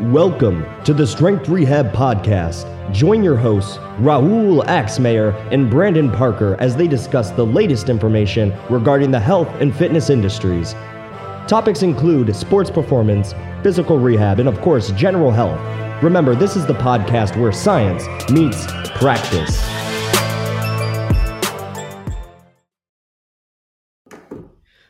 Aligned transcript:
Welcome 0.00 0.66
to 0.84 0.92
the 0.92 1.06
Strength 1.06 1.48
Rehab 1.48 1.90
Podcast. 1.90 2.66
Join 2.92 3.24
your 3.24 3.34
hosts, 3.34 3.78
Rahul 3.98 4.62
Axtmayer 4.66 5.32
and 5.50 5.70
Brandon 5.70 6.10
Parker, 6.12 6.54
as 6.60 6.76
they 6.76 6.86
discuss 6.86 7.30
the 7.30 7.46
latest 7.46 7.88
information 7.88 8.54
regarding 8.68 9.10
the 9.10 9.18
health 9.18 9.48
and 9.58 9.74
fitness 9.74 10.10
industries. 10.10 10.74
Topics 11.48 11.80
include 11.80 12.36
sports 12.36 12.70
performance, 12.70 13.32
physical 13.62 13.98
rehab, 13.98 14.38
and 14.38 14.50
of 14.50 14.60
course, 14.60 14.90
general 14.90 15.30
health. 15.30 15.58
Remember, 16.02 16.34
this 16.34 16.56
is 16.56 16.66
the 16.66 16.74
podcast 16.74 17.40
where 17.40 17.50
science 17.50 18.04
meets 18.30 18.66
practice. 18.98 19.58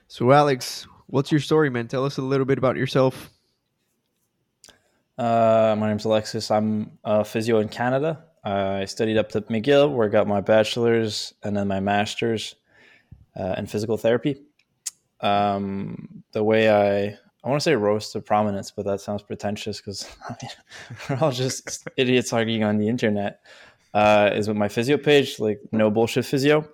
So, 0.09 0.33
Alex, 0.33 0.89
what's 1.07 1.31
your 1.31 1.41
story, 1.41 1.71
man? 1.71 1.87
Tell 1.87 2.05
us 2.05 2.17
a 2.17 2.23
little 2.23 2.45
bit 2.45 2.59
about 2.59 2.77
yourself. 2.77 3.31
Uh, 5.19 5.75
my 5.79 5.89
name's 5.89 6.05
Alexis. 6.05 6.51
I'm 6.51 6.99
a 7.05 7.25
physio 7.25 7.59
in 7.61 7.69
Canada. 7.69 8.25
I 8.45 8.85
studied 8.85 9.17
up 9.17 9.31
to 9.31 9.41
McGill, 9.43 9.93
where 9.93 10.07
I 10.07 10.11
got 10.11 10.29
my 10.29 10.41
bachelor's 10.41 11.35
and 11.43 11.57
then 11.57 11.67
my 11.69 11.81
master's 11.81 12.55
uh, 13.39 13.55
in 13.59 13.67
physical 13.67 13.97
therapy. 13.97 14.43
Um, 15.21 16.23
the 16.33 16.45
way 16.45 16.71
I 16.71 17.19
I 17.43 17.49
want 17.49 17.61
to 17.61 17.65
say 17.65 17.77
rose 17.77 18.11
to 18.11 18.21
prominence, 18.21 18.71
but 18.73 18.85
that 18.87 19.01
sounds 19.01 19.23
pretentious 19.23 19.79
because 19.79 20.07
I 20.29 20.37
mean, 20.43 20.51
we're 21.09 21.25
all 21.25 21.33
just 21.33 21.87
idiots 21.97 22.33
arguing 22.33 22.65
on 22.65 22.79
the 22.79 22.89
internet. 22.89 23.41
Uh, 23.95 24.31
is 24.35 24.47
with 24.47 24.57
my 24.57 24.69
physio 24.69 24.99
page, 24.99 25.41
like 25.41 25.61
no 25.73 25.91
bullshit 25.91 26.27
physio. 26.27 26.69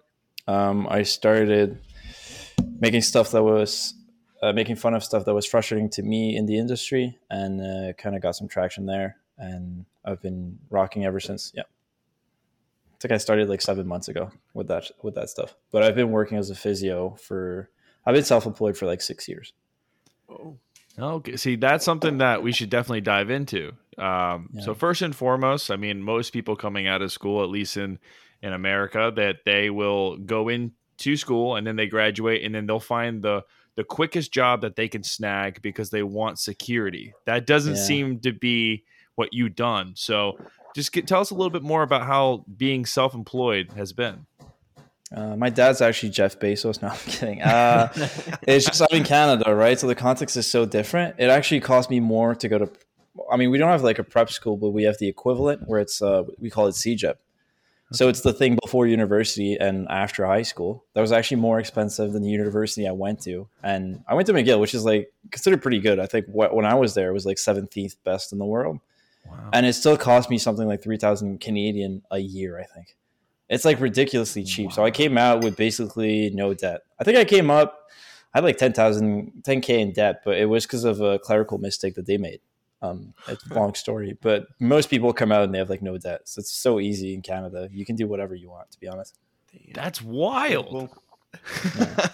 Um, 0.48 0.88
I 0.90 1.04
started 1.04 1.78
making 2.80 3.02
stuff 3.02 3.30
that 3.30 3.44
was 3.44 3.94
uh, 4.42 4.52
making 4.52 4.76
fun 4.76 4.94
of 4.94 5.04
stuff 5.04 5.24
that 5.24 5.34
was 5.34 5.46
frustrating 5.46 5.88
to 5.90 6.02
me 6.02 6.36
in 6.36 6.46
the 6.46 6.58
industry 6.58 7.16
and 7.30 7.60
uh, 7.60 7.92
kind 7.94 8.16
of 8.16 8.22
got 8.22 8.34
some 8.34 8.48
traction 8.48 8.86
there. 8.86 9.16
And 9.38 9.86
I've 10.04 10.20
been 10.20 10.58
rocking 10.68 11.04
ever 11.04 11.20
since. 11.20 11.52
Yeah. 11.54 11.62
I 11.62 12.96
think 13.00 13.12
I 13.12 13.18
started 13.18 13.48
like 13.48 13.62
seven 13.62 13.86
months 13.86 14.08
ago 14.08 14.30
with 14.54 14.68
that 14.68 14.90
with 15.02 15.14
that 15.14 15.28
stuff. 15.28 15.54
But 15.70 15.82
I've 15.82 15.96
been 15.96 16.10
working 16.10 16.38
as 16.38 16.50
a 16.50 16.54
physio 16.54 17.16
for 17.20 17.70
I've 18.04 18.14
been 18.14 18.24
self-employed 18.24 18.76
for 18.76 18.86
like 18.86 19.00
six 19.00 19.28
years. 19.28 19.52
Oh, 20.28 20.58
okay. 20.98 21.36
See, 21.36 21.56
that's 21.56 21.84
something 21.84 22.18
that 22.18 22.42
we 22.42 22.52
should 22.52 22.70
definitely 22.70 23.00
dive 23.00 23.30
into. 23.30 23.72
Um, 23.98 24.50
yeah. 24.52 24.62
So 24.62 24.74
first 24.74 25.02
and 25.02 25.14
foremost, 25.14 25.70
I 25.70 25.76
mean, 25.76 26.02
most 26.02 26.32
people 26.32 26.54
coming 26.56 26.86
out 26.86 27.02
of 27.02 27.12
school, 27.12 27.42
at 27.42 27.48
least 27.48 27.76
in 27.76 27.98
in 28.40 28.52
America, 28.52 29.12
that 29.16 29.38
they 29.44 29.70
will 29.70 30.16
go 30.18 30.48
into 30.48 31.16
school 31.16 31.56
and 31.56 31.66
then 31.66 31.76
they 31.76 31.86
graduate 31.86 32.44
and 32.44 32.54
then 32.54 32.66
they'll 32.66 32.80
find 32.80 33.22
the 33.22 33.44
the 33.76 33.84
quickest 33.84 34.32
job 34.32 34.60
that 34.62 34.76
they 34.76 34.88
can 34.88 35.02
snag 35.02 35.62
because 35.62 35.90
they 35.90 36.02
want 36.02 36.38
security. 36.38 37.14
That 37.26 37.46
doesn't 37.46 37.76
yeah. 37.76 37.82
seem 37.82 38.20
to 38.20 38.32
be 38.32 38.84
what 39.14 39.30
you've 39.32 39.54
done. 39.54 39.92
So, 39.96 40.38
just 40.74 40.92
get, 40.92 41.06
tell 41.06 41.20
us 41.20 41.30
a 41.30 41.34
little 41.34 41.50
bit 41.50 41.62
more 41.62 41.82
about 41.82 42.02
how 42.02 42.44
being 42.56 42.86
self-employed 42.86 43.72
has 43.76 43.92
been. 43.92 44.26
Uh, 45.14 45.36
my 45.36 45.50
dad's 45.50 45.80
actually 45.82 46.10
Jeff 46.10 46.38
Bezos. 46.38 46.72
No, 46.82 46.88
I'm 46.88 46.96
kidding. 46.96 47.42
Uh, 47.42 47.92
it's 48.42 48.66
just 48.66 48.80
I'm 48.82 48.98
in 48.98 49.04
Canada, 49.04 49.54
right? 49.54 49.78
So 49.78 49.86
the 49.86 49.94
context 49.94 50.36
is 50.36 50.46
so 50.46 50.64
different. 50.64 51.16
It 51.18 51.28
actually 51.28 51.60
cost 51.60 51.90
me 51.90 52.00
more 52.00 52.34
to 52.34 52.48
go 52.48 52.58
to. 52.58 52.70
I 53.30 53.36
mean, 53.36 53.50
we 53.50 53.58
don't 53.58 53.68
have 53.68 53.82
like 53.82 53.98
a 53.98 54.04
prep 54.04 54.30
school, 54.30 54.56
but 54.56 54.70
we 54.70 54.84
have 54.84 54.96
the 54.98 55.08
equivalent 55.08 55.62
where 55.66 55.80
it's 55.80 56.00
uh, 56.00 56.22
we 56.38 56.48
call 56.48 56.66
it 56.66 56.72
CEGEP. 56.72 57.16
So 57.92 58.08
it's 58.08 58.22
the 58.22 58.32
thing 58.32 58.58
before 58.62 58.86
university 58.86 59.56
and 59.56 59.86
after 59.88 60.26
high 60.26 60.42
school. 60.42 60.84
That 60.94 61.00
was 61.00 61.12
actually 61.12 61.40
more 61.40 61.58
expensive 61.60 62.12
than 62.12 62.22
the 62.22 62.30
university 62.30 62.88
I 62.88 62.92
went 62.92 63.20
to. 63.22 63.48
And 63.62 64.02
I 64.08 64.14
went 64.14 64.26
to 64.26 64.32
McGill, 64.32 64.60
which 64.60 64.74
is 64.74 64.84
like 64.84 65.12
considered 65.30 65.62
pretty 65.62 65.80
good. 65.80 65.98
I 65.98 66.06
think 66.06 66.26
when 66.28 66.64
I 66.64 66.74
was 66.74 66.94
there, 66.94 67.10
it 67.10 67.12
was 67.12 67.26
like 67.26 67.36
17th 67.36 67.96
best 68.04 68.32
in 68.32 68.38
the 68.38 68.44
world. 68.44 68.78
Wow. 69.26 69.50
And 69.52 69.66
it 69.66 69.74
still 69.74 69.96
cost 69.96 70.30
me 70.30 70.38
something 70.38 70.66
like 70.66 70.82
3000 70.82 71.40
Canadian 71.40 72.02
a 72.10 72.18
year, 72.18 72.58
I 72.58 72.64
think. 72.64 72.96
It's 73.48 73.64
like 73.64 73.80
ridiculously 73.80 74.44
cheap. 74.44 74.66
Wow. 74.68 74.76
So 74.76 74.84
I 74.84 74.90
came 74.90 75.18
out 75.18 75.44
with 75.44 75.56
basically 75.56 76.30
no 76.30 76.54
debt. 76.54 76.80
I 76.98 77.04
think 77.04 77.18
I 77.18 77.24
came 77.24 77.50
up, 77.50 77.90
I 78.34 78.38
had 78.38 78.44
like 78.44 78.56
10,000, 78.56 79.42
10K 79.42 79.68
in 79.78 79.92
debt, 79.92 80.22
but 80.24 80.38
it 80.38 80.46
was 80.46 80.64
because 80.64 80.84
of 80.84 81.00
a 81.00 81.18
clerical 81.18 81.58
mistake 81.58 81.94
that 81.96 82.06
they 82.06 82.16
made. 82.16 82.40
Um, 82.82 83.14
it's 83.28 83.48
a 83.48 83.54
long 83.54 83.74
story, 83.74 84.18
but 84.20 84.46
most 84.58 84.90
people 84.90 85.12
come 85.12 85.30
out 85.30 85.44
and 85.44 85.54
they 85.54 85.58
have 85.58 85.70
like 85.70 85.82
no 85.82 85.96
debt. 85.98 86.22
So 86.24 86.40
it's 86.40 86.52
so 86.52 86.80
easy 86.80 87.14
in 87.14 87.22
Canada. 87.22 87.68
You 87.70 87.86
can 87.86 87.96
do 87.96 88.08
whatever 88.08 88.34
you 88.34 88.50
want, 88.50 88.70
to 88.72 88.80
be 88.80 88.88
honest. 88.88 89.18
That's 89.72 90.02
wild. 90.02 90.90
yeah, 91.78 92.10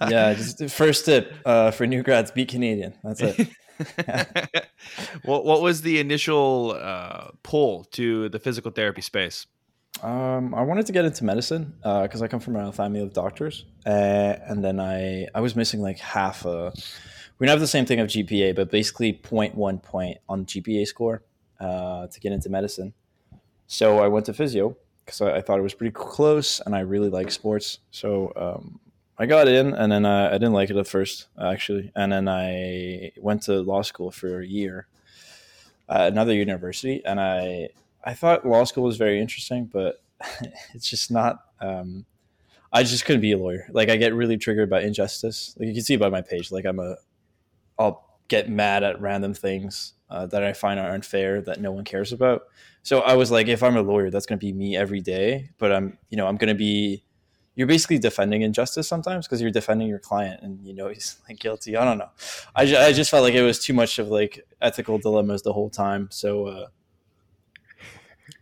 yeah 0.10 0.34
just 0.34 0.70
first 0.70 1.06
tip 1.06 1.34
uh, 1.44 1.72
for 1.72 1.86
new 1.86 2.02
grads: 2.02 2.30
be 2.30 2.46
Canadian. 2.46 2.94
That's 3.02 3.20
it. 3.20 3.48
what 5.24 5.44
What 5.44 5.60
was 5.60 5.82
the 5.82 5.98
initial 5.98 6.78
uh, 6.80 7.28
pull 7.42 7.84
to 7.92 8.28
the 8.28 8.38
physical 8.38 8.70
therapy 8.70 9.02
space? 9.02 9.46
Um, 10.02 10.54
I 10.54 10.62
wanted 10.62 10.86
to 10.86 10.92
get 10.92 11.04
into 11.04 11.24
medicine 11.24 11.74
because 11.82 12.22
uh, 12.22 12.24
I 12.24 12.28
come 12.28 12.40
from 12.40 12.56
a 12.56 12.72
family 12.72 13.00
of 13.00 13.12
doctors, 13.12 13.66
uh, 13.86 13.90
and 14.46 14.64
then 14.64 14.80
I 14.80 15.28
I 15.34 15.40
was 15.40 15.54
missing 15.54 15.80
like 15.80 15.98
half 15.98 16.44
a 16.44 16.72
we 17.38 17.46
don't 17.46 17.54
have 17.54 17.60
the 17.60 17.66
same 17.66 17.86
thing 17.86 18.00
of 18.00 18.08
GPA, 18.08 18.54
but 18.54 18.70
basically 18.70 19.12
0.1 19.12 19.82
point 19.82 20.18
on 20.28 20.46
GPA 20.46 20.86
score 20.86 21.22
uh, 21.60 22.06
to 22.06 22.20
get 22.20 22.32
into 22.32 22.48
medicine. 22.48 22.92
So 23.66 23.98
I 23.98 24.08
went 24.08 24.26
to 24.26 24.34
physio 24.34 24.76
because 25.04 25.20
I, 25.20 25.36
I, 25.36 25.40
thought 25.40 25.58
it 25.58 25.62
was 25.62 25.74
pretty 25.74 25.92
close 25.92 26.60
and 26.60 26.74
I 26.74 26.80
really 26.80 27.08
like 27.08 27.30
sports. 27.30 27.78
So 27.90 28.32
um, 28.36 28.80
I 29.18 29.26
got 29.26 29.48
in 29.48 29.72
and 29.74 29.90
then 29.90 30.04
uh, 30.04 30.28
I 30.30 30.34
didn't 30.34 30.52
like 30.52 30.70
it 30.70 30.76
at 30.76 30.86
first, 30.86 31.28
actually. 31.40 31.90
And 31.96 32.12
then 32.12 32.28
I 32.28 33.12
went 33.16 33.42
to 33.44 33.60
law 33.60 33.82
school 33.82 34.10
for 34.10 34.40
a 34.40 34.46
year 34.46 34.86
at 35.88 36.12
another 36.12 36.34
university. 36.34 37.04
And 37.04 37.20
I, 37.20 37.68
I 38.04 38.14
thought 38.14 38.46
law 38.46 38.64
school 38.64 38.84
was 38.84 38.96
very 38.96 39.20
interesting, 39.20 39.66
but 39.66 40.02
it's 40.74 40.88
just 40.88 41.10
not. 41.10 41.44
Um, 41.60 42.04
I 42.72 42.82
just 42.82 43.04
couldn't 43.04 43.20
be 43.20 43.32
a 43.32 43.38
lawyer. 43.38 43.68
Like 43.70 43.90
I 43.90 43.96
get 43.96 44.14
really 44.14 44.38
triggered 44.38 44.70
by 44.70 44.80
injustice. 44.82 45.54
Like 45.58 45.68
you 45.68 45.74
can 45.74 45.82
see 45.82 45.96
by 45.96 46.08
my 46.08 46.22
page, 46.22 46.50
like 46.50 46.64
I'm 46.64 46.78
a 46.78 46.96
I'll 47.78 48.08
get 48.28 48.48
mad 48.48 48.82
at 48.82 49.00
random 49.00 49.34
things 49.34 49.94
uh, 50.08 50.26
that 50.26 50.42
I 50.42 50.52
find 50.52 50.78
are 50.78 50.90
unfair 50.90 51.40
that 51.42 51.60
no 51.60 51.72
one 51.72 51.84
cares 51.84 52.12
about. 52.12 52.42
So 52.82 53.00
I 53.00 53.14
was 53.14 53.30
like, 53.30 53.48
if 53.48 53.62
I'm 53.62 53.76
a 53.76 53.82
lawyer, 53.82 54.10
that's 54.10 54.26
going 54.26 54.38
to 54.38 54.44
be 54.44 54.52
me 54.52 54.76
every 54.76 55.00
day. 55.00 55.50
But 55.58 55.72
I'm, 55.72 55.98
you 56.10 56.16
know, 56.16 56.26
I'm 56.26 56.36
going 56.36 56.48
to 56.48 56.54
be. 56.54 57.04
You're 57.54 57.66
basically 57.66 57.98
defending 57.98 58.40
injustice 58.40 58.88
sometimes 58.88 59.26
because 59.26 59.42
you're 59.42 59.50
defending 59.50 59.86
your 59.86 59.98
client, 59.98 60.40
and 60.42 60.64
you 60.66 60.72
know 60.74 60.88
he's 60.94 61.18
like 61.28 61.38
guilty. 61.38 61.76
I 61.76 61.84
don't 61.84 61.98
know. 61.98 62.08
I, 62.56 62.64
ju- 62.64 62.78
I 62.78 62.92
just 62.92 63.10
felt 63.10 63.22
like 63.22 63.34
it 63.34 63.42
was 63.42 63.58
too 63.58 63.74
much 63.74 63.98
of 63.98 64.08
like 64.08 64.46
ethical 64.60 64.98
dilemmas 64.98 65.42
the 65.42 65.52
whole 65.52 65.68
time. 65.68 66.08
So 66.10 66.46
uh, 66.46 66.66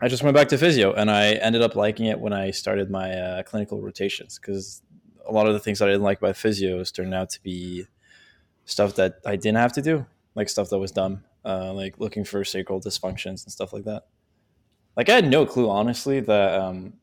I 0.01 0.09
just 0.09 0.23
went 0.23 0.37
back 0.37 0.49
to 0.49 0.59
physio, 0.59 0.93
and 0.93 1.11
I 1.11 1.33
ended 1.33 1.63
up 1.63 1.75
liking 1.75 2.07
it 2.07 2.21
when 2.21 2.33
I 2.33 2.53
started 2.53 2.91
my 2.91 3.13
uh, 3.13 3.43
clinical 3.43 3.83
rotations 3.83 4.39
because 4.39 4.83
a 5.27 5.33
lot 5.33 5.47
of 5.47 5.55
the 5.55 5.61
things 5.61 5.81
that 5.81 5.89
I 5.89 5.93
didn't 5.93 6.05
like 6.05 6.19
about 6.19 6.37
physios 6.37 6.93
turned 6.93 7.15
out 7.15 7.31
to 7.31 7.43
be 7.43 7.87
stuff 8.71 8.95
that 8.97 9.21
I 9.27 9.37
didn't 9.37 9.59
have 9.59 9.73
to 9.75 9.83
do, 9.83 10.07
like 10.35 10.49
stuff 10.49 10.71
that 10.71 10.79
was 10.79 10.93
dumb, 10.93 11.25
uh, 11.45 11.73
like 11.73 11.99
looking 11.99 12.25
for 12.25 12.45
sacral 12.45 12.81
dysfunctions 12.81 13.45
and 13.45 13.53
stuff 13.53 13.73
like 13.73 13.85
that. 13.85 14.05
Like 14.97 15.09
I 15.09 15.15
had 15.15 15.29
no 15.29 15.47
clue, 15.47 15.69
honestly, 15.69 16.21
that 16.21 16.61
um, 16.61 16.95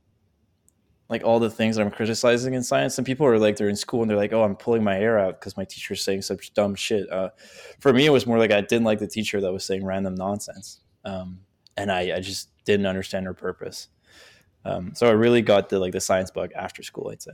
like 1.10 1.24
all 1.24 1.40
the 1.40 1.50
things 1.50 1.76
that 1.76 1.84
I'm 1.84 1.92
criticizing 1.92 2.54
in 2.54 2.64
science, 2.64 2.98
and 2.98 3.06
people 3.06 3.26
are 3.26 3.40
like 3.40 3.56
they're 3.56 3.70
in 3.70 3.76
school 3.76 4.02
and 4.02 4.10
they're 4.10 4.18
like, 4.18 4.34
"Oh, 4.34 4.44
I'm 4.44 4.56
pulling 4.56 4.84
my 4.84 4.96
hair 4.96 5.18
out 5.20 5.40
because 5.40 5.58
my 5.58 5.66
teacher's 5.66 6.04
saying 6.04 6.22
such 6.24 6.54
dumb 6.54 6.76
shit." 6.76 7.10
Uh, 7.12 7.30
for 7.80 7.94
me, 7.94 8.06
it 8.06 8.12
was 8.12 8.26
more 8.26 8.38
like 8.38 8.52
I 8.52 8.62
didn't 8.62 8.86
like 8.86 9.00
the 9.00 9.08
teacher 9.08 9.42
that 9.42 9.52
was 9.52 9.66
saying 9.66 9.86
random 9.86 10.16
nonsense, 10.16 10.82
um, 11.06 11.40
and 11.76 11.92
I, 11.92 12.18
I 12.18 12.20
just 12.20 12.50
didn't 12.66 12.86
understand 12.86 13.26
her 13.26 13.34
purpose. 13.34 13.88
Um, 14.66 14.94
so 14.96 15.08
I 15.08 15.12
really 15.12 15.42
got 15.42 15.70
the 15.70 15.80
like 15.80 15.94
the 15.94 16.02
science 16.02 16.30
bug 16.30 16.52
after 16.56 16.84
school, 16.84 17.10
I'd 17.10 17.22
say 17.22 17.32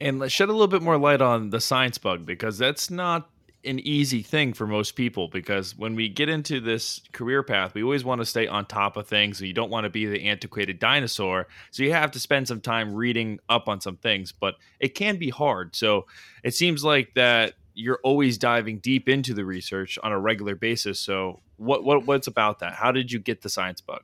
and 0.00 0.18
let's 0.18 0.32
shed 0.32 0.48
a 0.48 0.52
little 0.52 0.66
bit 0.66 0.82
more 0.82 0.98
light 0.98 1.20
on 1.20 1.50
the 1.50 1.60
science 1.60 1.98
bug 1.98 2.26
because 2.26 2.58
that's 2.58 2.90
not 2.90 3.30
an 3.66 3.80
easy 3.80 4.22
thing 4.22 4.52
for 4.52 4.66
most 4.66 4.92
people 4.92 5.28
because 5.28 5.76
when 5.76 5.94
we 5.94 6.08
get 6.08 6.28
into 6.28 6.60
this 6.60 7.00
career 7.12 7.42
path, 7.42 7.74
we 7.74 7.82
always 7.82 8.04
want 8.04 8.20
to 8.20 8.24
stay 8.24 8.46
on 8.46 8.64
top 8.64 8.96
of 8.96 9.08
things. 9.08 9.40
And 9.40 9.48
you 9.48 9.54
don't 9.54 9.70
want 9.70 9.84
to 9.84 9.90
be 9.90 10.06
the 10.06 10.28
antiquated 10.28 10.78
dinosaur. 10.78 11.48
So 11.72 11.82
you 11.82 11.92
have 11.92 12.12
to 12.12 12.20
spend 12.20 12.46
some 12.46 12.60
time 12.60 12.94
reading 12.94 13.40
up 13.48 13.68
on 13.68 13.80
some 13.80 13.96
things, 13.96 14.32
but 14.32 14.54
it 14.78 14.90
can 14.90 15.16
be 15.16 15.30
hard. 15.30 15.74
So 15.74 16.06
it 16.44 16.54
seems 16.54 16.84
like 16.84 17.14
that 17.14 17.54
you're 17.74 18.00
always 18.02 18.38
diving 18.38 18.78
deep 18.78 19.08
into 19.08 19.34
the 19.34 19.44
research 19.44 19.98
on 20.02 20.12
a 20.12 20.18
regular 20.18 20.54
basis. 20.54 20.98
So 21.00 21.40
what, 21.56 21.84
what 21.84 22.06
what's 22.06 22.26
about 22.26 22.60
that? 22.60 22.74
How 22.74 22.92
did 22.92 23.10
you 23.12 23.18
get 23.18 23.42
the 23.42 23.48
science 23.48 23.80
bug? 23.80 24.02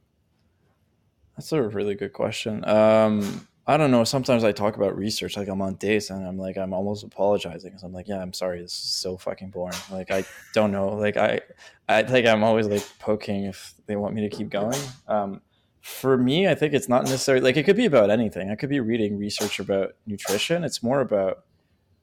That's 1.37 1.53
a 1.53 1.63
really 1.63 1.95
good 1.95 2.13
question. 2.13 2.69
Um, 2.69 3.47
I 3.67 3.77
don't 3.77 3.93
know. 3.93 4.03
Sometimes 4.03 4.43
I 4.43 4.51
talk 4.51 4.77
about 4.77 4.97
research, 4.97 5.37
like 5.37 5.49
I'm 5.49 5.63
on 5.63 5.75
dates, 5.75 6.11
and 6.11 6.27
I'm 6.27 6.37
like, 6.37 6.57
I'm 6.59 6.73
almost 6.73 7.05
apologizing 7.05 7.71
because 7.71 7.85
I'm 7.85 7.93
like, 7.93 8.09
yeah, 8.09 8.21
I'm 8.21 8.33
sorry, 8.33 8.61
this 8.61 8.73
is 8.73 8.79
so 8.79 9.17
fucking 9.17 9.51
boring. 9.51 9.77
Like 9.91 10.11
I 10.11 10.25
don't 10.53 10.73
know. 10.73 10.89
Like 10.89 11.17
I, 11.17 11.41
I 11.89 12.03
think 12.03 12.27
I'm 12.27 12.43
always 12.43 12.67
like 12.67 12.85
poking 12.99 13.45
if 13.45 13.75
they 13.87 13.95
want 13.97 14.15
me 14.15 14.29
to 14.29 14.37
keep 14.37 14.51
going. 14.51 14.79
Um, 15.07 15.41
for 15.81 16.17
me, 16.17 16.49
I 16.49 16.55
think 16.55 16.75
it's 16.75 16.89
not 16.89 17.05
necessarily 17.05 17.45
like 17.45 17.57
it 17.57 17.65
could 17.65 17.77
be 17.77 17.87
about 17.87 18.11
anything. 18.11 18.51
I 18.51 18.57
could 18.57 18.71
be 18.71 18.81
reading 18.81 19.19
research 19.19 19.61
about 19.61 19.95
nutrition. 20.07 20.65
It's 20.65 20.83
more 20.83 21.01
about 21.01 21.45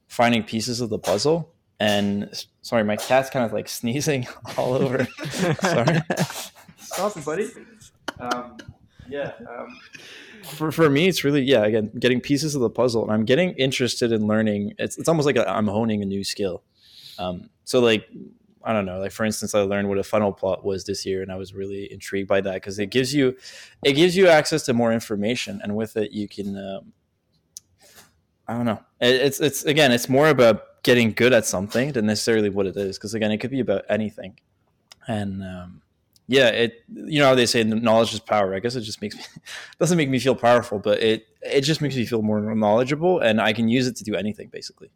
finding 0.08 0.42
pieces 0.42 0.80
of 0.80 0.90
the 0.90 0.98
puzzle 0.98 1.54
And 1.78 2.28
sorry, 2.62 2.84
my 2.84 2.96
cat's 2.96 3.30
kind 3.30 3.44
of 3.44 3.52
like 3.52 3.68
sneezing 3.80 4.26
all 4.56 4.74
over. 4.74 5.06
sorry. 5.60 6.00
Stop 6.78 7.16
it, 7.16 7.24
buddy. 7.24 7.48
Um, 8.18 8.58
yeah. 9.10 9.32
Um, 9.40 9.78
for, 10.44 10.72
for 10.72 10.88
me, 10.88 11.06
it's 11.06 11.22
really, 11.22 11.42
yeah, 11.42 11.64
again, 11.64 11.90
getting 11.98 12.20
pieces 12.20 12.54
of 12.54 12.62
the 12.62 12.70
puzzle. 12.70 13.02
And 13.02 13.12
I'm 13.12 13.26
getting 13.26 13.50
interested 13.52 14.10
in 14.10 14.26
learning. 14.26 14.72
It's, 14.78 14.96
it's 14.96 15.08
almost 15.08 15.26
like 15.26 15.36
i 15.36 15.58
am 15.58 15.66
honing 15.66 16.02
a 16.02 16.06
new 16.06 16.24
skill. 16.24 16.62
Um, 17.18 17.50
so, 17.64 17.80
like, 17.80 18.08
I 18.62 18.72
don't 18.72 18.84
know. 18.84 18.98
Like 18.98 19.12
for 19.12 19.24
instance, 19.24 19.54
I 19.54 19.60
learned 19.60 19.88
what 19.88 19.98
a 19.98 20.02
funnel 20.02 20.32
plot 20.32 20.64
was 20.64 20.84
this 20.84 21.06
year, 21.06 21.22
and 21.22 21.32
I 21.32 21.36
was 21.36 21.54
really 21.54 21.90
intrigued 21.90 22.28
by 22.28 22.40
that 22.42 22.54
because 22.54 22.78
it 22.78 22.86
gives 22.86 23.14
you, 23.14 23.36
it 23.82 23.94
gives 23.94 24.16
you 24.16 24.28
access 24.28 24.64
to 24.64 24.74
more 24.74 24.92
information, 24.92 25.60
and 25.62 25.76
with 25.76 25.96
it, 25.96 26.12
you 26.12 26.28
can. 26.28 26.56
Um, 26.56 26.92
I 28.46 28.54
don't 28.54 28.66
know. 28.66 28.80
It, 29.00 29.14
it's 29.14 29.40
it's 29.40 29.64
again, 29.64 29.92
it's 29.92 30.08
more 30.08 30.28
about 30.28 30.82
getting 30.82 31.12
good 31.12 31.32
at 31.32 31.46
something 31.46 31.92
than 31.92 32.06
necessarily 32.06 32.50
what 32.50 32.66
it 32.66 32.76
is. 32.76 32.98
Because 32.98 33.14
again, 33.14 33.30
it 33.30 33.38
could 33.38 33.50
be 33.50 33.60
about 33.60 33.84
anything, 33.88 34.38
and 35.08 35.42
um, 35.42 35.82
yeah, 36.30 36.48
it 36.48 36.84
you 36.88 37.18
know 37.18 37.26
how 37.26 37.34
they 37.34 37.46
say 37.46 37.64
knowledge 37.64 38.14
is 38.14 38.20
power. 38.20 38.54
I 38.54 38.60
guess 38.60 38.76
it 38.76 38.82
just 38.82 39.02
makes 39.02 39.16
me 39.16 39.22
doesn't 39.78 39.96
make 39.96 40.08
me 40.08 40.18
feel 40.18 40.34
powerful, 40.34 40.78
but 40.78 41.02
it 41.02 41.26
it 41.42 41.62
just 41.62 41.80
makes 41.80 41.96
me 41.96 42.06
feel 42.06 42.22
more 42.22 42.54
knowledgeable, 42.54 43.20
and 43.20 43.40
I 43.40 43.52
can 43.52 43.68
use 43.68 43.86
it 43.86 43.96
to 43.96 44.04
do 44.04 44.14
anything 44.14 44.48
basically 44.48 44.90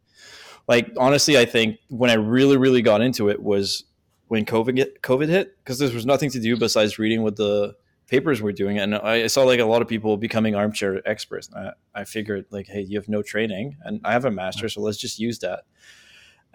like 0.67 0.91
honestly, 0.97 1.37
I 1.37 1.45
think 1.45 1.79
when 1.89 2.09
I 2.09 2.15
really, 2.15 2.57
really 2.57 2.81
got 2.81 3.01
into 3.01 3.29
it 3.29 3.41
was 3.41 3.83
when 4.27 4.45
COVID 4.45 4.75
get, 4.75 5.01
COVID 5.01 5.29
hit 5.29 5.57
because 5.59 5.79
there 5.79 5.89
was 5.91 6.05
nothing 6.05 6.31
to 6.31 6.39
do 6.39 6.57
besides 6.57 6.97
reading 6.97 7.21
what 7.21 7.35
the 7.35 7.75
papers 8.07 8.41
were 8.41 8.51
doing, 8.51 8.77
and 8.79 8.95
I 8.95 9.27
saw 9.27 9.43
like 9.43 9.59
a 9.59 9.65
lot 9.65 9.81
of 9.81 9.87
people 9.87 10.17
becoming 10.17 10.55
armchair 10.55 11.07
experts. 11.07 11.49
I, 11.55 11.71
I 11.93 12.03
figured 12.03 12.45
like, 12.49 12.67
hey, 12.67 12.81
you 12.81 12.97
have 12.97 13.09
no 13.09 13.21
training, 13.21 13.77
and 13.83 14.01
I 14.03 14.13
have 14.13 14.25
a 14.25 14.31
master, 14.31 14.69
so 14.69 14.81
let's 14.81 14.97
just 14.97 15.19
use 15.19 15.39
that. 15.39 15.65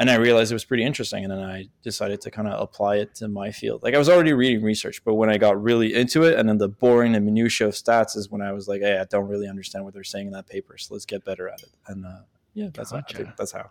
And 0.01 0.11
I 0.11 0.17
realized 0.17 0.51
it 0.51 0.55
was 0.55 0.65
pretty 0.65 0.83
interesting, 0.83 1.25
and 1.25 1.31
then 1.31 1.41
I 1.41 1.67
decided 1.83 2.23
to 2.23 2.31
kind 2.31 2.49
of 2.49 2.59
apply 2.59 2.97
it 2.97 3.15
to 3.17 3.29
my 3.29 3.53
field. 3.53 3.83
Like 3.83 3.95
I 3.95 3.99
was 3.99 4.09
already 4.09 4.33
reading 4.33 4.63
research, 4.63 5.05
but 5.05 5.15
when 5.15 5.29
I 5.29 5.37
got 5.37 5.63
really 5.63 5.95
into 5.95 6.23
it, 6.25 6.39
and 6.39 6.49
then 6.49 6.57
the 6.57 6.69
boring 6.69 7.15
and 7.15 7.25
minutia 7.27 7.69
of 7.69 7.75
stats 7.75 8.17
is 8.17 8.31
when 8.31 8.41
I 8.41 8.53
was 8.53 8.67
like, 8.67 8.81
hey, 8.81 8.99
I 8.99 9.05
don't 9.05 9.29
really 9.29 9.47
understand 9.47 9.85
what 9.85 9.93
they're 9.93 10.03
saying 10.03 10.29
in 10.29 10.33
that 10.33 10.49
paper, 10.49 10.79
so 10.79 10.95
let's 10.95 11.05
get 11.05 11.23
better 11.25 11.51
at 11.51 11.63
it. 11.63 11.69
And 11.87 12.07
uh, 12.07 12.21
yeah, 12.55 12.71
that's 12.73 12.93
gotcha. 12.93 13.27
how, 13.27 13.33
that's 13.37 13.53
how. 13.53 13.71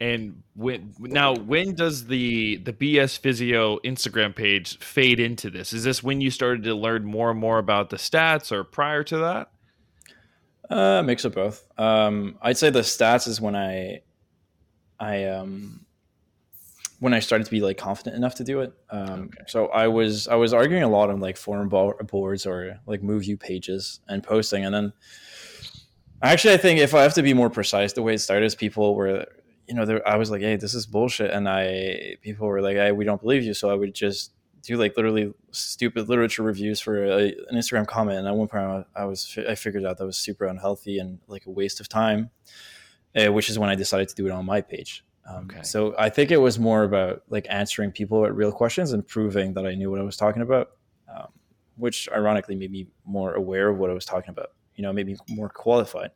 And 0.00 0.42
when 0.56 0.92
now, 0.98 1.36
when 1.36 1.76
does 1.76 2.06
the 2.06 2.56
the 2.56 2.72
BS 2.72 3.16
Physio 3.16 3.78
Instagram 3.84 4.34
page 4.34 4.78
fade 4.80 5.20
into 5.20 5.48
this? 5.48 5.72
Is 5.72 5.84
this 5.84 6.02
when 6.02 6.20
you 6.20 6.32
started 6.32 6.64
to 6.64 6.74
learn 6.74 7.04
more 7.04 7.30
and 7.30 7.38
more 7.38 7.58
about 7.58 7.90
the 7.90 7.96
stats, 7.96 8.50
or 8.50 8.64
prior 8.64 9.04
to 9.04 9.18
that? 9.18 9.50
Uh, 10.68 11.02
mix 11.02 11.24
of 11.24 11.34
both. 11.34 11.68
Um, 11.78 12.36
I'd 12.42 12.58
say 12.58 12.70
the 12.70 12.80
stats 12.80 13.28
is 13.28 13.40
when 13.40 13.54
I, 13.54 14.00
I 14.98 15.24
um, 15.24 15.86
when 17.00 17.14
I 17.14 17.20
started 17.20 17.44
to 17.44 17.50
be 17.50 17.60
like 17.60 17.76
confident 17.76 18.16
enough 18.16 18.36
to 18.36 18.44
do 18.44 18.60
it. 18.60 18.72
Um, 18.90 19.30
okay. 19.34 19.44
So 19.46 19.66
I 19.68 19.88
was 19.88 20.28
I 20.28 20.36
was 20.36 20.52
arguing 20.52 20.82
a 20.82 20.88
lot 20.88 21.10
on 21.10 21.20
like 21.20 21.36
forum 21.36 21.68
boards 21.68 22.46
or 22.46 22.78
like 22.86 23.02
MoveU 23.02 23.38
pages 23.38 24.00
and 24.08 24.22
posting, 24.22 24.64
and 24.64 24.74
then 24.74 24.92
actually 26.22 26.54
I 26.54 26.58
think 26.58 26.80
if 26.80 26.94
I 26.94 27.02
have 27.02 27.14
to 27.14 27.22
be 27.22 27.34
more 27.34 27.50
precise, 27.50 27.92
the 27.92 28.02
way 28.02 28.14
it 28.14 28.18
started 28.18 28.46
is 28.46 28.54
people 28.54 28.94
were 28.94 29.26
you 29.66 29.74
know, 29.74 30.00
I 30.06 30.16
was 30.16 30.30
like, 30.30 30.42
hey, 30.42 30.56
this 30.56 30.74
is 30.74 30.86
bullshit. 30.86 31.30
And 31.30 31.48
I, 31.48 32.16
people 32.22 32.46
were 32.46 32.60
like, 32.60 32.76
hey, 32.76 32.92
we 32.92 33.04
don't 33.04 33.20
believe 33.20 33.44
you. 33.44 33.54
So 33.54 33.70
I 33.70 33.74
would 33.74 33.94
just 33.94 34.32
do 34.62 34.76
like 34.76 34.96
literally 34.96 35.32
stupid 35.50 36.08
literature 36.08 36.42
reviews 36.42 36.80
for 36.80 37.04
a, 37.04 37.26
an 37.26 37.54
Instagram 37.54 37.86
comment. 37.86 38.18
And 38.18 38.28
at 38.28 38.34
one 38.34 38.48
point 38.48 38.86
I 38.94 39.04
was, 39.04 39.38
I 39.48 39.54
figured 39.54 39.84
out 39.84 39.98
that 39.98 40.06
was 40.06 40.16
super 40.16 40.46
unhealthy 40.46 40.98
and 40.98 41.18
like 41.26 41.46
a 41.46 41.50
waste 41.50 41.80
of 41.80 41.88
time, 41.88 42.30
uh, 43.16 43.32
which 43.32 43.48
is 43.48 43.58
when 43.58 43.70
I 43.70 43.74
decided 43.74 44.08
to 44.08 44.14
do 44.14 44.26
it 44.26 44.32
on 44.32 44.44
my 44.44 44.60
page. 44.60 45.04
Um, 45.26 45.48
okay. 45.50 45.62
So 45.62 45.94
I 45.98 46.10
think 46.10 46.30
it 46.30 46.36
was 46.36 46.58
more 46.58 46.82
about 46.82 47.22
like 47.28 47.46
answering 47.48 47.92
people 47.92 48.24
at 48.26 48.34
real 48.34 48.52
questions 48.52 48.92
and 48.92 49.06
proving 49.06 49.54
that 49.54 49.66
I 49.66 49.74
knew 49.74 49.90
what 49.90 50.00
I 50.00 50.02
was 50.02 50.16
talking 50.16 50.42
about, 50.42 50.72
um, 51.14 51.28
which 51.76 52.08
ironically 52.12 52.54
made 52.54 52.70
me 52.70 52.88
more 53.06 53.34
aware 53.34 53.70
of 53.70 53.78
what 53.78 53.90
I 53.90 53.94
was 53.94 54.04
talking 54.04 54.30
about. 54.30 54.50
You 54.74 54.82
know, 54.82 54.92
made 54.92 55.06
me 55.06 55.16
more 55.28 55.48
qualified. 55.48 56.10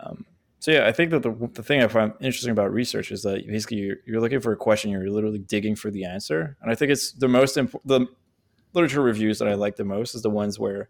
Um, 0.00 0.26
so 0.58 0.70
yeah, 0.70 0.86
I 0.86 0.92
think 0.92 1.10
that 1.10 1.22
the, 1.22 1.50
the 1.52 1.62
thing 1.62 1.82
I 1.82 1.88
find 1.88 2.12
interesting 2.20 2.50
about 2.50 2.72
research 2.72 3.10
is 3.10 3.22
that 3.22 3.46
basically 3.46 3.78
you're, 3.78 3.96
you're 4.06 4.20
looking 4.20 4.40
for 4.40 4.52
a 4.52 4.56
question, 4.56 4.90
you're 4.90 5.08
literally 5.08 5.38
digging 5.38 5.76
for 5.76 5.90
the 5.90 6.04
answer, 6.04 6.56
and 6.60 6.70
I 6.70 6.74
think 6.74 6.90
it's 6.90 7.12
the 7.12 7.28
most 7.28 7.56
important. 7.56 7.88
The 7.88 8.06
literature 8.72 9.00
reviews 9.00 9.38
that 9.38 9.48
I 9.48 9.54
like 9.54 9.76
the 9.76 9.84
most 9.84 10.14
is 10.14 10.22
the 10.22 10.30
ones 10.30 10.58
where 10.58 10.88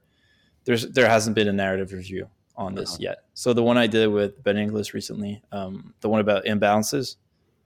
there's 0.65 0.89
there 0.89 1.09
hasn't 1.09 1.37
been 1.37 1.49
a 1.49 1.53
narrative 1.53 1.93
review 1.93 2.29
on 2.57 2.75
this 2.75 2.95
uh-huh. 2.95 2.99
yet. 3.01 3.19
So 3.35 3.53
the 3.53 3.63
one 3.63 3.77
I 3.77 3.87
did 3.87 4.09
with 4.09 4.43
Ben 4.43 4.57
Inglis 4.57 4.95
recently, 4.95 5.43
um, 5.53 5.95
the 6.01 6.09
one 6.09 6.21
about 6.21 6.45
imbalances, 6.45 7.17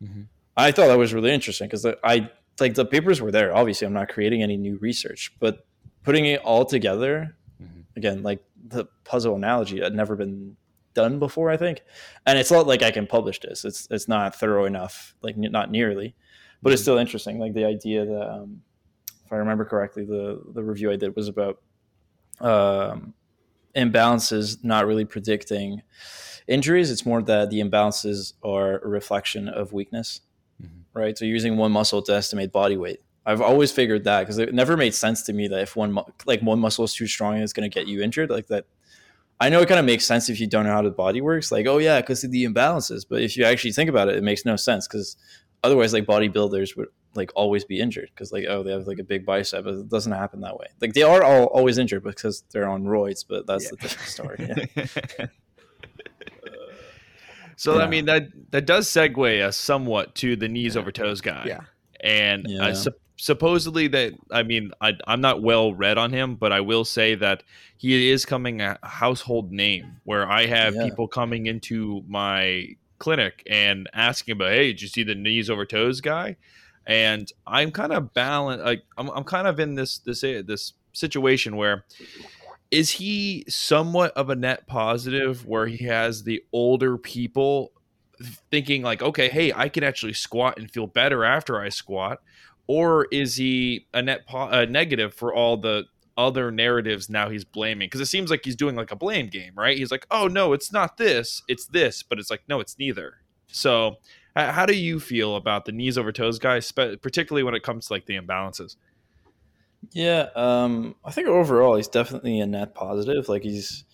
mm-hmm. 0.02 0.22
I 0.56 0.72
thought 0.72 0.88
that 0.88 0.98
was 0.98 1.14
really 1.14 1.32
interesting 1.32 1.68
because 1.68 1.86
I 2.04 2.30
like 2.58 2.74
the 2.74 2.84
papers 2.84 3.20
were 3.20 3.30
there. 3.30 3.54
Obviously, 3.54 3.86
I'm 3.86 3.92
not 3.92 4.08
creating 4.08 4.42
any 4.42 4.56
new 4.56 4.76
research, 4.78 5.32
but 5.38 5.64
putting 6.02 6.26
it 6.26 6.40
all 6.42 6.64
together, 6.64 7.36
mm-hmm. 7.62 7.80
again, 7.96 8.22
like 8.22 8.42
the 8.68 8.86
puzzle 9.04 9.34
analogy 9.36 9.80
had 9.80 9.94
never 9.94 10.16
been 10.16 10.56
done 10.94 11.18
before, 11.18 11.50
I 11.50 11.56
think. 11.56 11.82
And 12.26 12.38
it's 12.38 12.50
not 12.50 12.66
like 12.66 12.82
I 12.82 12.90
can 12.90 13.06
publish 13.06 13.40
this. 13.40 13.64
It's 13.64 13.88
it's 13.90 14.08
not 14.08 14.34
thorough 14.34 14.64
enough, 14.64 15.14
like 15.22 15.36
not 15.36 15.70
nearly, 15.70 16.14
but 16.62 16.72
it's 16.72 16.80
mm-hmm. 16.80 16.84
still 16.84 16.98
interesting. 16.98 17.38
Like 17.38 17.54
the 17.54 17.64
idea 17.64 18.04
that, 18.04 18.30
um, 18.30 18.62
if 19.24 19.32
I 19.32 19.36
remember 19.36 19.64
correctly, 19.64 20.04
the 20.04 20.42
the 20.52 20.62
review 20.62 20.90
I 20.90 20.96
did 20.96 21.16
was 21.16 21.28
about 21.28 21.60
um, 22.40 23.14
imbalances 23.74 24.62
not 24.64 24.86
really 24.86 25.04
predicting 25.04 25.82
injuries. 26.48 26.90
It's 26.90 27.06
more 27.06 27.22
that 27.22 27.50
the 27.50 27.60
imbalances 27.60 28.34
are 28.42 28.78
a 28.78 28.88
reflection 28.88 29.48
of 29.48 29.72
weakness, 29.72 30.20
mm-hmm. 30.62 30.98
right? 30.98 31.16
So 31.16 31.24
using 31.24 31.56
one 31.56 31.72
muscle 31.72 32.02
to 32.02 32.14
estimate 32.14 32.52
body 32.52 32.76
weight. 32.76 33.00
I've 33.26 33.42
always 33.42 33.70
figured 33.70 34.04
that 34.04 34.20
because 34.20 34.38
it 34.38 34.54
never 34.54 34.76
made 34.76 34.94
sense 34.94 35.22
to 35.22 35.32
me 35.32 35.46
that 35.48 35.60
if 35.60 35.76
one 35.76 35.98
like 36.26 36.40
one 36.40 36.58
muscle 36.58 36.84
is 36.84 36.94
too 36.94 37.06
strong, 37.06 37.36
it's 37.36 37.52
going 37.52 37.70
to 37.70 37.74
get 37.74 37.86
you 37.86 38.02
injured. 38.02 38.30
Like 38.30 38.48
that 38.48 38.64
I 39.40 39.48
know 39.48 39.60
it 39.60 39.68
kind 39.68 39.80
of 39.80 39.86
makes 39.86 40.04
sense 40.04 40.28
if 40.28 40.38
you 40.38 40.46
don't 40.46 40.64
know 40.64 40.72
how 40.72 40.82
the 40.82 40.90
body 40.90 41.20
works. 41.20 41.50
Like, 41.50 41.66
oh 41.66 41.78
yeah, 41.78 42.00
because 42.00 42.24
of 42.24 42.30
the 42.30 42.44
imbalances. 42.44 43.06
But 43.08 43.22
if 43.22 43.36
you 43.36 43.44
actually 43.44 43.72
think 43.72 43.88
about 43.88 44.08
it, 44.08 44.16
it 44.16 44.22
makes 44.22 44.44
no 44.44 44.56
sense 44.56 44.86
because 44.86 45.16
otherwise, 45.62 45.92
like 45.92 46.04
bodybuilders 46.04 46.76
would 46.76 46.88
like 47.14 47.32
always 47.34 47.64
be 47.64 47.80
injured 47.80 48.10
because 48.14 48.32
like 48.32 48.46
oh 48.48 48.62
they 48.62 48.72
have 48.72 48.86
like 48.86 48.98
a 48.98 49.04
big 49.04 49.26
bicep. 49.26 49.64
But 49.64 49.74
it 49.74 49.88
doesn't 49.88 50.12
happen 50.12 50.40
that 50.40 50.58
way. 50.58 50.66
Like 50.80 50.92
they 50.92 51.02
are 51.02 51.22
all 51.22 51.44
always 51.46 51.78
injured 51.78 52.02
because 52.02 52.44
they're 52.50 52.68
on 52.68 52.84
roids. 52.84 53.24
But 53.26 53.46
that's 53.46 53.64
yeah. 53.64 53.70
the 53.70 53.76
different 53.76 54.08
story. 54.08 54.68
Yeah. 55.18 55.26
so 57.56 57.76
yeah. 57.76 57.84
I 57.84 57.86
mean 57.88 58.06
that 58.06 58.28
that 58.50 58.66
does 58.66 58.88
segue 58.88 59.42
us 59.42 59.56
somewhat 59.56 60.14
to 60.16 60.36
the 60.36 60.48
knees 60.48 60.76
over 60.76 60.92
toes 60.92 61.20
guy. 61.20 61.44
Yeah. 61.46 61.60
And 62.02 62.46
uh, 62.58 62.74
supposedly 63.16 63.88
that 63.88 64.14
I 64.30 64.42
mean 64.42 64.72
I, 64.80 64.94
I'm 65.06 65.20
not 65.20 65.42
well 65.42 65.74
read 65.74 65.98
on 65.98 66.12
him, 66.12 66.36
but 66.36 66.52
I 66.52 66.60
will 66.60 66.84
say 66.84 67.14
that 67.16 67.42
he 67.76 68.10
is 68.10 68.24
coming 68.24 68.60
a 68.60 68.78
household 68.82 69.52
name 69.52 70.00
where 70.04 70.30
I 70.30 70.46
have 70.46 70.74
people 70.74 71.08
coming 71.08 71.46
into 71.46 72.02
my 72.08 72.76
clinic 73.00 73.42
and 73.50 73.88
asking 73.92 74.32
about, 74.32 74.52
hey, 74.52 74.68
did 74.68 74.82
you 74.82 74.88
see 74.88 75.02
the 75.02 75.16
knees 75.16 75.50
over 75.50 75.64
toes 75.64 76.00
guy? 76.00 76.36
And 76.86 77.30
I'm 77.46 77.70
kind 77.70 77.92
of 77.92 78.14
balanced. 78.14 78.64
Like 78.64 78.82
I'm, 78.96 79.08
I'm 79.10 79.24
kind 79.24 79.46
of 79.46 79.60
in 79.60 79.74
this 79.74 79.98
this 79.98 80.24
eh, 80.24 80.42
this 80.44 80.72
situation 80.92 81.56
where 81.56 81.84
is 82.70 82.90
he 82.90 83.44
somewhat 83.48 84.12
of 84.12 84.30
a 84.30 84.36
net 84.36 84.66
positive 84.66 85.46
where 85.46 85.66
he 85.66 85.84
has 85.84 86.22
the 86.22 86.42
older 86.52 86.96
people 86.96 87.72
thinking 88.50 88.82
like 88.82 89.02
okay 89.02 89.28
hey 89.28 89.52
i 89.54 89.68
can 89.68 89.82
actually 89.82 90.12
squat 90.12 90.58
and 90.58 90.70
feel 90.70 90.86
better 90.86 91.24
after 91.24 91.60
i 91.60 91.68
squat 91.68 92.20
or 92.66 93.06
is 93.10 93.36
he 93.36 93.86
a 93.94 94.02
net 94.02 94.26
po- 94.26 94.48
a 94.48 94.66
negative 94.66 95.14
for 95.14 95.34
all 95.34 95.56
the 95.56 95.84
other 96.16 96.50
narratives 96.50 97.08
now 97.08 97.30
he's 97.30 97.44
blaming 97.44 97.86
because 97.86 98.00
it 98.00 98.06
seems 98.06 98.30
like 98.30 98.42
he's 98.44 98.56
doing 98.56 98.76
like 98.76 98.90
a 98.90 98.96
blame 98.96 99.28
game 99.28 99.52
right 99.56 99.78
he's 99.78 99.90
like 99.90 100.06
oh 100.10 100.26
no 100.26 100.52
it's 100.52 100.72
not 100.72 100.98
this 100.98 101.42
it's 101.48 101.66
this 101.66 102.02
but 102.02 102.18
it's 102.18 102.30
like 102.30 102.42
no 102.46 102.60
it's 102.60 102.78
neither 102.78 103.14
so 103.46 103.96
how 104.36 104.66
do 104.66 104.76
you 104.76 105.00
feel 105.00 105.36
about 105.36 105.64
the 105.64 105.72
knees 105.72 105.98
over 105.98 106.12
toes 106.12 106.38
guys 106.38 106.70
particularly 106.72 107.42
when 107.42 107.54
it 107.54 107.62
comes 107.62 107.86
to 107.86 107.92
like 107.92 108.06
the 108.06 108.16
imbalances 108.16 108.76
yeah 109.92 110.28
um 110.34 110.94
i 111.04 111.10
think 111.10 111.28
overall 111.28 111.76
he's 111.76 111.88
definitely 111.88 112.40
a 112.40 112.46
net 112.46 112.74
positive 112.74 113.28
like 113.28 113.42
he's 113.42 113.84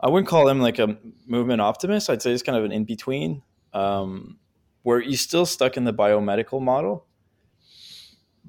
i 0.00 0.08
wouldn't 0.08 0.28
call 0.28 0.48
him 0.48 0.60
like 0.60 0.78
a 0.78 0.96
movement 1.26 1.60
optimist 1.60 2.10
i'd 2.10 2.22
say 2.22 2.30
he's 2.30 2.42
kind 2.42 2.58
of 2.58 2.64
an 2.64 2.72
in-between 2.72 3.42
um 3.74 4.38
where 4.82 5.00
he's 5.00 5.20
still 5.20 5.44
stuck 5.44 5.76
in 5.76 5.84
the 5.84 5.92
biomedical 5.92 6.60
model 6.60 7.06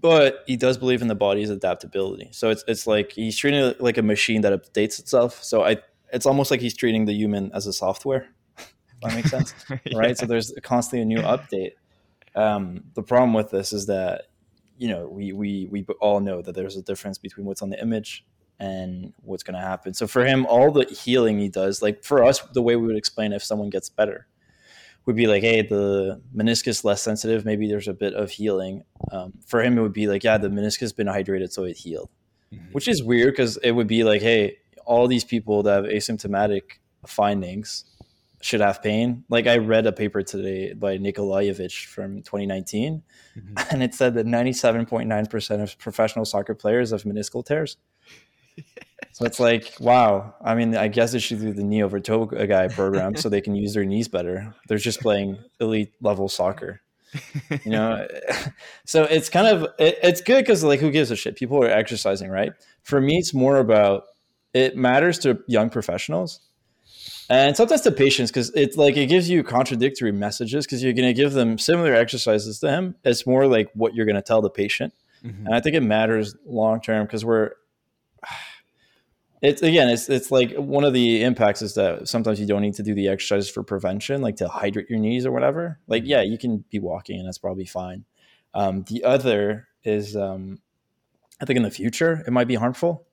but 0.02 0.44
he 0.48 0.56
does 0.56 0.78
believe 0.78 1.02
in 1.02 1.08
the 1.08 1.16
body's 1.16 1.50
adaptability. 1.50 2.30
So 2.32 2.50
it's 2.50 2.64
it's 2.68 2.88
like 2.88 3.12
he's 3.12 3.38
treating 3.38 3.60
it 3.60 3.82
like 3.82 3.98
a 3.98 4.02
machine 4.02 4.42
that 4.42 4.54
updates 4.54 5.00
itself. 5.00 5.44
So 5.44 5.64
I 5.64 5.78
it's 6.14 6.26
almost 6.26 6.52
like 6.52 6.62
he's 6.62 6.76
treating 6.76 7.06
the 7.06 7.14
human 7.14 7.52
as 7.54 7.68
a 7.68 7.74
software. 7.74 8.28
That 9.02 9.16
makes 9.16 9.30
sense, 9.30 9.54
yeah. 9.70 9.98
right? 9.98 10.18
So 10.18 10.26
there's 10.26 10.54
constantly 10.64 11.02
a 11.02 11.06
new 11.06 11.22
update. 11.26 11.74
Um, 12.36 12.84
the 12.94 13.04
problem 13.04 13.34
with 13.34 13.50
this 13.50 13.74
is 13.74 13.88
that 13.88 14.28
you 14.78 14.88
know 14.88 15.08
we 15.08 15.32
we 15.34 15.68
we 15.72 15.86
all 16.00 16.20
know 16.20 16.42
that 16.42 16.56
there's 16.56 16.78
a 16.78 16.82
difference 16.82 17.18
between 17.18 17.46
what's 17.46 17.62
on 17.62 17.70
the 17.70 17.82
image 17.82 18.26
and 18.60 19.14
what's 19.22 19.44
going 19.44 19.56
to 19.56 19.66
happen. 19.66 19.94
So 19.94 20.06
for 20.06 20.26
him, 20.26 20.46
all 20.46 20.72
the 20.72 20.86
healing 20.86 21.40
he 21.40 21.48
does, 21.48 21.82
like 21.82 22.04
for 22.04 22.24
us, 22.24 22.42
the 22.54 22.62
way 22.62 22.76
we 22.76 22.88
would 22.88 22.98
explain 22.98 23.32
if 23.32 23.44
someone 23.44 23.70
gets 23.70 23.90
better 23.90 24.28
would 25.06 25.16
be 25.16 25.28
like, 25.28 25.42
hey, 25.42 25.62
the 25.62 26.22
meniscus 26.36 26.84
less 26.84 27.02
sensitive. 27.02 27.46
Maybe 27.46 27.68
there's 27.68 27.88
a 27.88 27.94
bit 27.94 28.14
of 28.14 28.32
healing. 28.32 28.84
Um, 29.12 29.34
for 29.46 29.64
him, 29.64 29.78
it 29.78 29.82
would 29.82 29.94
be 29.94 30.08
like, 30.08 30.24
yeah, 30.24 30.38
the 30.38 30.50
meniscus 30.50 30.94
been 30.96 31.08
hydrated, 31.08 31.52
so 31.52 31.64
it 31.64 31.78
healed, 31.78 32.10
mm-hmm. 32.54 32.74
which 32.74 32.88
is 32.88 33.02
weird 33.02 33.34
because 33.34 33.58
it 33.58 33.72
would 33.72 33.88
be 33.88 34.04
like, 34.04 34.22
hey, 34.22 34.58
all 34.86 35.08
these 35.08 35.24
people 35.24 35.64
that 35.64 35.84
have 35.84 35.86
asymptomatic 35.86 36.64
findings 37.08 37.86
should 38.42 38.62
have 38.62 38.82
pain. 38.82 39.24
Like 39.30 39.48
I 39.48 39.58
read 39.58 39.86
a 39.86 39.92
paper 39.92 40.22
today 40.22 40.74
by 40.74 40.98
Nikolaevich 40.98 41.88
from 41.88 42.22
2019, 42.22 43.04
mm-hmm. 43.38 43.54
and 43.72 43.84
it 43.84 43.94
said 43.94 44.14
that 44.16 44.26
97.9% 44.26 45.62
of 45.62 45.78
professional 45.78 46.26
soccer 46.26 46.56
players 46.56 46.92
have 46.92 47.04
meniscal 47.04 47.46
tears. 47.46 47.78
so 49.12 49.26
it's 49.26 49.40
like, 49.40 49.74
wow. 49.80 50.36
I 50.42 50.56
mean, 50.56 50.76
I 50.76 50.88
guess 50.88 51.12
they 51.12 51.20
should 51.20 51.42
do 51.42 51.54
the 51.54 51.64
knees 51.64 51.84
over 51.84 52.00
toes 52.00 52.30
guy 52.32 52.68
program 52.70 53.16
so 53.16 53.30
they 53.30 53.42
can 53.42 53.56
use 53.56 53.74
their 53.74 53.86
knees 53.86 54.08
better. 54.08 54.54
They're 54.68 54.78
just 54.78 55.02
playing 55.02 55.38
elite 55.60 55.94
level 56.02 56.30
soccer. 56.30 56.82
you 57.66 57.72
know 57.72 58.08
so 58.86 59.04
it's 59.06 59.30
kind 59.30 59.48
of 59.48 59.64
it, 59.80 59.98
it's 60.04 60.22
good 60.22 60.44
because 60.44 60.64
like 60.64 60.80
who 60.80 60.92
gives 60.92 61.10
a 61.10 61.16
shit 61.16 61.36
people 61.36 61.60
are 61.64 61.68
exercising 61.68 62.30
right 62.30 62.54
for 62.84 63.02
me 63.02 63.18
it's 63.18 63.34
more 63.34 63.58
about 63.58 64.04
it 64.54 64.78
matters 64.78 65.18
to 65.18 65.40
young 65.48 65.72
professionals 65.72 66.40
and 67.30 67.56
sometimes 67.56 67.82
to 67.82 67.92
patients 67.92 68.32
because 68.32 68.52
it's 68.56 68.78
like 68.78 68.98
it 68.98 69.08
gives 69.08 69.30
you 69.30 69.44
contradictory 69.44 70.12
messages 70.12 70.66
because 70.66 70.84
you're 70.84 70.94
going 70.94 71.08
to 71.08 71.14
give 71.14 71.34
them 71.34 71.58
similar 71.58 71.94
exercises 71.94 72.60
to 72.60 72.70
him. 72.70 72.96
It's 73.04 73.28
more 73.28 73.48
like 73.48 73.70
what 73.74 73.94
you're 73.94 74.06
going 74.06 74.16
to 74.16 74.22
tell 74.22 74.42
the 74.42 74.50
patient. 74.50 74.94
Mm-hmm. 75.24 75.48
and 75.48 75.54
i 75.54 75.60
think 75.60 75.76
it 75.76 75.84
matters 75.84 76.34
long 76.46 76.80
term 76.80 77.06
because 77.06 77.26
we're 77.26 77.52
it's 79.42 79.62
again 79.62 79.90
it's 79.90 80.08
it's 80.10 80.32
like 80.32 80.54
one 80.56 80.84
of 80.84 80.94
the 80.94 81.24
impacts 81.24 81.62
is 81.62 81.74
that 81.76 82.08
sometimes 82.08 82.40
you 82.40 82.46
don't 82.46 82.62
need 82.62 82.76
to 82.76 82.84
do 82.84 82.94
the 82.94 83.10
exercises 83.10 83.50
for 83.50 83.64
prevention 83.64 84.22
like 84.22 84.38
to 84.38 84.48
hydrate 84.48 84.90
your 84.90 85.00
knees 85.00 85.26
or 85.26 85.32
whatever. 85.32 85.80
Like 85.88 86.04
mm-hmm. 86.04 86.12
yeah 86.12 86.22
you 86.22 86.38
can 86.38 86.64
be 86.70 86.80
walking 86.80 87.20
and 87.20 87.28
that's 87.28 87.38
probably 87.38 87.66
fine. 87.66 88.06
Um, 88.54 88.84
the 88.84 89.04
other 89.04 89.68
is 89.84 90.16
um, 90.16 90.60
i 91.42 91.46
think 91.46 91.58
in 91.58 91.64
the 91.64 91.72
future 91.72 92.24
it 92.26 92.32
might 92.32 92.48
be 92.48 92.56
harmful 92.56 93.06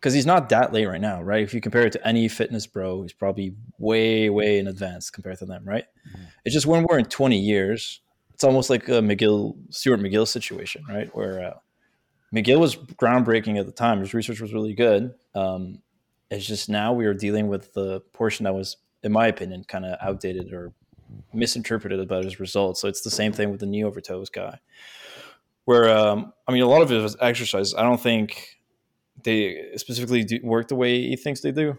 because 0.00 0.14
he's 0.14 0.24
not 0.24 0.48
that 0.48 0.72
late 0.72 0.86
right 0.86 1.00
now, 1.00 1.20
right? 1.20 1.42
If 1.42 1.52
you 1.52 1.60
compare 1.60 1.82
it 1.82 1.92
to 1.92 2.08
any 2.08 2.26
fitness 2.26 2.66
bro, 2.66 3.02
he's 3.02 3.12
probably 3.12 3.54
way, 3.78 4.30
way 4.30 4.58
in 4.58 4.66
advance 4.66 5.10
compared 5.10 5.38
to 5.40 5.44
them, 5.44 5.62
right? 5.64 5.84
Mm-hmm. 6.08 6.24
It's 6.46 6.54
just 6.54 6.66
when 6.66 6.86
we're 6.88 6.98
in 6.98 7.04
20 7.04 7.38
years, 7.38 8.00
it's 8.32 8.42
almost 8.42 8.70
like 8.70 8.88
a 8.88 9.02
McGill, 9.02 9.56
Stuart 9.68 10.00
McGill 10.00 10.26
situation, 10.26 10.82
right? 10.88 11.14
Where 11.14 11.44
uh, 11.44 11.58
McGill 12.34 12.60
was 12.60 12.76
groundbreaking 12.76 13.58
at 13.58 13.66
the 13.66 13.72
time. 13.72 14.00
His 14.00 14.14
research 14.14 14.40
was 14.40 14.54
really 14.54 14.72
good. 14.72 15.12
Um, 15.34 15.82
it's 16.30 16.46
just 16.46 16.70
now 16.70 16.94
we 16.94 17.04
are 17.04 17.12
dealing 17.12 17.48
with 17.48 17.74
the 17.74 18.00
portion 18.14 18.44
that 18.44 18.54
was, 18.54 18.78
in 19.02 19.12
my 19.12 19.26
opinion, 19.26 19.64
kind 19.64 19.84
of 19.84 19.98
outdated 20.00 20.54
or 20.54 20.72
misinterpreted 21.34 22.00
about 22.00 22.24
his 22.24 22.40
results. 22.40 22.80
So 22.80 22.88
it's 22.88 23.02
the 23.02 23.10
same 23.10 23.32
thing 23.32 23.50
with 23.50 23.60
the 23.60 23.66
knee 23.66 23.84
over 23.84 24.00
toes 24.00 24.30
guy, 24.30 24.60
where 25.66 25.94
um, 25.94 26.32
I 26.48 26.52
mean, 26.52 26.62
a 26.62 26.68
lot 26.68 26.80
of 26.80 26.88
his 26.88 27.16
exercise, 27.20 27.74
I 27.74 27.82
don't 27.82 28.00
think 28.00 28.59
they 29.24 29.70
specifically 29.76 30.24
do 30.24 30.40
work 30.42 30.68
the 30.68 30.76
way 30.76 31.00
he 31.08 31.16
thinks 31.16 31.40
they 31.40 31.52
do. 31.52 31.78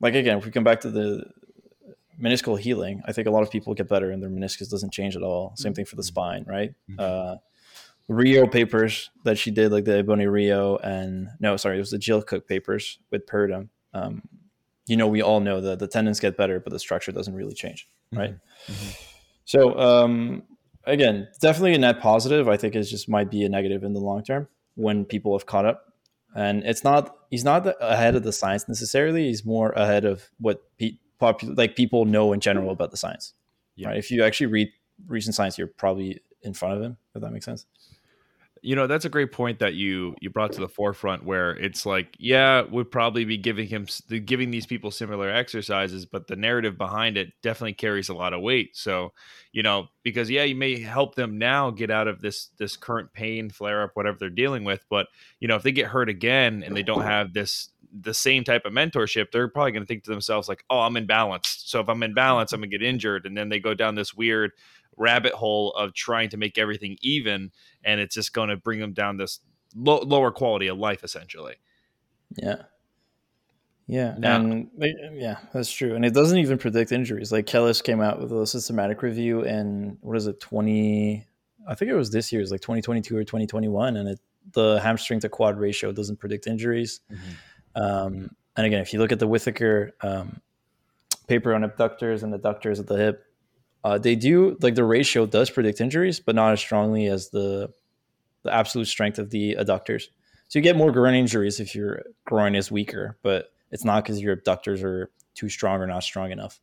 Like 0.00 0.14
again, 0.14 0.38
if 0.38 0.44
we 0.44 0.50
come 0.50 0.64
back 0.64 0.80
to 0.80 0.90
the 0.90 1.24
meniscal 2.20 2.58
healing, 2.58 3.02
I 3.06 3.12
think 3.12 3.26
a 3.26 3.30
lot 3.30 3.42
of 3.42 3.50
people 3.50 3.74
get 3.74 3.88
better 3.88 4.10
and 4.10 4.22
their 4.22 4.30
meniscus 4.30 4.70
doesn't 4.70 4.92
change 4.92 5.16
at 5.16 5.22
all. 5.22 5.54
Same 5.56 5.74
thing 5.74 5.84
for 5.84 5.96
the 5.96 6.02
spine, 6.02 6.44
right? 6.46 6.74
Mm-hmm. 6.90 6.96
Uh, 6.98 7.36
Rio 8.08 8.46
papers 8.46 9.10
that 9.24 9.38
she 9.38 9.50
did, 9.52 9.70
like 9.70 9.84
the 9.84 9.98
Ebonie 9.98 10.26
Rio 10.26 10.76
and 10.78 11.28
no, 11.38 11.56
sorry, 11.56 11.76
it 11.76 11.80
was 11.80 11.90
the 11.90 11.98
Jill 11.98 12.22
Cook 12.22 12.48
papers 12.48 12.98
with 13.10 13.26
Purdam. 13.26 13.68
Um, 13.94 14.22
you 14.86 14.96
know, 14.96 15.06
we 15.06 15.22
all 15.22 15.38
know 15.40 15.60
that 15.60 15.78
the 15.78 15.86
tendons 15.86 16.18
get 16.18 16.36
better, 16.36 16.58
but 16.58 16.72
the 16.72 16.78
structure 16.80 17.12
doesn't 17.12 17.34
really 17.34 17.54
change, 17.54 17.88
right? 18.12 18.32
Mm-hmm. 18.32 18.72
mm-hmm. 18.72 19.06
So 19.44 19.76
um, 19.78 20.44
again, 20.84 21.28
definitely 21.40 21.74
a 21.74 21.78
net 21.78 22.00
positive. 22.00 22.48
I 22.48 22.56
think 22.56 22.76
it 22.76 22.82
just 22.84 23.08
might 23.08 23.30
be 23.30 23.44
a 23.44 23.48
negative 23.48 23.82
in 23.82 23.92
the 23.92 24.00
long 24.00 24.22
term 24.22 24.48
when 24.76 25.04
people 25.04 25.36
have 25.36 25.46
caught 25.46 25.66
up 25.66 25.89
and 26.34 26.62
it's 26.64 26.84
not 26.84 27.16
he's 27.30 27.44
not 27.44 27.66
ahead 27.80 28.14
of 28.16 28.22
the 28.22 28.32
science 28.32 28.68
necessarily. 28.68 29.26
He's 29.28 29.44
more 29.44 29.70
ahead 29.70 30.04
of 30.04 30.30
what 30.38 30.62
pe- 30.78 30.98
popu- 31.20 31.56
like 31.56 31.76
people 31.76 32.04
know 32.04 32.32
in 32.32 32.40
general 32.40 32.70
about 32.70 32.90
the 32.90 32.96
science. 32.96 33.34
Yeah. 33.76 33.88
right? 33.88 33.96
If 33.96 34.10
you 34.10 34.24
actually 34.24 34.46
read 34.46 34.70
recent 35.06 35.34
science 35.34 35.56
you're 35.56 35.66
probably 35.66 36.20
in 36.42 36.54
front 36.54 36.76
of 36.76 36.82
him 36.82 36.96
if 37.14 37.22
that 37.22 37.30
makes 37.30 37.44
sense 37.44 37.66
you 38.62 38.76
know 38.76 38.86
that's 38.86 39.04
a 39.04 39.08
great 39.08 39.32
point 39.32 39.58
that 39.58 39.74
you 39.74 40.14
you 40.20 40.30
brought 40.30 40.52
to 40.52 40.60
the 40.60 40.68
forefront 40.68 41.24
where 41.24 41.52
it's 41.56 41.86
like 41.86 42.14
yeah 42.18 42.62
we'd 42.70 42.90
probably 42.90 43.24
be 43.24 43.36
giving 43.36 43.66
him 43.66 43.86
giving 44.24 44.50
these 44.50 44.66
people 44.66 44.90
similar 44.90 45.30
exercises 45.30 46.04
but 46.06 46.26
the 46.26 46.36
narrative 46.36 46.76
behind 46.76 47.16
it 47.16 47.32
definitely 47.42 47.72
carries 47.72 48.08
a 48.08 48.14
lot 48.14 48.32
of 48.32 48.40
weight. 48.40 48.76
So 48.76 49.12
you 49.52 49.62
know 49.62 49.88
because 50.02 50.30
yeah 50.30 50.44
you 50.44 50.54
may 50.54 50.80
help 50.80 51.14
them 51.14 51.38
now 51.38 51.70
get 51.70 51.90
out 51.90 52.08
of 52.08 52.20
this 52.20 52.50
this 52.58 52.76
current 52.76 53.12
pain 53.12 53.50
flare 53.50 53.82
up 53.82 53.90
whatever 53.94 54.16
they're 54.18 54.30
dealing 54.30 54.64
with 54.64 54.84
but 54.88 55.06
you 55.40 55.48
know 55.48 55.56
if 55.56 55.62
they 55.62 55.72
get 55.72 55.86
hurt 55.86 56.08
again 56.08 56.62
and 56.64 56.76
they 56.76 56.82
don't 56.82 57.02
have 57.02 57.32
this 57.32 57.70
the 57.92 58.14
same 58.14 58.44
type 58.44 58.64
of 58.66 58.72
mentorship 58.72 59.32
they're 59.32 59.48
probably 59.48 59.72
going 59.72 59.82
to 59.82 59.86
think 59.86 60.04
to 60.04 60.10
themselves 60.10 60.48
like 60.48 60.64
oh 60.70 60.80
i'm 60.80 60.94
imbalanced. 60.94 61.68
So 61.68 61.80
if 61.80 61.88
i'm 61.88 62.02
in 62.02 62.14
balance 62.14 62.52
i'm 62.52 62.60
going 62.60 62.70
to 62.70 62.78
get 62.78 62.86
injured. 62.86 63.26
And 63.26 63.36
then 63.36 63.48
they 63.48 63.58
go 63.58 63.74
down 63.74 63.94
this 63.94 64.14
weird 64.14 64.52
rabbit 65.00 65.32
hole 65.32 65.72
of 65.72 65.94
trying 65.94 66.28
to 66.28 66.36
make 66.36 66.58
everything 66.58 66.96
even, 67.02 67.50
and 67.82 68.00
it's 68.00 68.14
just 68.14 68.32
going 68.32 68.50
to 68.50 68.56
bring 68.56 68.78
them 68.78 68.92
down 68.92 69.16
this 69.16 69.40
lo- 69.74 70.02
lower 70.02 70.30
quality 70.30 70.68
of 70.68 70.78
life, 70.78 71.02
essentially. 71.02 71.54
Yeah. 72.36 72.62
Yeah, 73.88 74.14
now, 74.18 74.36
and 74.36 74.70
yeah, 75.14 75.38
that's 75.52 75.72
true. 75.72 75.96
And 75.96 76.04
it 76.04 76.14
doesn't 76.14 76.38
even 76.38 76.58
predict 76.58 76.92
injuries. 76.92 77.32
Like 77.32 77.46
Kellis 77.46 77.82
came 77.82 78.00
out 78.00 78.20
with 78.20 78.30
a 78.30 78.46
systematic 78.46 79.02
review 79.02 79.42
in 79.42 79.98
what 80.00 80.16
is 80.16 80.28
it, 80.28 80.38
twenty? 80.38 81.26
I 81.66 81.74
think 81.74 81.90
it 81.90 81.96
was 81.96 82.10
this 82.10 82.30
year, 82.30 82.40
it's 82.40 82.52
like 82.52 82.60
twenty 82.60 82.82
twenty 82.82 83.00
two 83.00 83.16
or 83.16 83.24
twenty 83.24 83.48
twenty 83.48 83.66
one, 83.66 83.96
and 83.96 84.08
it 84.10 84.20
the 84.52 84.78
hamstring 84.78 85.18
to 85.20 85.28
quad 85.28 85.58
ratio 85.58 85.90
doesn't 85.90 86.20
predict 86.20 86.46
injuries. 86.46 87.00
Mm-hmm. 87.10 87.82
Um, 87.82 88.30
and 88.56 88.66
again, 88.66 88.80
if 88.80 88.92
you 88.92 89.00
look 89.00 89.10
at 89.10 89.18
the 89.18 89.26
Whittaker 89.26 89.92
um, 90.02 90.40
paper 91.26 91.52
on 91.52 91.64
abductors 91.64 92.22
and 92.22 92.32
adductors 92.32 92.78
at 92.78 92.86
the 92.86 92.96
hip, 92.96 93.24
uh, 93.84 93.98
they 93.98 94.14
do 94.14 94.56
like 94.60 94.74
the 94.74 94.84
ratio 94.84 95.26
does 95.26 95.50
predict 95.50 95.80
injuries, 95.80 96.20
but 96.20 96.34
not 96.34 96.52
as 96.52 96.60
strongly 96.60 97.06
as 97.06 97.30
the 97.30 97.72
the 98.42 98.54
absolute 98.54 98.86
strength 98.86 99.18
of 99.18 99.30
the 99.30 99.56
adductors. 99.58 100.04
So 100.48 100.58
you 100.58 100.62
get 100.62 100.76
more 100.76 100.90
groin 100.92 101.14
injuries 101.14 101.60
if 101.60 101.74
your 101.74 102.02
groin 102.24 102.54
is 102.54 102.70
weaker, 102.70 103.18
but 103.22 103.52
it's 103.70 103.84
not 103.84 104.02
because 104.02 104.20
your 104.20 104.32
abductors 104.32 104.82
are 104.82 105.10
too 105.34 105.48
strong 105.48 105.80
or 105.80 105.86
not 105.86 106.02
strong 106.02 106.32
enough. 106.32 106.60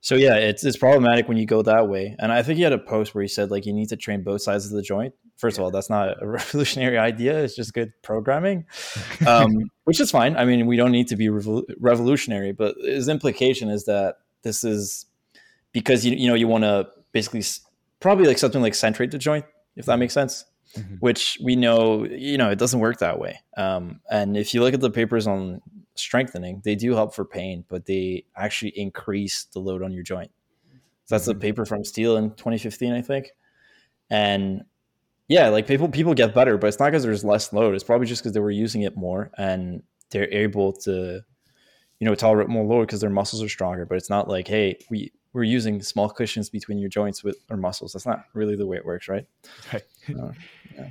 So 0.00 0.16
yeah, 0.16 0.36
it's 0.36 0.64
it's 0.64 0.76
problematic 0.76 1.28
when 1.28 1.38
you 1.38 1.46
go 1.46 1.62
that 1.62 1.88
way. 1.88 2.14
And 2.18 2.30
I 2.30 2.42
think 2.42 2.58
he 2.58 2.62
had 2.62 2.74
a 2.74 2.78
post 2.78 3.14
where 3.14 3.22
he 3.22 3.28
said 3.28 3.50
like 3.50 3.64
you 3.64 3.72
need 3.72 3.88
to 3.88 3.96
train 3.96 4.22
both 4.22 4.42
sides 4.42 4.66
of 4.66 4.72
the 4.72 4.82
joint. 4.82 5.14
First 5.36 5.56
of 5.58 5.64
all, 5.64 5.70
that's 5.70 5.88
not 5.88 6.22
a 6.22 6.26
revolutionary 6.28 6.98
idea. 6.98 7.42
It's 7.42 7.56
just 7.56 7.72
good 7.72 7.92
programming, 8.02 8.66
um, 9.26 9.70
which 9.84 10.00
is 10.00 10.10
fine. 10.10 10.36
I 10.36 10.44
mean, 10.44 10.66
we 10.66 10.76
don't 10.76 10.92
need 10.92 11.08
to 11.08 11.16
be 11.16 11.28
revol- 11.28 11.64
revolutionary, 11.80 12.52
but 12.52 12.76
his 12.82 13.08
implication 13.08 13.70
is 13.70 13.86
that 13.86 14.16
this 14.42 14.62
is 14.62 15.06
because 15.74 16.06
you 16.06 16.16
you 16.16 16.26
know 16.26 16.34
you 16.34 16.48
want 16.48 16.64
to 16.64 16.88
basically 17.12 17.42
probably 18.00 18.26
like 18.26 18.38
something 18.38 18.62
like 18.62 18.74
centrate 18.74 19.10
the 19.10 19.18
joint 19.18 19.44
if 19.76 19.84
that 19.84 19.98
makes 19.98 20.14
sense 20.14 20.46
mm-hmm. 20.74 20.94
which 21.00 21.36
we 21.42 21.54
know 21.54 22.04
you 22.04 22.38
know 22.38 22.50
it 22.50 22.58
doesn't 22.58 22.80
work 22.80 22.98
that 22.98 23.18
way 23.18 23.38
um, 23.58 24.00
and 24.10 24.38
if 24.38 24.54
you 24.54 24.62
look 24.62 24.72
at 24.72 24.80
the 24.80 24.90
papers 24.90 25.26
on 25.26 25.60
strengthening 25.96 26.62
they 26.64 26.74
do 26.74 26.94
help 26.94 27.14
for 27.14 27.24
pain 27.24 27.64
but 27.68 27.84
they 27.84 28.24
actually 28.36 28.70
increase 28.70 29.44
the 29.52 29.58
load 29.58 29.82
on 29.82 29.92
your 29.92 30.02
joint 30.02 30.30
so 31.04 31.14
that's 31.14 31.28
mm-hmm. 31.28 31.36
a 31.36 31.40
paper 31.40 31.66
from 31.66 31.84
Steele 31.84 32.16
in 32.16 32.30
2015 32.30 32.92
i 32.92 33.02
think 33.02 33.30
and 34.10 34.64
yeah 35.28 35.48
like 35.48 35.66
people 35.66 35.88
people 35.88 36.14
get 36.14 36.34
better 36.34 36.56
but 36.56 36.68
it's 36.68 36.78
not 36.78 36.86
because 36.86 37.02
there's 37.02 37.24
less 37.24 37.52
load 37.52 37.74
it's 37.74 37.84
probably 37.84 38.06
just 38.06 38.22
because 38.22 38.32
they 38.32 38.40
were 38.40 38.50
using 38.50 38.82
it 38.82 38.96
more 38.96 39.30
and 39.38 39.82
they're 40.10 40.32
able 40.32 40.72
to 40.72 41.20
you 42.00 42.04
know 42.04 42.14
tolerate 42.14 42.48
more 42.48 42.64
load 42.64 42.86
because 42.86 43.00
their 43.00 43.08
muscles 43.08 43.42
are 43.42 43.48
stronger 43.48 43.86
but 43.86 43.96
it's 43.96 44.10
not 44.10 44.28
like 44.28 44.48
hey 44.48 44.76
we 44.90 45.12
we're 45.34 45.42
using 45.42 45.82
small 45.82 46.08
cushions 46.08 46.48
between 46.48 46.78
your 46.78 46.88
joints 46.88 47.22
with 47.22 47.36
or 47.50 47.58
muscles. 47.58 47.92
That's 47.92 48.06
not 48.06 48.24
really 48.32 48.56
the 48.56 48.66
way 48.66 48.78
it 48.78 48.86
works, 48.86 49.08
right? 49.08 49.26
Right. 49.72 49.82
Uh, 50.08 50.32
yeah. 50.74 50.88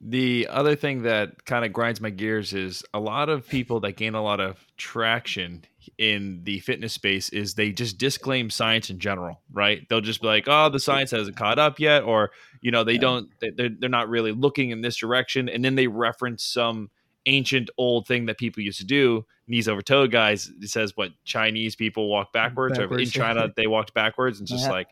The 0.00 0.46
other 0.50 0.76
thing 0.76 1.02
that 1.02 1.46
kind 1.46 1.64
of 1.64 1.72
grinds 1.72 2.00
my 2.02 2.10
gears 2.10 2.52
is 2.52 2.84
a 2.92 3.00
lot 3.00 3.30
of 3.30 3.48
people 3.48 3.80
that 3.80 3.96
gain 3.96 4.14
a 4.14 4.22
lot 4.22 4.40
of 4.40 4.62
traction 4.76 5.64
in 5.96 6.40
the 6.44 6.58
fitness 6.60 6.92
space 6.92 7.30
is 7.30 7.54
they 7.54 7.72
just 7.72 7.96
disclaim 7.96 8.50
science 8.50 8.90
in 8.90 8.98
general, 8.98 9.40
right? 9.50 9.88
They'll 9.88 10.02
just 10.02 10.20
be 10.20 10.26
like, 10.26 10.44
"Oh, 10.48 10.68
the 10.68 10.78
science 10.78 11.12
hasn't 11.12 11.36
caught 11.36 11.58
up 11.58 11.80
yet," 11.80 12.02
or 12.02 12.30
you 12.60 12.70
know, 12.70 12.84
they 12.84 12.94
yeah. 12.94 13.00
don't, 13.00 13.28
they're 13.40 13.70
they're 13.70 13.88
not 13.88 14.10
really 14.10 14.32
looking 14.32 14.70
in 14.70 14.82
this 14.82 14.96
direction, 14.96 15.48
and 15.48 15.64
then 15.64 15.76
they 15.76 15.86
reference 15.86 16.44
some 16.44 16.90
ancient 17.26 17.70
old 17.76 18.06
thing 18.06 18.26
that 18.26 18.38
people 18.38 18.62
used 18.62 18.78
to 18.78 18.86
do. 18.86 19.26
Knees 19.48 19.68
over 19.68 19.82
toe 19.82 20.06
guys. 20.06 20.50
It 20.60 20.68
says 20.70 20.96
what 20.96 21.12
Chinese 21.24 21.76
people 21.76 22.08
walk 22.08 22.32
backwards, 22.32 22.78
backwards. 22.78 23.00
or 23.00 23.04
in 23.04 23.10
China 23.10 23.52
they 23.54 23.66
walked 23.66 23.94
backwards, 23.94 24.38
and 24.38 24.48
just 24.48 24.64
yeah. 24.64 24.70
like, 24.72 24.88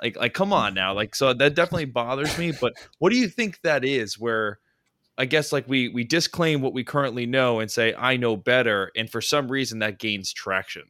like, 0.00 0.16
like, 0.16 0.34
come 0.34 0.52
on 0.52 0.74
now. 0.74 0.94
Like, 0.94 1.14
so 1.14 1.32
that 1.32 1.54
definitely 1.54 1.84
bothers 1.84 2.36
me. 2.38 2.52
But 2.58 2.74
what 2.98 3.10
do 3.10 3.16
you 3.16 3.28
think 3.28 3.60
that 3.62 3.84
is? 3.84 4.18
Where 4.18 4.58
I 5.16 5.26
guess 5.26 5.52
like 5.52 5.68
we 5.68 5.88
we 5.88 6.04
disclaim 6.04 6.60
what 6.60 6.72
we 6.72 6.84
currently 6.84 7.26
know 7.26 7.60
and 7.60 7.70
say 7.70 7.94
I 7.96 8.16
know 8.16 8.36
better, 8.36 8.90
and 8.96 9.08
for 9.08 9.20
some 9.20 9.48
reason 9.50 9.80
that 9.80 9.98
gains 9.98 10.32
traction. 10.32 10.84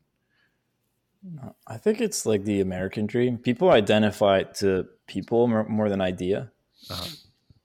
I 1.68 1.76
think 1.76 2.00
it's 2.00 2.26
like 2.26 2.44
the 2.44 2.60
American 2.60 3.06
dream. 3.06 3.38
People 3.38 3.70
identify 3.70 4.42
to 4.44 4.86
people 5.06 5.46
more, 5.46 5.64
more 5.68 5.88
than 5.88 6.00
idea, 6.00 6.50
uh-huh. 6.90 7.08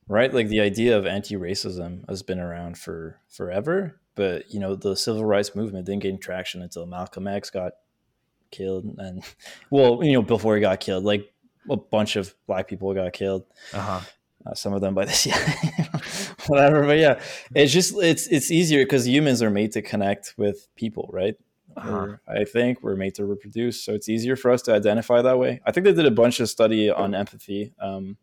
Right? 0.08 0.34
Like 0.34 0.48
the 0.48 0.62
idea 0.62 0.98
of 0.98 1.06
anti-racism 1.06 2.08
has 2.10 2.24
been 2.24 2.40
around 2.40 2.78
for 2.78 3.20
forever, 3.28 4.00
but 4.16 4.52
you 4.54 4.60
know 4.60 4.76
the 4.76 4.96
civil 4.96 5.26
rights 5.26 5.56
movement 5.56 5.86
didn't 5.86 6.04
gain 6.04 6.20
traction 6.20 6.62
until 6.62 6.86
Malcolm 6.86 7.28
X 7.28 7.50
got 7.50 7.74
killed, 8.52 8.86
and 8.98 9.24
well, 9.70 10.04
you 10.04 10.14
know 10.14 10.22
before 10.22 10.56
he 10.56 10.62
got 10.62 10.80
killed, 10.80 11.04
like 11.04 11.32
a 11.70 11.78
bunch 11.78 12.16
of 12.16 12.34
black 12.48 12.68
people 12.68 12.94
got 12.94 13.14
killed. 13.14 13.46
Uh-huh. 13.74 14.02
Uh, 14.46 14.54
some 14.54 14.74
of 14.74 14.82
them 14.82 14.94
by 14.94 15.06
the 15.06 15.12
CIA, 15.14 15.90
whatever. 16.48 16.86
But 16.86 17.00
yeah, 17.00 17.22
it's 17.54 17.74
just 17.74 17.96
it's 17.98 18.28
it's 18.28 18.52
easier 18.52 18.84
because 18.84 19.08
humans 19.08 19.42
are 19.42 19.50
made 19.50 19.74
to 19.74 19.82
connect 19.82 20.36
with 20.38 20.68
people, 20.76 21.10
right? 21.12 21.36
Uh-huh. 21.76 22.16
I 22.28 22.44
think 22.44 22.82
we're 22.82 22.96
made 22.96 23.16
to 23.16 23.26
reproduce, 23.26 23.84
so 23.84 23.94
it's 23.94 24.10
easier 24.10 24.36
for 24.36 24.52
us 24.52 24.64
to 24.64 24.74
identify 24.74 25.22
that 25.22 25.38
way. 25.38 25.62
I 25.66 25.72
think 25.72 25.84
they 25.84 25.94
did 25.94 26.06
a 26.06 26.12
bunch 26.12 26.40
of 26.40 26.50
study 26.50 26.90
on 26.90 27.14
empathy. 27.14 27.74
Um, 27.80 28.18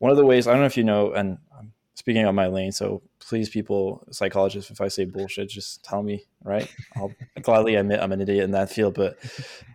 one 0.00 0.10
of 0.10 0.16
the 0.16 0.26
ways 0.26 0.48
I 0.48 0.52
don't 0.52 0.60
know 0.60 0.66
if 0.66 0.76
you 0.76 0.84
know, 0.84 1.12
and 1.12 1.38
I'm 1.56 1.72
speaking 1.94 2.24
on 2.24 2.34
my 2.34 2.48
lane, 2.48 2.72
so 2.72 3.02
please, 3.20 3.50
people, 3.50 4.02
psychologists, 4.10 4.70
if 4.70 4.80
I 4.80 4.88
say 4.88 5.04
bullshit, 5.04 5.50
just 5.50 5.84
tell 5.84 6.02
me, 6.02 6.24
right? 6.42 6.68
I'll 6.96 7.12
gladly 7.42 7.76
admit 7.76 8.00
I'm 8.00 8.10
an 8.10 8.20
idiot 8.20 8.42
in 8.44 8.50
that 8.52 8.70
field. 8.70 8.94
But 8.94 9.18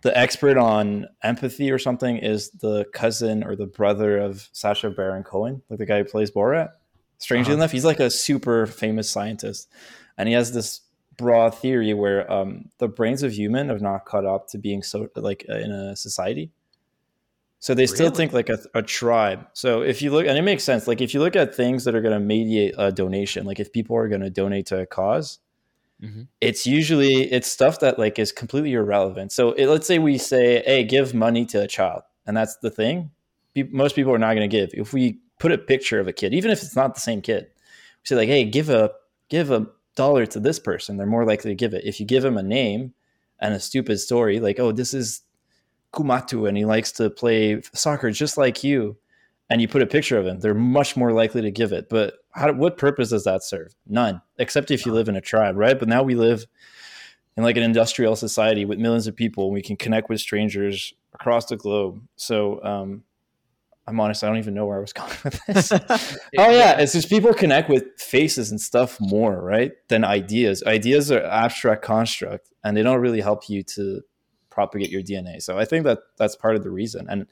the 0.01 0.17
expert 0.17 0.58
on 0.58 1.08
empathy 1.24 1.72
or 1.72 1.77
something 1.77 2.17
is 2.17 2.50
the 2.50 2.86
cousin 2.91 3.44
or 3.44 3.55
the 3.55 3.67
brother 3.67 4.17
of 4.17 4.50
Sacha 4.51 4.89
Baron 4.89 5.24
Cohen, 5.24 5.62
like 5.70 5.79
the 5.79 5.86
guy 5.86 6.00
who 6.00 6.05
plays 6.05 6.32
Borat. 6.32 6.72
Strangely 7.20 7.53
uh-huh. 7.53 7.62
enough, 7.62 7.72
he's 7.72 7.86
like 7.86 8.00
a 8.00 8.10
super 8.10 8.65
famous 8.65 9.10
scientist, 9.10 9.70
and 10.17 10.27
he 10.27 10.34
has 10.34 10.51
this 10.51 10.82
broad 11.17 11.55
theory 11.55 11.94
where 11.94 12.29
um, 12.29 12.65
the 12.79 12.89
brains 12.89 13.24
of 13.24 13.32
human 13.32 13.72
are 13.72 13.79
not 13.79 14.05
caught 14.05 14.25
up 14.25 14.48
to 14.50 14.58
being 14.58 14.84
so 14.84 15.08
like 15.15 15.46
in 15.46 15.72
a 15.72 15.96
society. 15.96 16.51
So 17.65 17.74
they 17.74 17.88
still 17.88 18.12
think 18.12 18.31
like 18.31 18.50
a, 18.50 18.60
a, 18.75 18.84
tribe. 18.84 19.48
So 19.53 19.81
if 19.81 20.00
you 20.00 20.12
look, 20.12 20.27
and 20.27 20.38
it 20.38 20.43
makes 20.43 20.63
sense. 20.63 20.88
Like 20.88 21.01
if 21.01 21.15
you 21.15 21.19
look 21.19 21.36
at 21.36 21.55
things 21.55 21.84
that 21.86 21.95
are 21.95 22.01
going 22.01 22.13
to 22.13 22.19
mediate 22.19 22.75
a 22.77 22.91
donation, 22.91 23.43
like 23.43 23.60
if 23.60 23.74
people 23.74 23.95
are 23.95 24.07
going 24.07 24.22
to 24.22 24.29
donate 24.29 24.67
to 24.67 24.81
a 24.81 24.86
cause, 24.86 25.39
mm-hmm. 26.00 26.25
it's 26.41 26.67
usually 26.67 27.24
it's 27.24 27.48
stuff 27.48 27.79
that 27.79 27.98
like 27.98 28.19
is 28.19 28.31
completely 28.31 28.74
irrelevant. 28.74 29.31
So 29.31 29.53
it, 29.53 29.65
let's 29.65 29.88
say 29.88 29.98
we 29.98 30.19
say, 30.19 30.62
"Hey, 30.63 30.84
give 30.84 31.15
money 31.15 31.43
to 31.48 31.63
a 31.63 31.67
child," 31.67 32.03
and 32.27 32.38
that's 32.38 32.55
the 32.57 32.69
thing. 32.69 33.10
most 33.72 33.95
people 33.95 34.13
are 34.13 34.19
not 34.19 34.36
going 34.36 34.48
to 34.48 34.57
give. 34.57 34.69
If 34.74 34.93
we 34.93 35.17
put 35.39 35.51
a 35.51 35.57
picture 35.57 36.00
of 36.00 36.07
a 36.07 36.13
kid, 36.13 36.36
even 36.36 36.51
if 36.51 36.62
it's 36.62 36.75
not 36.75 36.93
the 36.93 37.01
same 37.01 37.24
kid, 37.24 37.45
we 37.45 38.03
say 38.03 38.15
like, 38.15 38.29
"Hey, 38.29 38.45
give 38.45 38.69
a 38.69 38.91
give 39.27 39.50
a 39.50 39.65
dollar 39.95 40.27
to 40.27 40.39
this 40.39 40.60
person, 40.60 40.98
they're 40.98 41.07
more 41.07 41.25
likely 41.25 41.50
to 41.50 41.55
give 41.55 41.74
it. 41.74 41.84
If 41.84 42.00
you 42.00 42.05
give 42.05 42.22
them 42.22 42.38
a 42.38 42.43
name 42.43 42.93
and 43.39 43.55
a 43.55 43.60
stupid 43.60 44.00
story, 44.00 44.39
like, 44.39 44.60
oh, 44.60 44.72
this 44.72 44.93
is 44.93 45.22
Kumatu 45.95 46.47
and 46.47 46.57
he 46.57 46.65
likes 46.65 46.91
to 46.93 47.09
play 47.09 47.61
soccer 47.73 48.11
just 48.11 48.37
like 48.37 48.63
you, 48.63 48.97
and 49.49 49.61
you 49.61 49.67
put 49.67 49.81
a 49.81 49.87
picture 49.87 50.17
of 50.17 50.25
him, 50.25 50.39
they're 50.39 50.53
much 50.53 50.97
more 50.97 51.11
likely 51.11 51.41
to 51.41 51.51
give 51.51 51.71
it. 51.71 51.87
But 51.89 52.15
how, 52.31 52.51
what 52.53 52.77
purpose 52.77 53.09
does 53.09 53.25
that 53.25 53.43
serve? 53.43 53.75
None, 53.87 54.21
except 54.37 54.71
if 54.71 54.85
you 54.85 54.93
live 54.93 55.07
in 55.07 55.15
a 55.15 55.21
tribe, 55.21 55.55
right? 55.55 55.77
But 55.77 55.87
now 55.87 56.03
we 56.03 56.15
live 56.15 56.45
in 57.37 57.43
like 57.43 57.57
an 57.57 57.63
industrial 57.63 58.15
society 58.15 58.65
with 58.65 58.79
millions 58.79 59.07
of 59.07 59.15
people. 59.15 59.45
and 59.45 59.53
We 59.53 59.61
can 59.61 59.77
connect 59.77 60.09
with 60.09 60.19
strangers 60.19 60.93
across 61.13 61.45
the 61.45 61.57
globe. 61.57 62.01
So 62.15 62.63
um, 62.63 63.03
I'm 63.87 63.99
honest, 63.99 64.23
I 64.23 64.27
don't 64.27 64.37
even 64.37 64.55
know 64.55 64.65
where 64.65 64.77
I 64.77 64.81
was 64.81 64.93
going 64.93 65.11
with 65.23 65.45
this. 65.45 65.71
oh 66.37 66.49
yeah, 66.49 66.79
it's 66.79 66.93
just 66.93 67.09
people 67.09 67.33
connect 67.33 67.69
with 67.69 67.85
faces 67.97 68.49
and 68.51 68.59
stuff 68.59 68.97
more, 68.99 69.41
right? 69.41 69.73
Than 69.89 70.03
ideas. 70.03 70.63
Ideas 70.65 71.11
are 71.11 71.23
abstract 71.23 71.83
construct 71.83 72.49
and 72.63 72.75
they 72.75 72.81
don't 72.81 72.99
really 72.99 73.21
help 73.21 73.47
you 73.47 73.61
to 73.63 74.01
propagate 74.55 74.89
your 74.89 75.03
DNA. 75.03 75.41
So 75.41 75.59
I 75.59 75.65
think 75.65 75.83
that 75.83 76.00
that's 76.17 76.35
part 76.35 76.55
of 76.55 76.63
the 76.63 76.71
reason. 76.71 77.05
And 77.09 77.27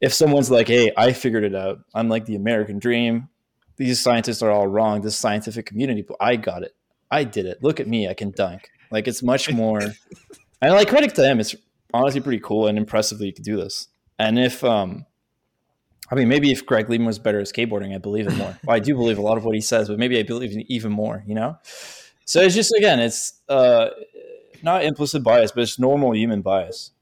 if 0.00 0.12
someone's 0.12 0.50
like, 0.50 0.68
"Hey, 0.68 0.92
I 0.96 1.12
figured 1.14 1.44
it 1.44 1.54
out. 1.54 1.78
I'm 1.94 2.10
like 2.10 2.26
the 2.26 2.36
American 2.36 2.78
dream. 2.78 3.30
These 3.76 4.00
scientists 4.00 4.42
are 4.42 4.50
all 4.50 4.66
wrong. 4.66 5.00
This 5.00 5.16
scientific 5.16 5.64
community, 5.64 6.02
but 6.02 6.18
I 6.20 6.36
got 6.36 6.62
it. 6.62 6.74
I 7.10 7.24
did 7.24 7.46
it. 7.46 7.62
Look 7.62 7.80
at 7.80 7.86
me. 7.86 8.08
I 8.08 8.14
can 8.14 8.32
dunk." 8.32 8.68
Like 8.90 9.08
it's 9.08 9.22
much 9.22 9.50
more 9.50 9.80
and 10.60 10.72
like 10.72 10.88
credit 10.88 11.14
to 11.14 11.20
them, 11.20 11.40
it's 11.40 11.54
honestly 11.94 12.20
pretty 12.20 12.40
cool 12.40 12.66
and 12.66 12.78
impressive 12.78 13.18
that 13.18 13.26
you 13.26 13.32
could 13.32 13.44
do 13.44 13.56
this. 13.56 13.88
And 14.18 14.38
if 14.38 14.62
um 14.64 15.06
I 16.10 16.14
mean, 16.14 16.28
maybe 16.28 16.52
if 16.52 16.64
Greg 16.64 16.88
Lehman 16.88 17.06
was 17.06 17.18
better 17.18 17.40
at 17.40 17.46
skateboarding, 17.46 17.92
I 17.94 17.98
believe 17.98 18.28
it 18.28 18.36
more. 18.36 18.56
well, 18.64 18.76
I 18.76 18.78
do 18.78 18.94
believe 18.94 19.18
a 19.18 19.22
lot 19.22 19.38
of 19.38 19.44
what 19.44 19.56
he 19.56 19.60
says, 19.60 19.88
but 19.88 19.98
maybe 19.98 20.18
I 20.18 20.22
believe 20.22 20.56
even 20.68 20.92
more. 20.92 21.24
You 21.26 21.34
know, 21.34 21.58
so 22.24 22.40
it's 22.40 22.54
just 22.54 22.72
again, 22.74 23.00
it's 23.00 23.40
uh, 23.48 23.88
not 24.62 24.84
implicit 24.84 25.22
bias, 25.22 25.52
but 25.52 25.62
it's 25.62 25.78
normal 25.78 26.14
human 26.14 26.42
bias. 26.42 26.92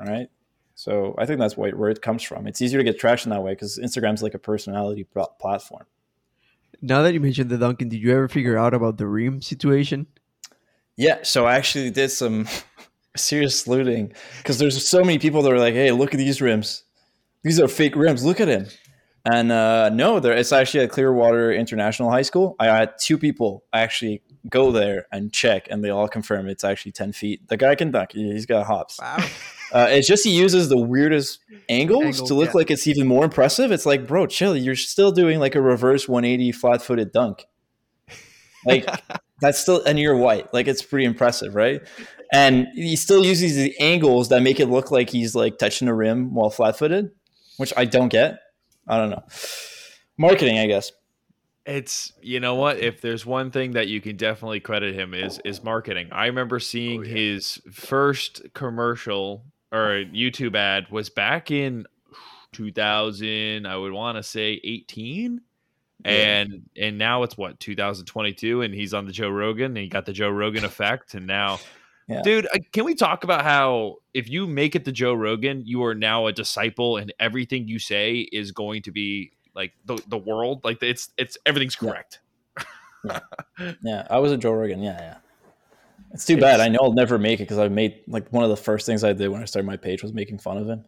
All 0.00 0.06
right. 0.06 0.28
So 0.74 1.14
I 1.18 1.26
think 1.26 1.38
that's 1.38 1.56
where 1.56 1.88
it 1.90 2.02
comes 2.02 2.22
from. 2.22 2.46
It's 2.46 2.60
easier 2.60 2.80
to 2.80 2.84
get 2.84 2.98
traction 2.98 3.30
that 3.30 3.42
way 3.42 3.52
because 3.52 3.78
Instagram's 3.78 4.22
like 4.22 4.34
a 4.34 4.38
personality 4.38 5.04
platform. 5.04 5.84
Now 6.82 7.02
that 7.02 7.14
you 7.14 7.20
mentioned 7.20 7.50
the 7.50 7.58
Duncan, 7.58 7.88
did 7.88 8.00
you 8.00 8.12
ever 8.12 8.28
figure 8.28 8.58
out 8.58 8.74
about 8.74 8.98
the 8.98 9.06
Reem 9.06 9.40
situation? 9.40 10.06
Yeah. 10.96 11.20
So 11.22 11.46
I 11.46 11.54
actually 11.54 11.90
did 11.90 12.10
some 12.10 12.48
serious 13.16 13.58
sleuthing 13.58 14.12
because 14.38 14.58
there's 14.58 14.86
so 14.86 15.04
many 15.04 15.18
people 15.18 15.42
that 15.42 15.52
are 15.52 15.58
like, 15.58 15.74
"Hey, 15.74 15.92
look 15.92 16.12
at 16.12 16.18
these 16.18 16.42
rims." 16.42 16.84
these 17.44 17.60
are 17.60 17.68
fake 17.68 17.94
rims. 17.94 18.24
Look 18.24 18.40
at 18.40 18.48
him. 18.48 18.66
And 19.24 19.52
uh, 19.52 19.90
no, 19.90 20.18
there 20.18 20.32
it's 20.32 20.52
actually 20.52 20.84
at 20.84 20.90
Clearwater 20.90 21.52
International 21.52 22.10
High 22.10 22.22
School. 22.22 22.56
I 22.58 22.66
had 22.66 22.98
two 22.98 23.16
people 23.16 23.64
actually 23.72 24.22
go 24.48 24.72
there 24.72 25.06
and 25.12 25.32
check, 25.32 25.68
and 25.70 25.84
they 25.84 25.90
all 25.90 26.08
confirm 26.08 26.48
it's 26.48 26.64
actually 26.64 26.92
ten 26.92 27.12
feet. 27.12 27.48
The 27.48 27.56
guy 27.56 27.74
can 27.74 27.90
dunk. 27.90 28.12
He's 28.12 28.46
got 28.46 28.66
hops. 28.66 29.00
Wow. 29.00 29.18
Uh, 29.72 29.88
it's 29.90 30.06
just 30.06 30.24
he 30.24 30.30
uses 30.30 30.68
the 30.68 30.78
weirdest 30.78 31.40
angles 31.68 32.04
Angle, 32.04 32.26
to 32.28 32.34
look 32.34 32.50
yeah. 32.50 32.58
like 32.58 32.70
it's 32.70 32.86
even 32.86 33.08
more 33.08 33.24
impressive. 33.24 33.72
It's 33.72 33.86
like, 33.86 34.06
bro, 34.06 34.26
chill. 34.26 34.56
You're 34.56 34.76
still 34.76 35.10
doing 35.10 35.40
like 35.40 35.56
a 35.56 35.60
reverse 35.60 36.08
180 36.08 36.52
flat 36.52 36.80
footed 36.80 37.10
dunk. 37.10 37.46
Like 38.64 38.86
that's 39.40 39.58
still, 39.58 39.82
and 39.82 39.98
you're 39.98 40.16
white. 40.16 40.52
Like 40.54 40.68
it's 40.68 40.82
pretty 40.82 41.06
impressive, 41.06 41.54
right? 41.54 41.80
And 42.32 42.68
he 42.74 42.94
still 42.94 43.24
uses 43.24 43.56
the 43.56 43.74
angles 43.80 44.28
that 44.28 44.42
make 44.42 44.60
it 44.60 44.66
look 44.66 44.90
like 44.90 45.10
he's 45.10 45.34
like 45.34 45.58
touching 45.58 45.86
the 45.86 45.94
rim 45.94 46.34
while 46.34 46.50
flat 46.50 46.78
footed 46.78 47.10
which 47.56 47.72
I 47.76 47.84
don't 47.84 48.08
get. 48.08 48.38
I 48.86 48.98
don't 48.98 49.10
know. 49.10 49.22
Marketing, 50.18 50.58
I 50.58 50.66
guess. 50.66 50.92
It's 51.66 52.12
you 52.20 52.40
know 52.40 52.56
what 52.56 52.78
if 52.78 53.00
there's 53.00 53.24
one 53.24 53.50
thing 53.50 53.72
that 53.72 53.88
you 53.88 54.00
can 54.00 54.16
definitely 54.16 54.60
credit 54.60 54.94
him 54.94 55.14
is 55.14 55.40
is 55.44 55.62
marketing. 55.64 56.08
I 56.12 56.26
remember 56.26 56.60
seeing 56.60 57.00
oh, 57.00 57.04
yeah. 57.04 57.14
his 57.14 57.60
first 57.72 58.42
commercial 58.52 59.44
or 59.72 60.04
YouTube 60.04 60.56
ad 60.56 60.90
was 60.90 61.08
back 61.08 61.50
in 61.50 61.86
2000, 62.52 63.66
I 63.66 63.76
would 63.76 63.92
want 63.92 64.16
to 64.16 64.22
say 64.22 64.60
18. 64.62 65.40
Yeah. 66.04 66.10
And 66.10 66.62
and 66.80 66.98
now 66.98 67.22
it's 67.22 67.36
what 67.36 67.58
2022 67.60 68.62
and 68.62 68.74
he's 68.74 68.92
on 68.92 69.06
the 69.06 69.12
Joe 69.12 69.30
Rogan 69.30 69.66
and 69.66 69.78
he 69.78 69.88
got 69.88 70.06
the 70.06 70.12
Joe 70.12 70.28
Rogan 70.28 70.64
effect 70.64 71.14
and 71.14 71.26
now 71.26 71.58
yeah. 72.08 72.20
Dude, 72.22 72.46
uh, 72.46 72.58
can 72.72 72.84
we 72.84 72.94
talk 72.94 73.24
about 73.24 73.42
how 73.42 73.96
if 74.12 74.28
you 74.28 74.46
make 74.46 74.76
it 74.76 74.84
to 74.84 74.92
Joe 74.92 75.14
Rogan, 75.14 75.62
you 75.64 75.82
are 75.84 75.94
now 75.94 76.26
a 76.26 76.32
disciple 76.32 76.98
and 76.98 77.12
everything 77.18 77.68
you 77.68 77.78
say 77.78 78.18
is 78.18 78.52
going 78.52 78.82
to 78.82 78.92
be 78.92 79.32
like 79.54 79.72
the, 79.84 80.02
the 80.08 80.18
world? 80.18 80.64
Like 80.64 80.82
it's 80.82 81.10
it's 81.16 81.38
everything's 81.46 81.76
correct. 81.76 82.20
Yeah. 83.04 83.20
yeah. 83.58 83.72
yeah. 83.82 84.06
I 84.10 84.18
was 84.18 84.32
a 84.32 84.36
Joe 84.36 84.52
Rogan. 84.52 84.82
Yeah, 84.82 84.98
yeah. 85.00 85.16
It's 86.14 86.24
too 86.24 86.36
bad. 86.36 86.60
I 86.60 86.68
know 86.68 86.78
I'll 86.80 86.92
never 86.92 87.18
make 87.18 87.40
it 87.40 87.42
because 87.42 87.58
I 87.58 87.66
made 87.66 88.02
like 88.06 88.32
one 88.32 88.44
of 88.44 88.50
the 88.50 88.56
first 88.56 88.86
things 88.86 89.02
I 89.02 89.12
did 89.12 89.28
when 89.28 89.42
I 89.42 89.46
started 89.46 89.66
my 89.66 89.76
page 89.76 90.00
was 90.00 90.12
making 90.12 90.38
fun 90.38 90.58
of 90.58 90.68
him. 90.68 90.84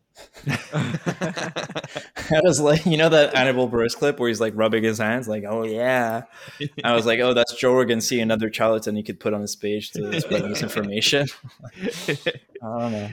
I 0.47 2.41
was 2.45 2.61
like, 2.61 2.87
you 2.87 2.97
know 2.97 3.09
that 3.09 3.35
Hannibal 3.35 3.69
Buress 3.69 3.97
clip 3.97 4.21
where 4.21 4.29
he's 4.29 4.41
like 4.41 4.53
rubbing 4.55 4.85
his 4.85 4.99
hands, 4.99 5.27
like, 5.27 5.43
oh 5.45 5.65
yeah. 5.65 6.23
I 6.85 6.95
was 6.95 7.07
like, 7.07 7.19
oh, 7.19 7.35
that's 7.35 7.57
Joe 7.57 7.75
Rogan 7.75 8.01
see 8.01 8.21
another 8.21 8.53
charlatan 8.53 8.95
he 8.95 9.03
could 9.03 9.19
put 9.19 9.35
on 9.35 9.41
his 9.41 9.57
page 9.57 9.91
to 9.93 10.21
spread 10.21 10.45
misinformation. 10.45 11.27
I 11.61 12.17
don't 12.63 12.93
know. 12.93 13.11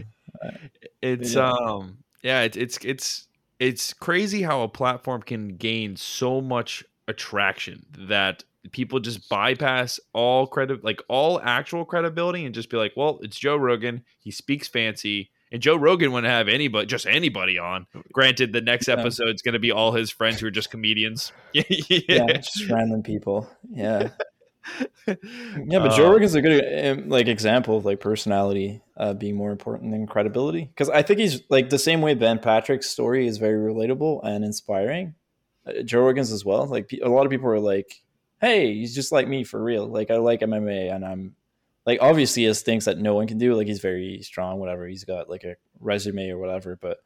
It's 1.01 1.33
yeah. 1.33 1.49
um 1.49 1.97
yeah, 2.21 2.41
it's 2.41 2.57
it's 2.57 2.77
it's 2.85 3.27
it's 3.59 3.93
crazy 3.93 4.41
how 4.41 4.61
a 4.61 4.67
platform 4.67 5.21
can 5.21 5.55
gain 5.55 5.95
so 5.95 6.41
much 6.41 6.83
attraction 7.07 7.85
that 7.97 8.43
people 8.71 8.99
just 8.99 9.27
bypass 9.29 9.99
all 10.13 10.47
credit 10.47 10.83
like 10.83 11.01
all 11.09 11.41
actual 11.41 11.83
credibility 11.83 12.45
and 12.45 12.55
just 12.55 12.69
be 12.69 12.77
like 12.77 12.93
well 12.95 13.19
it's 13.21 13.37
joe 13.37 13.55
rogan. 13.55 14.03
He 14.19 14.31
speaks 14.31 14.67
fancy. 14.67 15.31
And 15.51 15.61
joe 15.61 15.75
rogan 15.75 16.11
wouldn't 16.11 16.31
have 16.31 16.47
anybody 16.47 16.87
just 16.87 17.05
anybody 17.05 17.59
on. 17.59 17.87
Granted 18.11 18.53
the 18.53 18.61
next 18.61 18.87
yeah. 18.87 18.95
episode 18.95 19.35
is 19.35 19.41
going 19.41 19.53
to 19.53 19.59
be 19.59 19.71
all 19.71 19.91
his 19.91 20.09
friends 20.09 20.39
who 20.39 20.47
are 20.47 20.51
just 20.51 20.71
comedians. 20.71 21.31
Yeah. 21.53 21.63
yeah 21.69 22.37
just 22.37 22.69
random 22.69 23.03
people. 23.03 23.49
Yeah 23.69 24.09
yeah 25.07 25.79
but 25.79 25.95
joe 25.95 26.07
uh, 26.07 26.11
rogan's 26.11 26.35
a 26.35 26.41
good 26.41 26.85
um, 26.85 27.09
like 27.09 27.27
example 27.27 27.77
of 27.77 27.85
like 27.85 27.99
personality 27.99 28.81
uh, 28.97 29.13
being 29.13 29.35
more 29.35 29.51
important 29.51 29.91
than 29.91 30.07
credibility 30.07 30.65
because 30.65 30.89
i 30.89 31.01
think 31.01 31.19
he's 31.19 31.41
like 31.49 31.69
the 31.69 31.79
same 31.79 32.01
way 32.01 32.13
ben 32.13 32.39
patrick's 32.39 32.89
story 32.89 33.27
is 33.27 33.37
very 33.37 33.73
relatable 33.73 34.21
and 34.23 34.45
inspiring 34.45 35.13
uh, 35.67 35.81
joe 35.83 36.01
rogan's 36.01 36.31
as 36.31 36.45
well 36.45 36.65
like 36.65 36.89
a 37.01 37.09
lot 37.09 37.25
of 37.25 37.29
people 37.29 37.47
are 37.47 37.59
like 37.59 38.03
hey, 38.43 38.73
he's 38.73 38.93
just 38.93 39.13
like 39.13 39.25
me 39.25 39.45
for 39.45 39.63
real. 39.63 39.87
Like 39.87 40.11
I 40.11 40.17
like 40.17 40.41
MMA 40.41 40.93
and 40.93 41.05
I'm 41.05 41.35
like 41.85 41.99
obviously 42.01 42.43
has 42.43 42.61
things 42.61 42.85
that 42.85 42.97
no 42.97 43.15
one 43.15 43.25
can 43.25 43.37
do. 43.37 43.55
Like 43.55 43.67
he's 43.67 43.79
very 43.79 44.21
strong, 44.21 44.59
whatever. 44.59 44.85
He's 44.85 45.05
got 45.05 45.29
like 45.29 45.45
a 45.45 45.55
resume 45.79 46.29
or 46.29 46.37
whatever, 46.37 46.77
but 46.79 46.97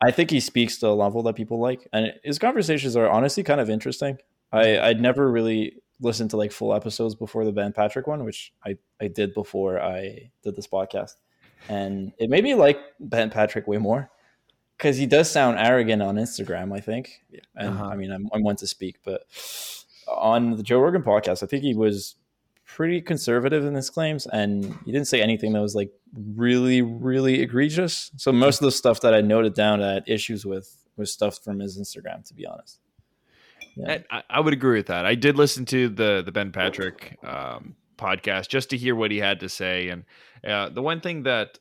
I 0.00 0.10
think 0.10 0.30
he 0.30 0.40
speaks 0.40 0.78
to 0.78 0.88
a 0.88 0.90
level 0.90 1.22
that 1.22 1.36
people 1.36 1.60
like, 1.60 1.86
and 1.92 2.12
his 2.24 2.40
conversations 2.40 2.96
are 2.96 3.08
honestly 3.08 3.44
kind 3.44 3.60
of 3.60 3.70
interesting. 3.70 4.18
I 4.52 4.78
I'd 4.80 5.00
never 5.00 5.30
really 5.30 5.76
listened 6.00 6.30
to 6.30 6.36
like 6.36 6.52
full 6.52 6.74
episodes 6.74 7.14
before 7.14 7.44
the 7.44 7.52
Ben 7.52 7.72
Patrick 7.72 8.06
one, 8.06 8.24
which 8.24 8.52
I 8.64 8.76
I 9.00 9.08
did 9.08 9.34
before 9.34 9.80
I 9.80 10.30
did 10.42 10.56
this 10.56 10.66
podcast, 10.66 11.14
and 11.68 12.12
it 12.18 12.30
made 12.30 12.44
me 12.44 12.54
like 12.54 12.78
Ben 13.00 13.30
Patrick 13.30 13.66
way 13.66 13.78
more 13.78 14.10
because 14.76 14.96
he 14.96 15.06
does 15.06 15.30
sound 15.30 15.58
arrogant 15.58 16.02
on 16.02 16.16
Instagram. 16.16 16.74
I 16.74 16.80
think, 16.80 17.22
yeah. 17.30 17.40
and 17.54 17.70
uh-huh. 17.70 17.86
I 17.86 17.96
mean 17.96 18.10
I'm 18.10 18.28
I'm 18.32 18.42
one 18.42 18.56
to 18.56 18.66
speak, 18.66 18.96
but 19.04 19.26
on 20.08 20.56
the 20.56 20.62
Joe 20.62 20.80
Rogan 20.80 21.02
podcast, 21.02 21.42
I 21.42 21.46
think 21.46 21.62
he 21.62 21.74
was 21.74 22.16
pretty 22.64 23.00
conservative 23.00 23.64
in 23.64 23.74
his 23.74 23.90
claims, 23.90 24.26
and 24.26 24.64
he 24.84 24.92
didn't 24.92 25.08
say 25.08 25.22
anything 25.22 25.52
that 25.52 25.62
was 25.62 25.74
like 25.74 25.92
really, 26.14 26.82
really 26.82 27.40
egregious. 27.40 28.10
So 28.16 28.32
most 28.32 28.60
of 28.60 28.64
the 28.64 28.72
stuff 28.72 29.00
that 29.00 29.14
I 29.14 29.20
noted 29.20 29.54
down 29.54 29.80
that 29.80 29.88
I 29.88 29.94
had 29.94 30.04
issues 30.06 30.44
with 30.44 30.84
was 30.96 31.12
stuff 31.12 31.42
from 31.42 31.60
his 31.60 31.78
Instagram, 31.78 32.26
to 32.28 32.34
be 32.34 32.46
honest. 32.46 32.80
Yeah. 33.76 33.98
I, 34.10 34.22
I, 34.30 34.40
would 34.40 34.54
agree 34.54 34.78
with 34.78 34.86
that. 34.86 35.04
I 35.04 35.14
did 35.14 35.36
listen 35.36 35.64
to 35.66 35.88
the 35.88 36.22
the 36.24 36.32
Ben 36.32 36.50
Patrick 36.50 37.18
um, 37.22 37.76
podcast 37.98 38.48
just 38.48 38.70
to 38.70 38.76
hear 38.76 38.94
what 38.94 39.10
he 39.10 39.18
had 39.18 39.40
to 39.40 39.48
say, 39.48 39.88
and 39.88 40.04
uh, 40.46 40.70
the 40.70 40.82
one 40.82 41.00
thing 41.00 41.24
that 41.24 41.58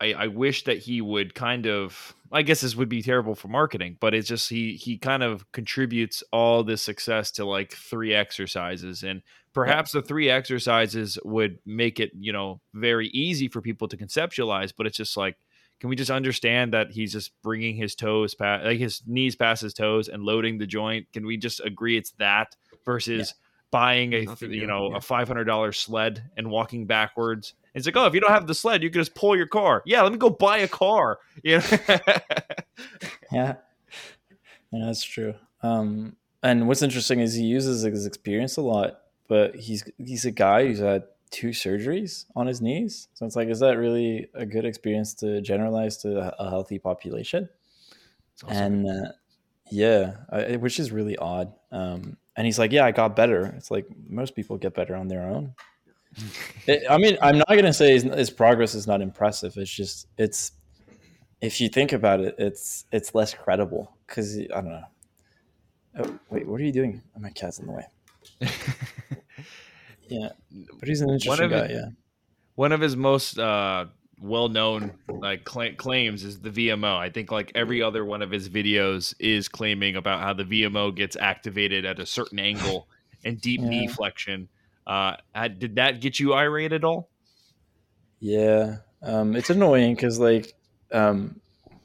I, 0.00 0.12
I 0.12 0.26
wish 0.26 0.64
that 0.64 0.78
he 0.78 1.00
would 1.00 1.34
kind 1.34 1.66
of 1.66 2.14
I 2.32 2.42
guess 2.42 2.60
this 2.60 2.74
would 2.74 2.88
be 2.88 3.02
terrible 3.02 3.34
for 3.34 3.48
marketing, 3.48 3.96
but 4.00 4.14
it's 4.14 4.28
just 4.28 4.48
he 4.50 4.74
he 4.74 4.98
kind 4.98 5.22
of 5.22 5.50
contributes 5.52 6.22
all 6.32 6.64
this 6.64 6.82
success 6.82 7.30
to 7.32 7.44
like 7.44 7.72
three 7.72 8.12
exercises 8.12 9.02
and 9.02 9.22
perhaps 9.52 9.92
the 9.92 10.02
three 10.02 10.28
exercises 10.28 11.18
would 11.24 11.58
make 11.64 11.98
it, 11.98 12.10
you 12.18 12.32
know, 12.32 12.60
very 12.74 13.08
easy 13.08 13.48
for 13.48 13.62
people 13.62 13.88
to 13.88 13.96
conceptualize, 13.96 14.72
but 14.76 14.86
it's 14.86 14.98
just 14.98 15.16
like 15.16 15.36
can 15.80 15.90
we 15.90 15.96
just 15.96 16.10
understand 16.10 16.72
that 16.74 16.90
he's 16.90 17.12
just 17.12 17.30
bringing 17.42 17.76
his 17.76 17.94
toes 17.94 18.34
past 18.34 18.64
like 18.64 18.78
his 18.78 19.02
knees 19.06 19.36
past 19.36 19.62
his 19.62 19.74
toes 19.74 20.08
and 20.08 20.22
loading 20.22 20.58
the 20.58 20.66
joint? 20.66 21.06
Can 21.12 21.26
we 21.26 21.36
just 21.36 21.60
agree 21.64 21.96
it's 21.96 22.12
that 22.12 22.56
versus 22.84 23.28
yeah. 23.28 23.46
buying 23.70 24.12
a 24.14 24.24
Nothing 24.24 24.52
you 24.52 24.66
know 24.66 24.90
yeah. 24.90 24.98
a 24.98 25.00
five 25.00 25.28
hundred 25.28 25.44
dollar 25.44 25.72
sled 25.72 26.30
and 26.36 26.50
walking 26.50 26.86
backwards 26.86 27.54
it's 27.76 27.84
like, 27.84 27.96
oh, 27.96 28.06
if 28.06 28.14
you 28.14 28.20
don't 28.20 28.32
have 28.32 28.46
the 28.46 28.54
sled, 28.54 28.82
you 28.82 28.88
can 28.88 29.02
just 29.02 29.14
pull 29.14 29.36
your 29.36 29.46
car. 29.46 29.82
Yeah, 29.84 30.00
let 30.00 30.10
me 30.10 30.16
go 30.16 30.30
buy 30.30 30.58
a 30.58 30.68
car. 30.68 31.18
Yeah. 31.44 31.62
yeah. 33.30 33.56
Yeah, 34.72 34.86
that's 34.86 35.04
true. 35.04 35.34
Um, 35.62 36.16
and 36.42 36.68
what's 36.68 36.80
interesting 36.80 37.20
is 37.20 37.34
he 37.34 37.44
uses 37.44 37.82
his 37.82 38.06
experience 38.06 38.56
a 38.56 38.62
lot, 38.62 39.00
but 39.28 39.56
he's 39.56 39.84
he's 39.98 40.24
a 40.24 40.30
guy 40.30 40.66
who's 40.66 40.78
had 40.78 41.04
two 41.36 41.50
surgeries 41.50 42.24
on 42.34 42.46
his 42.46 42.62
knees. 42.62 43.08
So 43.12 43.26
it's 43.26 43.36
like, 43.36 43.48
is 43.48 43.60
that 43.60 43.76
really 43.76 44.26
a 44.32 44.46
good 44.46 44.64
experience 44.64 45.12
to 45.16 45.42
generalize 45.42 45.98
to 45.98 46.34
a 46.38 46.48
healthy 46.48 46.78
population? 46.78 47.46
Awesome. 48.42 48.56
And 48.56 48.88
uh, 48.88 49.12
yeah, 49.70 50.14
I, 50.30 50.56
which 50.56 50.80
is 50.80 50.92
really 50.92 51.18
odd. 51.18 51.52
Um, 51.70 52.16
and 52.36 52.46
he's 52.46 52.58
like, 52.58 52.72
yeah, 52.72 52.86
I 52.86 52.90
got 52.90 53.14
better. 53.14 53.54
It's 53.58 53.70
like 53.70 53.86
most 54.08 54.34
people 54.34 54.56
get 54.56 54.74
better 54.74 54.96
on 54.96 55.08
their 55.08 55.22
own. 55.22 55.54
It, 56.66 56.82
I 56.90 56.96
mean, 56.96 57.18
I'm 57.20 57.38
not 57.38 57.48
gonna 57.48 57.74
say 57.74 57.92
his, 57.92 58.02
his, 58.02 58.30
progress 58.30 58.74
is 58.74 58.86
not 58.86 59.02
impressive. 59.02 59.56
It's 59.56 59.70
just 59.70 60.08
it's 60.16 60.52
if 61.42 61.60
you 61.60 61.68
think 61.68 61.92
about 61.92 62.20
it, 62.20 62.34
it's 62.38 62.86
it's 62.90 63.14
less 63.14 63.34
credible 63.34 63.94
because 64.06 64.38
I 64.38 64.46
don't 64.46 64.70
know. 64.70 64.84
Oh, 65.98 66.18
wait, 66.30 66.48
what 66.48 66.58
are 66.58 66.64
you 66.64 66.72
doing? 66.72 67.02
Oh, 67.14 67.20
my 67.20 67.30
cat's 67.30 67.58
in 67.58 67.66
the 67.66 67.72
way. 67.72 67.86
yeah, 70.08 70.30
but 70.78 70.88
he's 70.88 71.00
an 71.00 71.10
interesting 71.10 71.50
guy. 71.50 71.68
yeah, 71.70 71.86
one 72.54 72.72
of 72.72 72.80
his 72.80 72.96
most 72.96 73.38
uh, 73.38 73.86
well-known 74.20 74.92
like 75.08 75.48
cl- 75.48 75.74
claims 75.76 76.24
is 76.24 76.40
the 76.40 76.50
VMO. 76.50 76.96
I 76.96 77.10
think 77.10 77.30
like 77.30 77.52
every 77.54 77.82
other 77.82 78.04
one 78.04 78.22
of 78.22 78.30
his 78.30 78.48
videos 78.48 79.14
is 79.18 79.48
claiming 79.48 79.96
about 79.96 80.20
how 80.20 80.32
the 80.32 80.44
VMO 80.44 80.94
gets 80.94 81.16
activated 81.16 81.84
at 81.84 81.98
a 81.98 82.06
certain 82.06 82.38
angle 82.38 82.88
and 83.24 83.40
deep 83.40 83.60
yeah. 83.60 83.68
knee 83.68 83.88
flexion 83.88 84.48
uh, 84.86 85.16
did 85.58 85.76
that 85.76 86.00
get 86.00 86.20
you 86.20 86.34
irate 86.34 86.72
at 86.72 86.84
all? 86.84 87.10
Yeah, 88.20 88.76
um, 89.02 89.34
it's 89.34 89.50
annoying 89.50 89.94
because, 89.94 90.18
like, 90.18 90.54
um, 90.92 91.40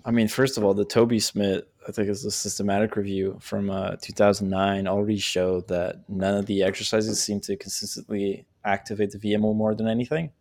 I 0.06 0.12
mean, 0.12 0.28
first 0.28 0.58
of 0.58 0.64
all, 0.64 0.74
the 0.74 0.86
Toby 0.86 1.20
Smith, 1.20 1.66
I 1.88 1.92
think 1.92 2.10
it's 2.10 2.24
a 2.26 2.32
systematic 2.32 2.96
review 2.96 3.38
from 3.40 3.70
uh, 3.70 3.96
2009, 4.02 4.88
already 4.88 5.18
showed 5.18 5.68
that 5.70 6.08
none 6.08 6.36
of 6.36 6.46
the 6.46 6.64
exercises 6.64 7.22
seem 7.22 7.40
to 7.42 7.56
consistently 7.56 8.46
activate 8.64 9.12
the 9.12 9.18
VMO 9.18 9.56
more 9.56 9.74
than 9.74 9.88
anything. 9.88 10.32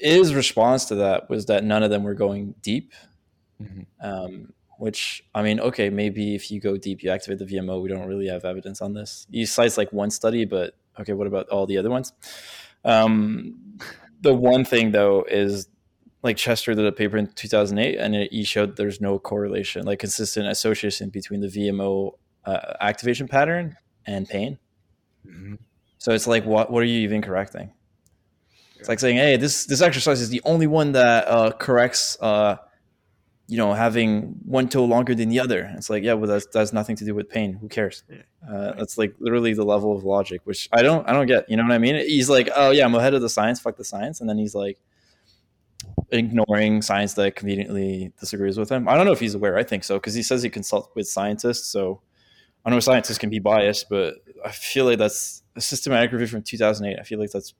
His 0.00 0.34
response 0.34 0.84
to 0.86 0.96
that 0.96 1.28
was 1.28 1.46
that 1.46 1.64
none 1.64 1.82
of 1.82 1.90
them 1.90 2.04
were 2.04 2.14
going 2.14 2.54
deep. 2.62 2.92
Mm-hmm. 3.62 3.82
Um, 4.06 4.52
which 4.78 5.24
I 5.34 5.42
mean, 5.42 5.60
okay, 5.60 5.88
maybe 5.90 6.34
if 6.34 6.50
you 6.50 6.60
go 6.60 6.76
deep, 6.76 7.02
you 7.02 7.10
activate 7.10 7.38
the 7.38 7.44
VMO. 7.44 7.80
We 7.80 7.88
don't 7.88 8.08
really 8.08 8.28
have 8.28 8.44
evidence 8.44 8.82
on 8.82 8.92
this. 8.92 9.26
He 9.30 9.46
cites 9.46 9.78
like 9.78 9.92
one 9.92 10.10
study, 10.10 10.44
but 10.44 10.74
okay, 11.00 11.12
what 11.12 11.26
about 11.26 11.48
all 11.48 11.66
the 11.66 11.78
other 11.78 11.90
ones? 11.90 12.12
Um, 12.84 13.78
the 14.20 14.34
one 14.34 14.64
thing 14.64 14.90
though 14.90 15.24
is 15.28 15.68
like 16.24 16.38
Chester 16.38 16.74
did 16.74 16.86
a 16.86 16.90
paper 16.90 17.18
in 17.18 17.26
2008 17.26 17.98
and 17.98 18.16
it, 18.16 18.32
he 18.32 18.44
showed 18.44 18.76
there's 18.76 19.00
no 19.00 19.18
correlation, 19.18 19.84
like 19.84 19.98
consistent 19.98 20.48
association 20.48 21.10
between 21.10 21.40
the 21.40 21.48
VMO 21.48 22.12
uh, 22.46 22.72
activation 22.80 23.28
pattern 23.28 23.76
and 24.06 24.26
pain. 24.26 24.58
Mm-hmm. 25.26 25.56
So 25.98 26.12
it's 26.12 26.26
like, 26.26 26.46
what, 26.46 26.72
what 26.72 26.82
are 26.82 26.86
you 26.86 27.00
even 27.00 27.20
correcting? 27.20 27.72
It's 28.78 28.88
like 28.88 29.00
saying, 29.00 29.16
hey, 29.16 29.36
this, 29.36 29.66
this 29.66 29.82
exercise 29.82 30.22
is 30.22 30.30
the 30.30 30.40
only 30.44 30.66
one 30.66 30.92
that 30.92 31.28
uh, 31.28 31.52
corrects, 31.52 32.16
uh, 32.22 32.56
you 33.46 33.58
know, 33.58 33.74
having 33.74 34.36
one 34.46 34.70
toe 34.70 34.84
longer 34.86 35.14
than 35.14 35.28
the 35.28 35.40
other. 35.40 35.70
It's 35.76 35.90
like, 35.90 36.02
yeah, 36.02 36.14
well, 36.14 36.28
that's, 36.28 36.46
that's 36.46 36.72
nothing 36.72 36.96
to 36.96 37.04
do 37.04 37.14
with 37.14 37.28
pain. 37.28 37.52
Who 37.52 37.68
cares? 37.68 38.02
Uh, 38.50 38.72
that's 38.72 38.96
like 38.96 39.14
literally 39.18 39.52
the 39.52 39.64
level 39.64 39.94
of 39.94 40.04
logic, 40.04 40.40
which 40.44 40.70
I 40.72 40.80
don't, 40.80 41.06
I 41.06 41.12
don't 41.12 41.26
get. 41.26 41.50
You 41.50 41.58
know 41.58 41.64
what 41.64 41.72
I 41.72 41.78
mean? 41.78 41.96
He's 41.96 42.30
like, 42.30 42.48
oh 42.56 42.70
yeah, 42.70 42.86
I'm 42.86 42.94
ahead 42.94 43.12
of 43.12 43.20
the 43.20 43.28
science. 43.28 43.60
Fuck 43.60 43.76
the 43.76 43.84
science, 43.84 44.20
and 44.20 44.28
then 44.28 44.38
he's 44.38 44.54
like 44.54 44.78
ignoring 46.10 46.82
science 46.82 47.14
that 47.14 47.36
conveniently 47.36 48.12
disagrees 48.20 48.58
with 48.58 48.70
him. 48.70 48.88
I 48.88 48.96
don't 48.96 49.06
know 49.06 49.12
if 49.12 49.20
he's 49.20 49.34
aware. 49.34 49.56
I 49.56 49.62
think 49.62 49.84
so 49.84 49.96
because 49.96 50.14
he 50.14 50.22
says 50.22 50.42
he 50.42 50.50
consults 50.50 50.88
with 50.94 51.08
scientists. 51.08 51.66
So 51.68 52.00
I 52.64 52.70
know 52.70 52.80
scientists 52.80 53.18
can 53.18 53.30
be 53.30 53.38
biased, 53.38 53.88
but 53.88 54.14
I 54.44 54.50
feel 54.50 54.84
like 54.86 54.98
that's 54.98 55.42
a 55.56 55.60
systematic 55.60 56.12
review 56.12 56.26
from 56.26 56.42
2008. 56.42 56.98
I 56.98 57.02
feel 57.02 57.18
like 57.18 57.30
that's 57.30 57.54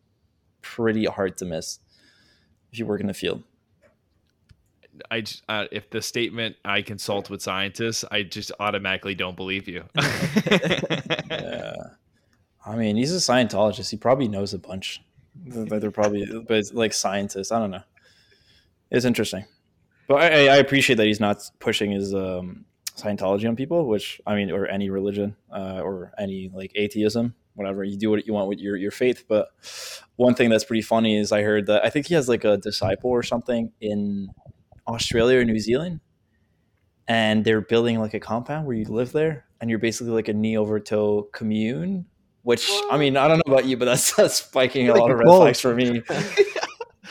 pretty 0.63 1.05
hard 1.05 1.37
to 1.39 1.45
miss 1.45 1.79
if 2.73 2.79
you 2.79 2.87
work 2.87 3.01
in 3.01 3.07
the 3.07 3.15
field. 3.15 3.43
I 5.11 5.25
uh, 5.49 5.67
if 5.73 5.91
the 5.91 6.01
statement 6.01 6.57
I 6.65 6.83
consult 6.83 7.29
with 7.29 7.43
scientists, 7.43 8.05
I 8.11 8.23
just 8.23 8.53
automatically 8.61 9.15
don't 9.15 9.37
believe 9.37 9.67
you. 9.69 9.85
yeah, 9.97 11.75
I 12.65 12.77
mean, 12.77 12.97
he's 12.97 13.13
a 13.13 13.19
Scientologist. 13.19 13.91
He 13.91 13.97
probably 13.97 14.29
knows 14.29 14.55
a 14.55 14.59
bunch. 14.59 15.03
But 15.35 15.81
they're 15.81 15.91
probably, 15.91 16.27
but 16.47 16.65
like 16.73 16.93
scientists. 16.93 17.51
I 17.51 17.59
don't 17.59 17.73
know. 17.73 17.83
It's 18.95 19.05
interesting, 19.05 19.45
but 20.09 20.17
I, 20.17 20.49
I 20.49 20.57
appreciate 20.57 20.97
that 20.97 21.07
he's 21.07 21.21
not 21.21 21.43
pushing 21.59 21.91
his 21.91 22.15
um, 22.15 22.65
Scientology 22.97 23.49
on 23.49 23.57
people, 23.57 23.89
which 23.89 24.21
I 24.25 24.37
mean, 24.37 24.53
or 24.53 24.67
any 24.67 24.89
religion, 24.89 25.35
uh, 25.53 25.81
or 25.83 26.13
any 26.17 26.51
like 26.55 26.71
atheism, 26.77 27.35
whatever. 27.55 27.83
You 27.83 27.97
do 27.97 28.09
what 28.11 28.25
you 28.25 28.33
want 28.33 28.49
with 28.49 28.61
your 28.61 28.77
your 28.77 28.93
faith. 28.93 29.25
But 29.29 29.49
one 30.15 30.35
thing 30.35 30.49
that's 30.49 30.65
pretty 30.65 30.83
funny 30.83 31.17
is 31.19 31.33
I 31.33 31.43
heard 31.43 31.67
that 31.67 31.85
I 31.85 31.91
think 31.91 32.07
he 32.07 32.15
has 32.15 32.29
like 32.29 32.45
a 32.45 32.57
disciple 32.57 33.11
or 33.11 33.25
something 33.25 33.73
in 33.81 34.29
Australia 34.87 35.41
or 35.41 35.45
New 35.45 35.59
Zealand, 35.59 36.01
and 37.09 37.45
they're 37.45 37.61
building 37.61 37.99
like 37.99 38.15
a 38.15 38.21
compound 38.21 38.65
where 38.65 38.77
you 38.77 38.85
live 38.85 39.11
there, 39.11 39.47
and 39.61 39.69
you're 39.69 39.81
basically 39.81 40.13
like 40.13 40.29
a 40.29 40.35
knee 40.35 40.57
over 40.57 40.79
toe 40.79 41.29
commune. 41.33 42.07
Which 42.43 42.71
I 42.91 42.99
mean, 42.99 43.17
I 43.17 43.27
don't 43.27 43.39
know 43.39 43.55
about 43.55 43.65
you, 43.65 43.77
but 43.79 43.87
that's, 43.87 44.15
that's 44.15 44.35
spiking 44.35 44.89
a 44.91 44.95
lot 44.95 45.11
of 45.11 45.19
red 45.19 45.27
flags 45.27 45.61
for 45.61 45.75
me. 45.75 46.03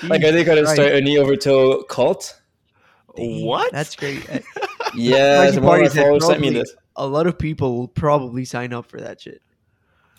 like 0.03 0.23
I 0.23 0.31
think 0.31 0.47
I'd 0.47 0.67
start 0.67 0.93
a 0.93 1.01
knee 1.01 1.17
over 1.17 1.35
toe 1.35 1.83
cult. 1.83 2.39
What? 3.15 3.71
That's 3.71 3.95
great. 3.95 4.25
yeah, 4.95 5.51
the 5.51 5.61
one 5.61 5.87
followers 5.89 6.25
sent 6.25 6.41
me 6.41 6.49
this. 6.49 6.75
A 6.95 7.05
lot 7.05 7.27
of 7.27 7.37
people 7.37 7.77
will 7.77 7.87
probably 7.87 8.45
sign 8.45 8.73
up 8.73 8.87
for 8.87 8.99
that 8.99 9.21
shit. 9.21 9.41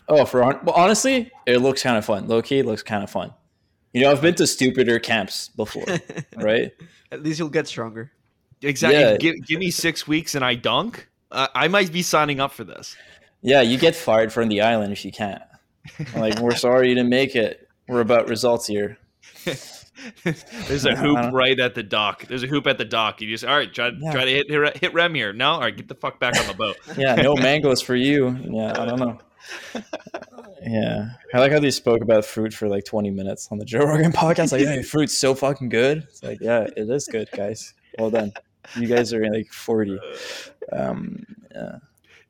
Oh, 0.07 0.23
for 0.25 0.41
well, 0.41 0.75
honestly, 0.75 1.31
it 1.45 1.57
looks 1.57 1.81
kind 1.83 1.97
of 1.97 2.05
fun. 2.05 2.27
Low 2.27 2.41
key, 2.41 2.61
looks 2.61 2.83
kind 2.83 3.03
of 3.03 3.09
fun. 3.09 3.33
You 3.93 4.01
know, 4.01 4.11
I've 4.11 4.21
been 4.21 4.35
to 4.35 4.47
stupider 4.47 4.99
camps 4.99 5.49
before, 5.49 5.85
right? 6.37 6.71
At 7.11 7.23
least 7.23 7.39
you'll 7.39 7.49
get 7.49 7.67
stronger. 7.67 8.11
Exactly. 8.61 8.99
Yeah. 8.99 9.17
Give, 9.17 9.35
give 9.45 9.59
me 9.59 9.71
six 9.71 10.07
weeks 10.07 10.35
and 10.35 10.43
I 10.43 10.55
dunk. 10.55 11.07
Uh, 11.31 11.47
I 11.55 11.67
might 11.67 11.91
be 11.91 12.01
signing 12.01 12.39
up 12.39 12.51
for 12.51 12.63
this. 12.63 12.95
Yeah, 13.41 13.61
you 13.61 13.77
get 13.77 13.95
fired 13.95 14.33
from 14.33 14.49
the 14.49 14.61
island 14.61 14.91
if 14.91 15.05
you 15.05 15.11
can't. 15.11 15.41
like, 16.15 16.39
we're 16.39 16.55
sorry 16.55 16.89
you 16.89 16.95
didn't 16.95 17.09
make 17.09 17.35
it. 17.35 17.69
We're 17.87 18.01
about 18.01 18.27
results 18.27 18.67
here. 18.67 18.97
There's 20.67 20.85
a 20.85 20.95
hoop 20.95 21.33
right 21.33 21.59
at 21.59 21.75
the 21.75 21.83
dock. 21.83 22.25
There's 22.27 22.43
a 22.43 22.47
hoop 22.47 22.67
at 22.67 22.77
the 22.77 22.85
dock. 22.85 23.21
You 23.21 23.29
just 23.29 23.45
all 23.45 23.55
right. 23.55 23.73
Try, 23.73 23.91
yeah. 23.97 24.11
try 24.11 24.25
to 24.25 24.31
hit, 24.31 24.49
hit 24.49 24.77
hit 24.77 24.93
rem 24.93 25.13
here. 25.13 25.33
No, 25.33 25.53
all 25.53 25.61
right. 25.61 25.75
Get 25.75 25.87
the 25.87 25.95
fuck 25.95 26.19
back 26.19 26.37
on 26.37 26.47
the 26.47 26.53
boat. 26.53 26.77
yeah, 26.97 27.15
no 27.15 27.35
mangoes 27.35 27.81
for 27.81 27.95
you. 27.95 28.37
Yeah, 28.43 28.73
I 28.79 28.85
don't 28.85 28.99
know. 28.99 29.19
Yeah, 30.67 31.09
I 31.31 31.39
like 31.39 31.51
how 31.51 31.59
they 31.59 31.69
spoke 31.69 32.01
about 32.01 32.25
fruit 32.25 32.51
for 32.51 32.67
like 32.67 32.85
20 32.85 33.11
minutes 33.11 33.49
on 33.51 33.59
the 33.59 33.65
Joe 33.65 33.85
Rogan 33.85 34.11
podcast. 34.11 34.51
Like, 34.51 34.61
yeah, 34.61 34.81
fruit's 34.81 35.15
so 35.15 35.35
fucking 35.35 35.69
good. 35.69 35.99
It's 36.09 36.23
like, 36.23 36.39
yeah, 36.41 36.61
it 36.75 36.89
is 36.89 37.05
good, 37.05 37.29
guys. 37.31 37.75
Well 37.99 38.09
done. 38.09 38.33
You 38.75 38.87
guys 38.87 39.13
are 39.13 39.23
like 39.31 39.53
40. 39.53 39.99
Um, 40.71 41.23
yeah. 41.53 41.77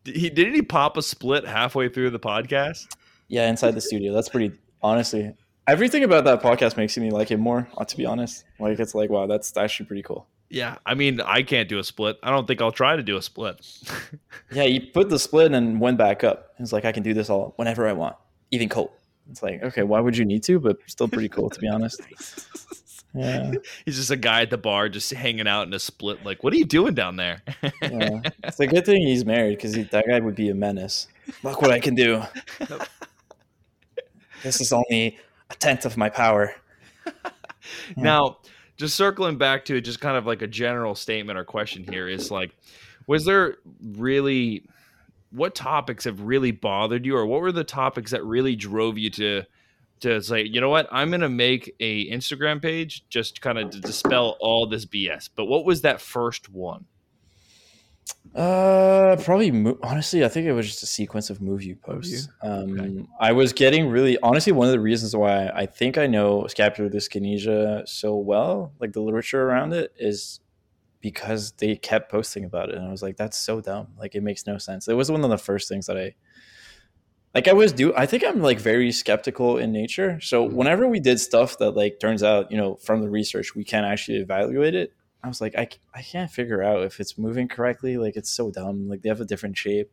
Did 0.03 0.17
he 0.17 0.29
didn't 0.29 0.53
he 0.53 0.62
pop 0.62 0.97
a 0.97 1.01
split 1.01 1.47
halfway 1.47 1.88
through 1.88 2.10
the 2.10 2.19
podcast? 2.19 2.88
Yeah, 3.27 3.49
inside 3.49 3.71
the 3.71 3.81
studio. 3.81 4.13
That's 4.13 4.29
pretty. 4.29 4.51
Honestly, 4.81 5.34
everything 5.67 6.04
about 6.04 6.23
that 6.25 6.41
podcast 6.41 6.78
makes 6.78 6.97
me 6.97 7.12
like 7.12 7.32
it 7.32 7.38
more. 7.38 7.67
uh, 7.78 7.86
To 7.86 7.97
be 7.97 8.06
honest, 8.06 8.43
like 8.60 8.80
it's 8.80 8.95
like, 8.95 9.10
wow, 9.10 9.28
that's 9.28 9.56
actually 9.58 9.86
pretty 9.88 10.04
cool. 10.04 10.28
Yeah, 10.49 10.78
I 10.86 10.93
mean, 10.93 11.21
I 11.21 11.41
can't 11.41 11.67
do 11.67 11.80
a 11.80 11.84
split. 11.84 12.17
I 12.21 12.30
don't 12.30 12.45
think 12.47 12.62
I'll 12.62 12.71
try 12.71 12.95
to 12.95 13.04
do 13.04 13.17
a 13.17 13.21
split. 13.21 13.65
Yeah, 14.51 14.63
you 14.63 14.80
put 14.93 15.10
the 15.10 15.17
split 15.17 15.51
and 15.54 15.82
went 15.82 15.97
back 15.97 16.23
up. 16.23 16.54
It's 16.60 16.71
like 16.71 16.86
I 16.86 16.91
can 16.91 17.01
do 17.04 17.13
this 17.15 17.30
all 17.32 17.54
whenever 17.58 17.88
I 17.88 17.93
want, 17.93 18.15
even 18.51 18.69
cold. 18.69 18.91
It's 19.32 19.41
like, 19.41 19.63
okay, 19.63 19.82
why 19.82 19.99
would 19.99 20.15
you 20.15 20.23
need 20.23 20.43
to? 20.43 20.60
But 20.60 20.78
still 20.86 21.08
pretty 21.08 21.30
cool, 21.30 21.49
to 21.49 21.60
be 21.60 21.67
honest. 21.67 21.99
Yeah. 23.17 23.54
He's 23.86 23.95
just 23.95 24.12
a 24.12 24.17
guy 24.17 24.41
at 24.41 24.49
the 24.49 24.58
bar, 24.58 24.89
just 24.89 25.10
hanging 25.13 25.47
out 25.47 25.65
in 25.67 25.73
a 25.73 25.80
split. 25.80 26.25
Like, 26.25 26.43
what 26.43 26.51
are 26.51 26.58
you 26.58 26.65
doing 26.65 26.93
down 26.95 27.15
there? 27.15 27.41
Yeah. 27.82 28.19
It's 28.43 28.60
a 28.60 28.67
good 28.67 28.86
thing 28.86 29.08
he's 29.08 29.23
married 29.25 29.56
because 29.58 29.73
that 29.73 30.06
guy 30.06 30.19
would 30.19 30.36
be 30.36 30.49
a 30.49 30.54
menace. 30.54 31.08
Look 31.41 31.62
what 31.62 31.71
I 31.71 31.80
can 31.80 31.95
do. 31.95 32.21
this 34.43 34.60
is 34.60 34.73
only 34.73 35.17
a 35.49 35.55
tenth 35.55 35.86
of 35.86 35.97
my 35.97 36.10
power. 36.10 36.55
Now, 37.97 38.38
just 38.77 38.95
circling 38.95 39.38
back 39.38 39.65
to 39.65 39.79
just 39.81 39.99
kind 39.99 40.17
of 40.17 40.25
like 40.25 40.41
a 40.41 40.47
general 40.47 40.95
statement 40.95 41.38
or 41.38 41.43
question 41.43 41.84
here 41.84 42.08
is 42.08 42.31
like, 42.31 42.55
was 43.08 43.25
there 43.25 43.58
really 43.81 44.67
what 45.31 45.55
topics 45.55 46.05
have 46.05 46.21
really 46.21 46.51
bothered 46.51 47.05
you, 47.05 47.15
or 47.15 47.25
what 47.25 47.41
were 47.41 47.51
the 47.51 47.63
topics 47.63 48.12
that 48.12 48.23
really 48.23 48.55
drove 48.55 48.97
you 48.97 49.10
to 49.12 49.43
to 50.01 50.21
say, 50.21 50.43
you 50.43 50.60
know 50.60 50.69
what, 50.69 50.88
I'm 50.91 51.10
gonna 51.10 51.29
make 51.29 51.73
a 51.79 52.10
Instagram 52.12 52.62
page 52.62 53.05
just 53.10 53.41
kind 53.41 53.58
of 53.58 53.69
to 53.71 53.79
dispel 53.79 54.38
all 54.39 54.67
this 54.67 54.86
BS. 54.86 55.29
But 55.34 55.45
what 55.45 55.65
was 55.65 55.81
that 55.81 56.01
first 56.01 56.49
one? 56.49 56.86
Uh, 58.35 59.15
probably. 59.23 59.49
Mo- 59.49 59.77
honestly, 59.81 60.25
I 60.25 60.27
think 60.27 60.45
it 60.45 60.51
was 60.51 60.67
just 60.67 60.83
a 60.83 60.85
sequence 60.85 61.29
of 61.29 61.39
MoveU 61.39 61.81
posts. 61.81 62.27
Um, 62.41 63.07
I 63.19 63.31
was 63.31 63.53
getting 63.53 63.87
really 63.87 64.17
honestly 64.21 64.51
one 64.51 64.67
of 64.67 64.73
the 64.73 64.79
reasons 64.79 65.15
why 65.15 65.47
I 65.47 65.65
think 65.65 65.97
I 65.97 66.05
know 66.07 66.45
scapular 66.47 66.89
dyskinesia 66.89 67.87
so 67.87 68.17
well, 68.17 68.73
like 68.79 68.91
the 68.91 69.01
literature 69.01 69.41
around 69.41 69.73
it, 69.73 69.93
is 69.97 70.41
because 70.99 71.53
they 71.53 71.75
kept 71.77 72.11
posting 72.11 72.43
about 72.43 72.69
it, 72.69 72.75
and 72.75 72.85
I 72.85 72.91
was 72.91 73.01
like, 73.01 73.15
that's 73.15 73.37
so 73.37 73.61
dumb. 73.61 73.87
Like 73.97 74.15
it 74.15 74.23
makes 74.23 74.45
no 74.45 74.57
sense. 74.57 74.87
It 74.87 74.95
was 74.95 75.09
one 75.09 75.23
of 75.23 75.29
the 75.29 75.37
first 75.37 75.69
things 75.69 75.85
that 75.87 75.97
I. 75.97 76.15
Like 77.33 77.47
I 77.49 77.53
was 77.53 77.73
do 77.73 77.93
I 77.95 78.05
think 78.05 78.23
I'm 78.25 78.41
like 78.41 78.59
very 78.59 78.91
skeptical 78.91 79.57
in 79.57 79.71
nature. 79.71 80.19
So 80.21 80.43
whenever 80.43 80.87
we 80.87 81.01
did 81.01 81.19
stuff 81.19 81.57
that 81.59 81.71
like 81.71 81.99
turns 81.99 82.23
out, 82.23 82.49
you 82.49 82.57
know, 82.57 82.75
from 82.75 83.01
the 83.01 83.09
research 83.09 83.55
we 83.55 83.65
can't 83.65 83.85
actually 83.85 84.19
evaluate 84.19 84.73
it, 84.73 84.93
I 85.25 85.27
was 85.27 85.41
like, 85.41 85.55
I, 85.57 85.67
I 85.93 86.03
can't 86.03 86.29
figure 86.29 86.61
out 86.61 86.83
if 86.83 86.99
it's 86.99 87.17
moving 87.17 87.47
correctly. 87.47 87.97
Like 87.97 88.15
it's 88.15 88.29
so 88.29 88.51
dumb. 88.51 88.88
Like 88.88 89.01
they 89.01 89.09
have 89.09 89.21
a 89.21 89.25
different 89.25 89.57
shape. 89.57 89.91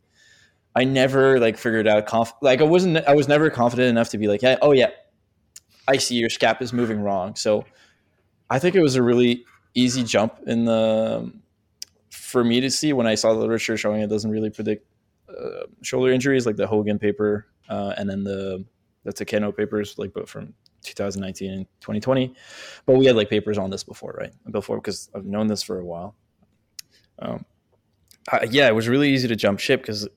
I 0.77 0.85
never 0.85 1.41
like 1.41 1.57
figured 1.57 1.89
out 1.89 2.07
conf- 2.07 2.35
like 2.43 2.61
I 2.61 2.65
wasn't 2.65 2.99
I 3.09 3.15
was 3.15 3.29
never 3.29 3.49
confident 3.49 3.89
enough 3.89 4.11
to 4.11 4.19
be 4.19 4.29
like, 4.29 4.43
yeah, 4.43 4.59
oh 4.61 4.73
yeah, 4.73 4.91
I 5.89 5.97
see 5.97 6.17
your 6.17 6.29
scap 6.29 6.61
is 6.61 6.73
moving 6.73 7.01
wrong. 7.01 7.35
So 7.35 7.65
I 8.51 8.59
think 8.59 8.75
it 8.75 8.83
was 8.83 8.97
a 8.97 9.03
really 9.03 9.45
easy 9.75 10.05
jump 10.05 10.39
in 10.47 10.67
the 10.67 11.33
for 12.11 12.45
me 12.45 12.61
to 12.61 12.71
see 12.71 12.93
when 12.93 13.07
I 13.07 13.15
saw 13.15 13.33
the 13.33 13.41
literature 13.41 13.77
showing 13.79 14.03
it 14.03 14.11
doesn't 14.11 14.31
really 14.31 14.51
predict 14.51 14.87
uh, 15.31 15.67
shoulder 15.81 16.13
injuries 16.13 16.45
like 16.45 16.57
the 16.57 16.67
Hogan 16.67 16.99
paper 16.99 17.47
uh, 17.71 17.95
and 17.97 18.09
then 18.09 18.23
the 18.23 18.65
the 19.05 19.13
Takeno 19.13 19.57
papers 19.57 19.99
like 19.99 20.13
but 20.13 20.29
from 20.29 20.53
2019 20.83 21.51
and 21.53 21.67
2020 21.81 22.35
but 22.87 22.97
we 22.97 23.07
had 23.07 23.17
like 23.17 23.31
papers 23.31 23.59
on 23.59 23.71
this 23.71 23.85
before 23.85 24.15
right? 24.19 24.33
Before 24.51 24.77
because 24.77 25.11
I've 25.15 25.25
known 25.25 25.47
this 25.47 25.63
for 25.63 25.79
a 25.79 25.85
while. 25.85 26.15
Um, 27.19 27.45
I, 28.31 28.47
yeah 28.51 28.69
it 28.69 28.75
was 28.75 28.89
really 28.89 29.11
easy 29.11 29.29
to 29.29 29.37
jump 29.37 29.59
ship 29.61 29.83
because 29.83 30.09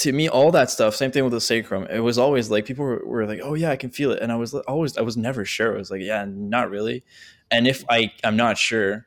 to 0.00 0.12
me 0.12 0.28
all 0.28 0.50
that 0.52 0.70
stuff 0.70 0.94
same 0.94 1.10
thing 1.10 1.24
with 1.24 1.32
the 1.32 1.40
sacrum 1.40 1.86
it 1.90 2.00
was 2.00 2.18
always 2.18 2.50
like 2.50 2.64
people 2.64 2.84
were, 2.84 3.02
were 3.04 3.26
like 3.26 3.40
oh 3.42 3.54
yeah 3.54 3.70
I 3.70 3.76
can 3.76 3.90
feel 3.90 4.12
it. 4.12 4.20
And 4.22 4.32
I 4.32 4.36
was 4.36 4.54
always 4.54 4.96
I 4.96 5.02
was 5.02 5.16
never 5.16 5.44
sure. 5.44 5.74
I 5.74 5.78
was 5.78 5.90
like 5.90 6.02
yeah 6.02 6.24
not 6.28 6.70
really. 6.70 7.04
And 7.50 7.66
if 7.66 7.84
I 7.88 8.12
I'm 8.24 8.36
not 8.36 8.58
sure 8.58 9.06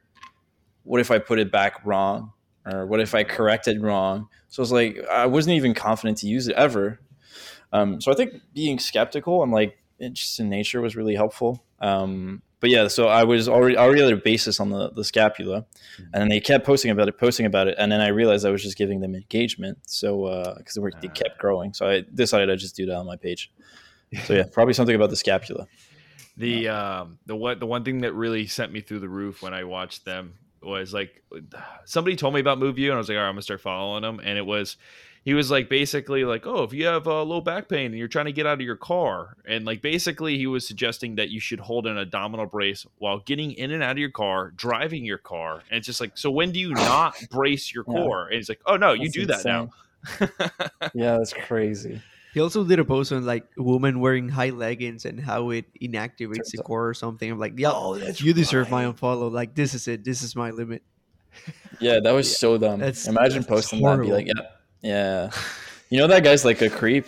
what 0.86 1.02
if 1.02 1.12
I 1.12 1.20
put 1.20 1.40
it 1.40 1.52
back 1.52 1.84
wrong? 1.84 2.32
Or 2.66 2.86
what 2.86 3.00
if 3.00 3.14
I 3.14 3.24
corrected 3.24 3.82
wrong? 3.82 4.28
So 4.48 4.64
it's 4.64 4.72
like 4.72 5.04
I 5.12 5.26
wasn't 5.26 5.56
even 5.56 5.74
confident 5.74 6.20
to 6.20 6.28
use 6.28 6.48
it 6.48 6.56
ever. 6.56 7.00
Um, 7.74 8.00
so 8.00 8.12
I 8.12 8.16
think 8.16 8.34
being 8.54 8.80
skeptical 8.80 9.44
and 9.44 9.52
like 9.52 9.78
just 10.00 10.40
in 10.40 10.50
nature 10.50 10.82
was 10.82 10.96
really 10.96 11.16
helpful. 11.16 11.64
Um, 11.80 12.42
but 12.60 12.70
yeah, 12.70 12.88
so 12.88 13.08
I 13.08 13.24
was 13.24 13.48
already 13.48 13.78
already 13.78 14.02
had 14.02 14.14
a 14.14 14.18
basis 14.18 14.60
on 14.60 14.70
the, 14.70 14.90
the 14.90 15.04
scapula, 15.04 15.66
and 15.98 16.14
then 16.14 16.30
they 16.30 16.40
kept 16.40 16.66
posting 16.66 16.90
about 16.90 17.08
it, 17.08 17.18
posting 17.18 17.46
about 17.46 17.68
it, 17.68 17.76
and 17.78 17.92
then 17.92 18.02
I 18.02 18.08
realized 18.08 18.46
I 18.46 18.50
was 18.50 18.64
just 18.64 18.78
giving 18.78 19.02
them 19.02 19.14
engagement. 19.14 19.78
So 19.86 20.56
because 20.58 20.78
uh, 20.78 20.90
they 21.02 21.10
kept 21.10 21.38
growing, 21.38 21.74
so 21.74 21.88
I 21.88 22.04
decided 22.14 22.50
I'd 22.50 22.60
just 22.60 22.76
do 22.76 22.86
that 22.88 22.96
on 22.96 23.06
my 23.06 23.18
page. 23.18 23.52
So 24.24 24.34
yeah, 24.36 24.44
probably 24.52 24.74
something 24.74 24.96
about 24.96 25.10
the 25.10 25.16
scapula. 25.16 25.68
The 26.38 26.70
um 26.70 27.20
the 27.26 27.36
what 27.36 27.60
the 27.60 27.66
one 27.66 27.84
thing 27.84 28.02
that 28.02 28.14
really 28.14 28.48
sent 28.48 28.72
me 28.72 28.82
through 28.82 29.00
the 29.00 29.10
roof 29.10 29.42
when 29.42 29.54
I 29.54 29.64
watched 29.64 30.06
them 30.06 30.34
was 30.62 30.94
like 30.94 31.24
somebody 31.86 32.16
told 32.16 32.34
me 32.34 32.40
about 32.40 32.58
MoveU 32.58 32.86
and 32.86 32.94
I 32.94 32.98
was 32.98 33.10
like, 33.10 33.18
all 33.18 33.22
right, 33.22 33.30
I'm 33.30 33.36
gonna 33.36 33.44
start 33.44 33.62
following 33.62 34.02
them, 34.02 34.20
and 34.24 34.38
it 34.38 34.46
was 34.46 34.78
he 35.26 35.34
was 35.34 35.50
like 35.52 35.68
basically 35.70 36.24
like, 36.24 36.46
oh, 36.48 36.64
if 36.64 36.72
you 36.72 36.86
have 36.86 37.08
uh, 37.08 37.24
low 37.24 37.42
back 37.42 37.68
pain 37.68 37.88
and 37.88 37.96
you're 37.98 38.08
trying 38.08 38.26
to 38.28 38.32
get 38.32 38.46
out 38.46 38.54
of 38.54 38.62
your 38.62 38.76
car, 38.78 39.36
and 39.48 39.66
like 39.66 39.82
basically 39.82 40.38
he 40.38 40.48
was 40.48 40.66
suggesting 40.68 41.16
that 41.16 41.30
you 41.32 41.40
should 41.40 41.60
hold 41.60 41.88
an 41.88 41.98
abdominal 41.98 42.46
brace 42.46 42.86
while 43.00 43.20
getting 43.20 43.52
in 43.54 43.72
and 43.72 43.82
out 43.84 43.92
of 43.94 43.98
your 43.98 44.12
car, 44.12 44.52
driving 44.56 45.04
your 45.04 45.18
car, 45.18 45.64
and 45.72 45.80
it's 45.80 45.88
just 45.88 46.00
like, 46.00 46.12
so 46.18 46.30
when 46.32 46.52
do 46.52 46.60
you 46.60 46.74
not 46.74 47.16
brace 47.32 47.74
your 47.74 47.84
Yeah. 47.88 47.94
core? 47.96 48.26
And 48.28 48.36
he's 48.36 48.48
like, 48.50 48.62
oh 48.66 48.78
no, 48.78 48.94
you 48.94 49.10
That's 49.10 49.14
do 49.14 49.26
that 49.26 49.46
now. 49.46 49.70
yeah, 50.94 51.18
that's 51.18 51.34
crazy. 51.34 52.02
He 52.34 52.42
also 52.42 52.64
did 52.66 52.80
a 52.80 52.86
post 52.86 53.12
on 53.14 53.26
like 53.26 53.46
women 53.58 54.00
wearing 54.02 54.28
high 54.30 54.50
leggings 54.50 55.06
and 55.06 55.20
how 55.20 55.52
it 55.52 55.66
inactivates 55.82 56.36
Turns 56.36 56.52
the 56.52 56.60
out- 56.60 56.66
core 56.66 56.90
or 56.90 56.94
something. 56.94 57.32
I'm 57.32 57.40
like, 57.40 57.54
yeah, 57.58 57.72
Oh, 57.74 57.96
you 57.96 58.34
deserve 58.34 58.70
my 58.70 58.84
unfollow. 58.84 59.32
Like 59.32 59.56
this 59.56 59.74
is 59.74 59.88
it. 59.88 60.04
This 60.04 60.22
is 60.22 60.36
my 60.36 60.52
limit. 60.52 60.84
Yeah, 61.80 62.00
that 62.04 62.12
was 62.12 62.38
so 62.38 62.58
dumb. 62.58 62.80
That's- 62.80 63.08
Imagine 63.08 63.38
that's 63.38 63.48
posting 63.48 63.82
that 63.82 63.94
and 63.94 64.02
be 64.04 64.12
like, 64.12 64.28
yeah, 64.28 64.44
yeah. 64.86 65.32
You 65.90 66.00
know 66.00 66.08
that 66.08 66.24
guy's 66.24 66.44
like 66.46 66.62
a 66.62 66.70
creep. 66.70 67.08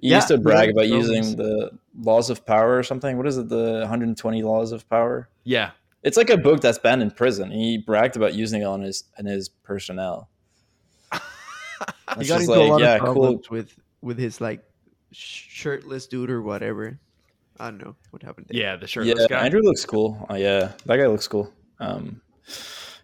He 0.00 0.08
Yeah, 0.10 0.16
used 0.16 0.28
to 0.28 0.38
brag 0.38 0.66
yeah, 0.66 0.72
about 0.72 0.82
totally. 0.82 0.98
using 1.16 1.36
the 1.36 1.70
laws 1.98 2.30
of 2.30 2.44
power 2.44 2.76
or 2.76 2.82
something. 2.82 3.16
What 3.16 3.26
is 3.26 3.38
it? 3.38 3.48
The 3.48 3.78
120 3.80 4.42
laws 4.42 4.72
of 4.72 4.88
power. 4.88 5.28
Yeah, 5.44 5.70
It's 6.02 6.16
like 6.16 6.30
a 6.30 6.36
book 6.36 6.60
that's 6.60 6.78
banned 6.78 7.02
in 7.02 7.10
prison. 7.10 7.50
He 7.50 7.78
bragged 7.78 8.16
about 8.16 8.34
using 8.34 8.60
it 8.62 8.66
on 8.66 8.82
his 8.82 9.04
on 9.18 9.24
his 9.24 9.48
personnel. 9.48 10.28
He 12.18 12.26
got 12.26 12.38
just 12.38 12.48
into 12.48 12.60
a 12.60 12.64
lot 12.64 12.80
yeah, 12.80 12.94
of 12.96 13.00
cool. 13.00 13.14
problems 13.14 13.50
with 13.50 13.74
with 14.02 14.18
his 14.18 14.40
like 14.40 14.62
shirtless 15.12 16.06
dude 16.06 16.30
or 16.30 16.42
whatever. 16.42 16.98
I 17.60 17.70
don't 17.70 17.78
know 17.84 17.96
what 18.10 18.22
happened 18.22 18.46
there. 18.48 18.60
yeah, 18.60 18.76
the 18.76 18.86
shirtless 18.86 19.20
Yeah, 19.20 19.26
guy. 19.28 19.44
Andrew 19.46 19.60
looks 19.62 19.84
cool. 19.84 20.26
Uh, 20.30 20.34
yeah, 20.34 20.72
that 20.86 20.96
guy 20.96 21.06
looks 21.06 21.26
cool. 21.28 21.52
Um, 21.80 22.20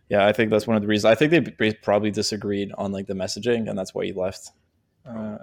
yeah, 0.09 0.27
I 0.27 0.33
think 0.33 0.51
that's 0.51 0.67
one 0.67 0.77
of 0.77 0.83
the 0.83 0.89
reasons. 0.89 1.07
I 1.07 1.15
think 1.15 1.57
they 1.59 1.73
probably 1.75 2.11
disagreed 2.11 2.73
on 2.79 2.93
like 2.93 3.07
the 3.07 3.15
messaging, 3.15 3.69
and 3.69 3.79
that's 3.79 3.95
why 3.95 4.05
he 4.05 4.13
left. 4.13 4.51
Uh, 5.09 5.39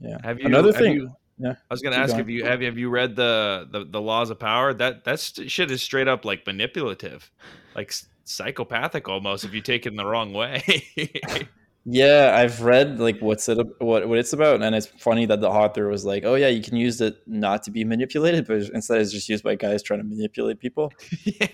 yeah. 0.00 0.18
Have 0.24 0.38
you 0.40 0.46
Another 0.46 0.72
have 0.72 0.76
thing- 0.76 0.94
you- 0.94 1.12
yeah, 1.42 1.52
I 1.52 1.72
was 1.72 1.80
gonna 1.80 1.96
ask 1.96 2.10
going. 2.12 2.20
if 2.24 2.28
you 2.28 2.44
have 2.44 2.60
have 2.60 2.76
you 2.76 2.90
read 2.90 3.16
the, 3.16 3.66
the 3.72 3.86
the 3.86 4.00
laws 4.00 4.28
of 4.28 4.38
power? 4.38 4.74
That 4.74 5.04
that 5.04 5.18
shit 5.20 5.70
is 5.70 5.80
straight 5.82 6.06
up 6.06 6.26
like 6.26 6.46
manipulative, 6.46 7.30
like 7.74 7.94
psychopathic 8.24 9.08
almost 9.08 9.44
if 9.46 9.54
you 9.54 9.62
take 9.62 9.86
it 9.86 9.88
in 9.88 9.96
the 9.96 10.04
wrong 10.04 10.34
way. 10.34 10.84
Yeah, 11.86 12.34
I've 12.36 12.60
read 12.60 13.00
like 13.00 13.20
what's 13.20 13.48
it 13.48 13.56
what 13.78 14.06
what 14.06 14.18
it's 14.18 14.34
about, 14.34 14.60
and 14.62 14.74
it's 14.74 14.84
funny 14.86 15.24
that 15.24 15.40
the 15.40 15.48
author 15.48 15.88
was 15.88 16.04
like, 16.04 16.24
"Oh 16.26 16.34
yeah, 16.34 16.48
you 16.48 16.62
can 16.62 16.76
use 16.76 17.00
it 17.00 17.16
not 17.26 17.62
to 17.62 17.70
be 17.70 17.84
manipulated, 17.84 18.46
but 18.46 18.58
instead 18.74 19.00
it's 19.00 19.10
just 19.10 19.30
used 19.30 19.42
by 19.42 19.54
guys 19.54 19.82
trying 19.82 20.00
to 20.00 20.04
manipulate 20.06 20.58
people." 20.60 20.92
yeah. 21.24 21.46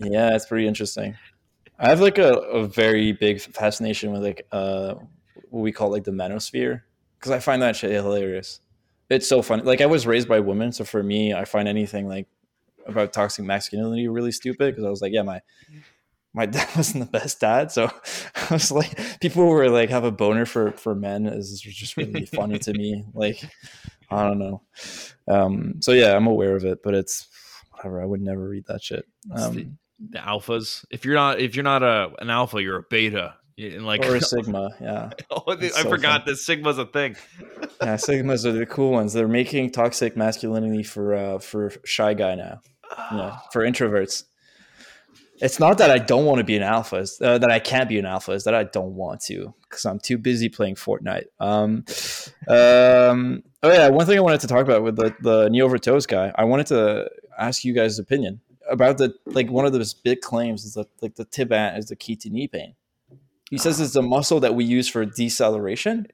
yeah, 0.00 0.36
it's 0.36 0.46
pretty 0.46 0.68
interesting. 0.68 1.16
I 1.78 1.88
have 1.88 2.00
like 2.00 2.18
a, 2.18 2.32
a 2.32 2.66
very 2.66 3.12
big 3.12 3.40
fascination 3.40 4.12
with 4.12 4.22
like 4.22 4.46
uh 4.52 4.94
what 5.50 5.60
we 5.60 5.72
call 5.72 5.90
like 5.90 6.04
the 6.04 6.10
manosphere 6.10 6.82
because 7.18 7.32
I 7.32 7.38
find 7.38 7.62
that 7.62 7.76
shit 7.76 7.90
hilarious. 7.90 8.60
It's 9.10 9.28
so 9.28 9.42
funny. 9.42 9.62
Like 9.62 9.80
I 9.80 9.86
was 9.86 10.06
raised 10.06 10.28
by 10.28 10.40
women, 10.40 10.72
so 10.72 10.84
for 10.84 11.02
me, 11.02 11.32
I 11.32 11.44
find 11.44 11.66
anything 11.66 12.08
like 12.08 12.26
about 12.86 13.12
toxic 13.12 13.44
masculinity 13.44 14.08
really 14.08 14.32
stupid 14.32 14.72
because 14.74 14.84
I 14.84 14.90
was 14.90 15.00
like, 15.00 15.12
yeah, 15.12 15.22
my 15.22 15.40
my 16.34 16.46
dad 16.46 16.68
wasn't 16.76 17.04
the 17.04 17.18
best 17.18 17.40
dad, 17.40 17.72
so 17.72 17.90
I 18.34 18.52
was 18.52 18.70
like, 18.70 19.20
people 19.20 19.46
were 19.46 19.70
like 19.70 19.90
have 19.90 20.04
a 20.04 20.12
boner 20.12 20.46
for 20.46 20.72
for 20.72 20.94
men 20.94 21.26
is 21.26 21.60
just 21.60 21.96
really 21.96 22.26
funny 22.26 22.58
to 22.60 22.72
me. 22.72 23.04
Like 23.14 23.42
I 24.10 24.26
don't 24.26 24.38
know. 24.38 24.62
Um, 25.26 25.80
so 25.80 25.92
yeah, 25.92 26.14
I'm 26.14 26.26
aware 26.26 26.56
of 26.56 26.64
it, 26.64 26.82
but 26.82 26.94
it's 26.94 27.28
whatever. 27.72 28.02
I 28.02 28.06
would 28.06 28.20
never 28.20 28.48
read 28.48 28.64
that 28.66 28.82
shit. 28.82 29.06
Um, 29.34 29.78
the 29.98 30.18
alphas. 30.18 30.84
If 30.90 31.04
you're 31.04 31.14
not 31.14 31.40
if 31.40 31.56
you're 31.56 31.64
not 31.64 31.82
a 31.82 32.10
an 32.18 32.30
alpha, 32.30 32.62
you're 32.62 32.78
a 32.78 32.82
beta. 32.82 33.34
And 33.58 33.84
like, 33.84 34.04
or 34.06 34.14
a 34.14 34.20
Sigma. 34.22 34.70
Yeah, 34.80 35.10
oh, 35.30 35.42
I 35.48 35.68
so 35.68 35.90
forgot 35.90 36.26
that 36.26 36.36
Sigma's 36.36 36.78
a 36.78 36.86
thing. 36.86 37.16
yeah. 37.82 37.96
Sigmas 37.96 38.44
are 38.44 38.52
the 38.52 38.66
cool 38.66 38.92
ones. 38.92 39.12
They're 39.12 39.26
making 39.26 39.72
toxic 39.72 40.16
masculinity 40.16 40.84
for 40.84 41.14
uh, 41.14 41.38
for 41.38 41.72
shy 41.84 42.14
guy 42.14 42.36
now. 42.36 42.60
Yeah, 43.12 43.38
for 43.52 43.62
introverts. 43.62 44.24
It's 45.40 45.60
not 45.60 45.78
that 45.78 45.90
I 45.90 45.98
don't 45.98 46.24
want 46.24 46.38
to 46.38 46.44
be 46.44 46.56
an 46.56 46.64
alpha, 46.64 47.06
uh, 47.20 47.38
that 47.38 47.48
I 47.48 47.60
can't 47.60 47.88
be 47.88 47.96
an 48.00 48.06
alpha. 48.06 48.32
Is 48.32 48.44
that 48.44 48.54
I 48.54 48.64
don't 48.64 48.94
want 48.94 49.20
to 49.22 49.54
because 49.62 49.84
I'm 49.84 50.00
too 50.00 50.18
busy 50.18 50.48
playing 50.48 50.74
Fortnite. 50.74 51.26
Um, 51.38 51.84
um, 52.48 53.42
oh 53.62 53.72
yeah, 53.72 53.88
one 53.88 54.06
thing 54.06 54.18
I 54.18 54.20
wanted 54.20 54.40
to 54.40 54.48
talk 54.48 54.62
about 54.62 54.84
with 54.84 54.96
the 54.96 55.14
the 55.20 55.48
knee 55.48 55.62
over 55.62 55.78
toes 55.78 56.06
guy. 56.06 56.32
I 56.34 56.44
wanted 56.44 56.66
to 56.68 57.08
ask 57.38 57.64
you 57.64 57.72
guys' 57.72 57.98
opinion 57.98 58.40
about 58.68 58.98
the 58.98 59.14
like 59.26 59.50
one 59.50 59.66
of 59.66 59.72
those 59.72 59.94
big 59.94 60.20
claims 60.20 60.64
is 60.64 60.74
that 60.74 60.88
like 61.00 61.16
the 61.16 61.24
tib 61.24 61.52
ant 61.52 61.78
is 61.78 61.86
the 61.86 61.96
key 61.96 62.16
to 62.16 62.30
knee 62.30 62.48
pain. 62.48 62.74
He 63.50 63.58
says 63.58 63.80
it's 63.80 63.94
the 63.94 64.02
muscle 64.02 64.40
that 64.40 64.54
we 64.54 64.64
use 64.64 64.88
for 64.88 65.04
deceleration. 65.04 66.06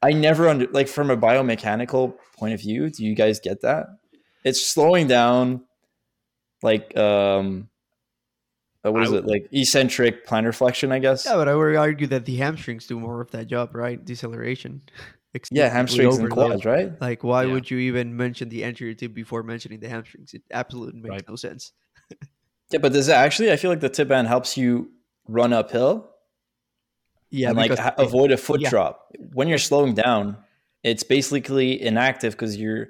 I 0.00 0.12
never 0.12 0.48
under 0.48 0.66
like 0.68 0.88
from 0.88 1.10
a 1.10 1.16
biomechanical 1.16 2.14
point 2.36 2.54
of 2.54 2.60
view. 2.60 2.90
Do 2.90 3.04
you 3.04 3.14
guys 3.14 3.40
get 3.40 3.62
that? 3.62 3.86
It's 4.44 4.64
slowing 4.64 5.06
down, 5.06 5.64
like 6.62 6.96
um, 6.96 7.68
uh, 8.84 8.92
what 8.92 9.08
I 9.08 9.16
it 9.16 9.26
like 9.26 9.48
eccentric 9.50 10.26
plantar 10.26 10.54
flexion? 10.54 10.92
I 10.92 10.98
guess. 10.98 11.24
Yeah, 11.24 11.36
but 11.36 11.48
I 11.48 11.54
would 11.54 11.74
argue 11.74 12.06
that 12.08 12.26
the 12.26 12.36
hamstrings 12.36 12.86
do 12.86 13.00
more 13.00 13.20
of 13.20 13.30
that 13.30 13.46
job, 13.46 13.74
right? 13.74 14.02
Deceleration. 14.02 14.82
Yeah, 15.34 15.66
Extensively 15.66 16.04
hamstrings 16.04 16.18
and 16.18 16.30
quads, 16.30 16.64
right? 16.64 17.00
Like, 17.00 17.24
why 17.24 17.42
Yeah. 17.44 17.52
would 17.52 17.70
you 17.70 17.78
even 17.78 18.16
mention 18.16 18.48
the 18.50 18.64
anterior 18.64 18.94
tib 18.94 19.14
before 19.14 19.42
mentioning 19.42 19.80
the 19.80 19.88
hamstrings? 19.88 20.32
It 20.32 20.42
absolutely 20.52 21.00
makes 21.00 21.10
Right. 21.10 21.28
no 21.28 21.34
sense. 21.36 21.72
Yeah, 22.70 22.78
but 22.80 22.92
does 22.92 23.08
it 23.08 23.12
actually? 23.12 23.50
I 23.52 23.56
feel 23.56 23.70
like 23.70 23.80
the 23.80 23.88
tib 23.88 24.12
ant 24.12 24.28
helps 24.28 24.56
you 24.56 24.92
run 25.26 25.52
uphill 25.52 26.10
Yeah, 27.30 27.48
and 27.48 27.56
like 27.56 27.70
because 27.70 27.82
ha- 27.84 27.94
it- 27.98 28.02
avoid 28.06 28.30
a 28.30 28.36
foot 28.36 28.60
yeah. 28.60 28.70
drop. 28.70 29.12
When 29.32 29.48
you're 29.48 29.58
slowing 29.58 29.94
down, 29.94 30.36
it's 30.84 31.02
basically 31.02 31.80
inactive 31.82 32.32
because 32.34 32.56
your 32.56 32.88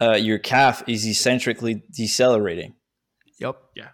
uh, 0.00 0.14
your 0.14 0.38
calf 0.38 0.84
is 0.86 1.04
eccentrically 1.04 1.82
decelerating. 1.90 2.74
Yep. 3.40 3.56
Yeah. 3.74 3.88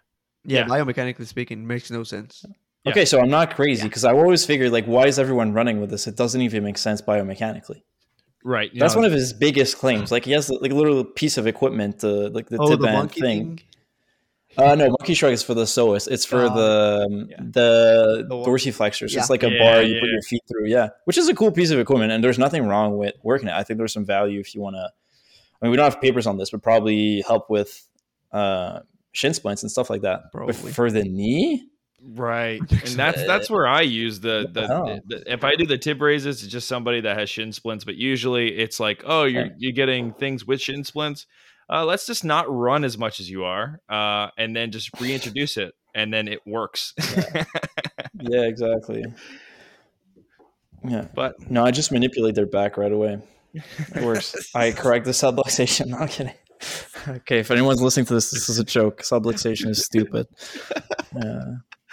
Yeah, 0.44 0.58
Yeah. 0.60 0.66
biomechanically 0.66 1.26
speaking, 1.26 1.66
makes 1.66 1.90
no 1.90 2.02
sense. 2.04 2.44
Yeah. 2.84 2.90
Okay, 2.92 3.04
so 3.04 3.20
I'm 3.20 3.30
not 3.30 3.54
crazy 3.54 3.84
because 3.88 4.04
I 4.04 4.12
always 4.12 4.44
figured 4.44 4.70
like, 4.72 4.84
why 4.86 5.06
is 5.06 5.18
everyone 5.18 5.52
running 5.52 5.80
with 5.80 5.90
this? 5.90 6.06
It 6.06 6.16
doesn't 6.16 6.40
even 6.40 6.64
make 6.64 6.76
sense 6.78 7.00
biomechanically. 7.00 7.82
Right. 8.44 8.72
you 8.74 8.80
That's 8.80 8.94
know, 8.94 9.00
one 9.00 9.06
of 9.06 9.12
his 9.12 9.32
biggest 9.32 9.78
claims. 9.78 10.12
Like 10.12 10.26
he 10.26 10.32
has 10.32 10.50
like 10.50 10.70
a 10.70 10.74
little 10.74 11.02
piece 11.04 11.38
of 11.38 11.46
equipment, 11.46 12.04
uh, 12.04 12.28
like 12.28 12.48
the 12.50 12.58
oh, 12.58 12.68
tib 12.68 12.80
the 12.80 12.86
band 12.86 12.96
monkey 12.98 13.20
thing. 13.22 13.56
thing. 13.56 13.60
Uh, 14.56 14.74
no, 14.76 14.88
monkey 14.88 15.14
shrug 15.14 15.32
is 15.32 15.42
for 15.42 15.54
the 15.54 15.64
psoas. 15.64 16.06
It's 16.08 16.24
for 16.26 16.42
Oh, 16.42 16.54
the 16.54 17.06
um, 17.10 17.26
yeah. 17.30 17.36
the 17.40 18.26
The 18.28 18.36
one- 18.36 18.46
dorsiflexors. 18.48 19.12
Yeah. 19.12 19.20
It's 19.20 19.30
like 19.30 19.42
a 19.42 19.50
Yeah, 19.50 19.58
bar 19.58 19.82
you 19.82 19.98
put 19.98 20.06
yeah. 20.06 20.12
your 20.12 20.22
feet 20.22 20.42
through. 20.46 20.68
Yeah, 20.68 20.90
which 21.06 21.16
is 21.18 21.26
a 21.28 21.34
cool 21.34 21.50
piece 21.50 21.70
of 21.70 21.80
equipment, 21.80 22.12
and 22.12 22.22
there's 22.22 22.38
nothing 22.38 22.66
wrong 22.68 22.96
with 22.98 23.14
working 23.22 23.48
it. 23.48 23.54
I 23.54 23.62
think 23.64 23.78
there's 23.78 23.92
some 23.94 24.04
value 24.04 24.38
if 24.40 24.54
you 24.54 24.60
want 24.60 24.76
to. 24.76 24.90
I 25.60 25.64
mean, 25.64 25.70
we 25.70 25.76
don't 25.78 25.90
have 25.90 26.00
papers 26.00 26.26
on 26.26 26.36
this, 26.36 26.50
but 26.50 26.62
probably 26.62 27.22
help 27.26 27.48
with 27.50 27.88
uh, 28.30 28.80
shin 29.12 29.32
splints 29.34 29.62
and 29.62 29.72
stuff 29.72 29.88
like 29.90 30.02
that. 30.02 30.24
But 30.32 30.54
for 30.54 30.90
the 30.90 31.02
knee, 31.02 31.66
Right, 32.06 32.60
and 32.70 32.90
that's 32.96 33.24
that's 33.26 33.48
where 33.48 33.66
I 33.66 33.80
use 33.80 34.20
the 34.20 34.46
the, 34.52 34.70
Oh. 34.72 35.00
the 35.06 35.32
if 35.32 35.42
I 35.42 35.54
do 35.54 35.64
the 35.66 35.78
tib 35.78 36.02
raises, 36.02 36.42
it's 36.42 36.52
just 36.52 36.68
somebody 36.68 37.00
that 37.00 37.18
has 37.18 37.30
shin 37.30 37.52
splints. 37.52 37.84
But 37.84 37.96
usually, 37.96 38.58
it's 38.58 38.78
like, 38.78 39.02
oh, 39.06 39.24
you're 39.24 39.48
you're 39.56 39.72
getting 39.72 40.12
things 40.12 40.46
with 40.46 40.60
shin 40.60 40.84
splints. 40.84 41.26
Uh, 41.70 41.84
let's 41.86 42.04
just 42.06 42.22
not 42.24 42.44
run 42.52 42.84
as 42.84 42.98
much 42.98 43.20
as 43.20 43.30
you 43.30 43.44
are, 43.44 43.80
uh, 43.88 44.28
and 44.36 44.54
then 44.54 44.70
just 44.70 44.90
reintroduce 45.00 45.56
it, 45.56 45.74
and 45.94 46.12
then 46.12 46.28
it 46.28 46.40
works. 46.46 46.92
yeah, 48.20 48.42
exactly. 48.42 49.02
Yeah, 50.86 51.06
but 51.14 51.50
no, 51.50 51.64
I 51.64 51.70
just 51.70 51.90
manipulate 51.90 52.34
their 52.34 52.44
back 52.46 52.76
right 52.76 52.92
away. 52.92 53.18
It 53.54 54.04
works. 54.04 54.34
I 54.54 54.72
correct 54.72 55.06
the 55.06 55.12
subluxation. 55.12 55.86
Not 55.86 56.10
kidding. 56.10 56.34
Okay, 57.08 57.38
if 57.38 57.50
anyone's 57.50 57.80
listening 57.80 58.06
to 58.06 58.14
this, 58.14 58.30
this 58.30 58.48
is 58.50 58.58
a 58.58 58.64
joke. 58.64 59.00
Subluxation 59.02 59.68
is 59.68 59.84
stupid. 59.84 60.26
Yeah. 61.16 61.40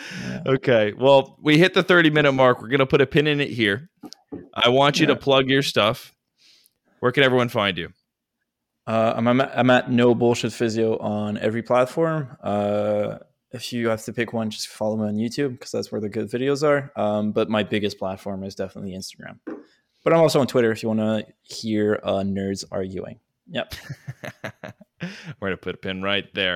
okay, 0.45 0.93
well, 0.97 1.37
we 1.41 1.57
hit 1.57 1.73
the 1.73 1.83
thirty 1.83 2.09
minute 2.09 2.31
mark. 2.31 2.61
We're 2.61 2.69
gonna 2.69 2.85
put 2.85 3.01
a 3.01 3.05
pin 3.05 3.27
in 3.27 3.39
it 3.39 3.49
here. 3.49 3.89
I 4.53 4.69
want 4.69 4.99
you 4.99 5.07
to 5.07 5.15
plug 5.15 5.49
your 5.49 5.61
stuff. 5.61 6.13
Where 6.99 7.11
can 7.11 7.23
everyone 7.23 7.49
find 7.49 7.77
you? 7.77 7.89
Uh, 8.87 9.13
I'm, 9.15 9.27
I'm, 9.27 9.41
at, 9.41 9.57
I'm 9.57 9.69
at 9.69 9.91
no 9.91 10.15
bullshit 10.15 10.53
physio 10.53 10.97
on 10.97 11.37
every 11.37 11.61
platform. 11.61 12.35
Uh, 12.41 13.19
if 13.51 13.73
you 13.73 13.89
have 13.89 14.03
to 14.05 14.13
pick 14.13 14.33
one, 14.33 14.49
just 14.49 14.67
follow 14.67 14.97
me 14.97 15.07
on 15.07 15.15
YouTube 15.15 15.51
because 15.51 15.71
that's 15.71 15.91
where 15.91 16.01
the 16.01 16.09
good 16.09 16.29
videos 16.29 16.63
are. 16.67 16.91
Um, 16.95 17.31
but 17.31 17.49
my 17.49 17.63
biggest 17.63 17.99
platform 17.99 18.43
is 18.43 18.55
definitely 18.55 18.93
Instagram. 18.93 19.39
But 20.03 20.13
I'm 20.13 20.19
also 20.19 20.39
on 20.39 20.47
Twitter 20.47 20.71
if 20.71 20.81
you 20.81 20.89
want 20.89 20.99
to 20.99 21.25
hear 21.41 21.99
uh, 22.03 22.21
nerds 22.21 22.63
arguing. 22.71 23.19
Yep. 23.49 23.75
We're 25.01 25.49
gonna 25.49 25.57
put 25.57 25.75
a 25.75 25.77
pin 25.77 26.01
right 26.01 26.25
there. 26.33 26.55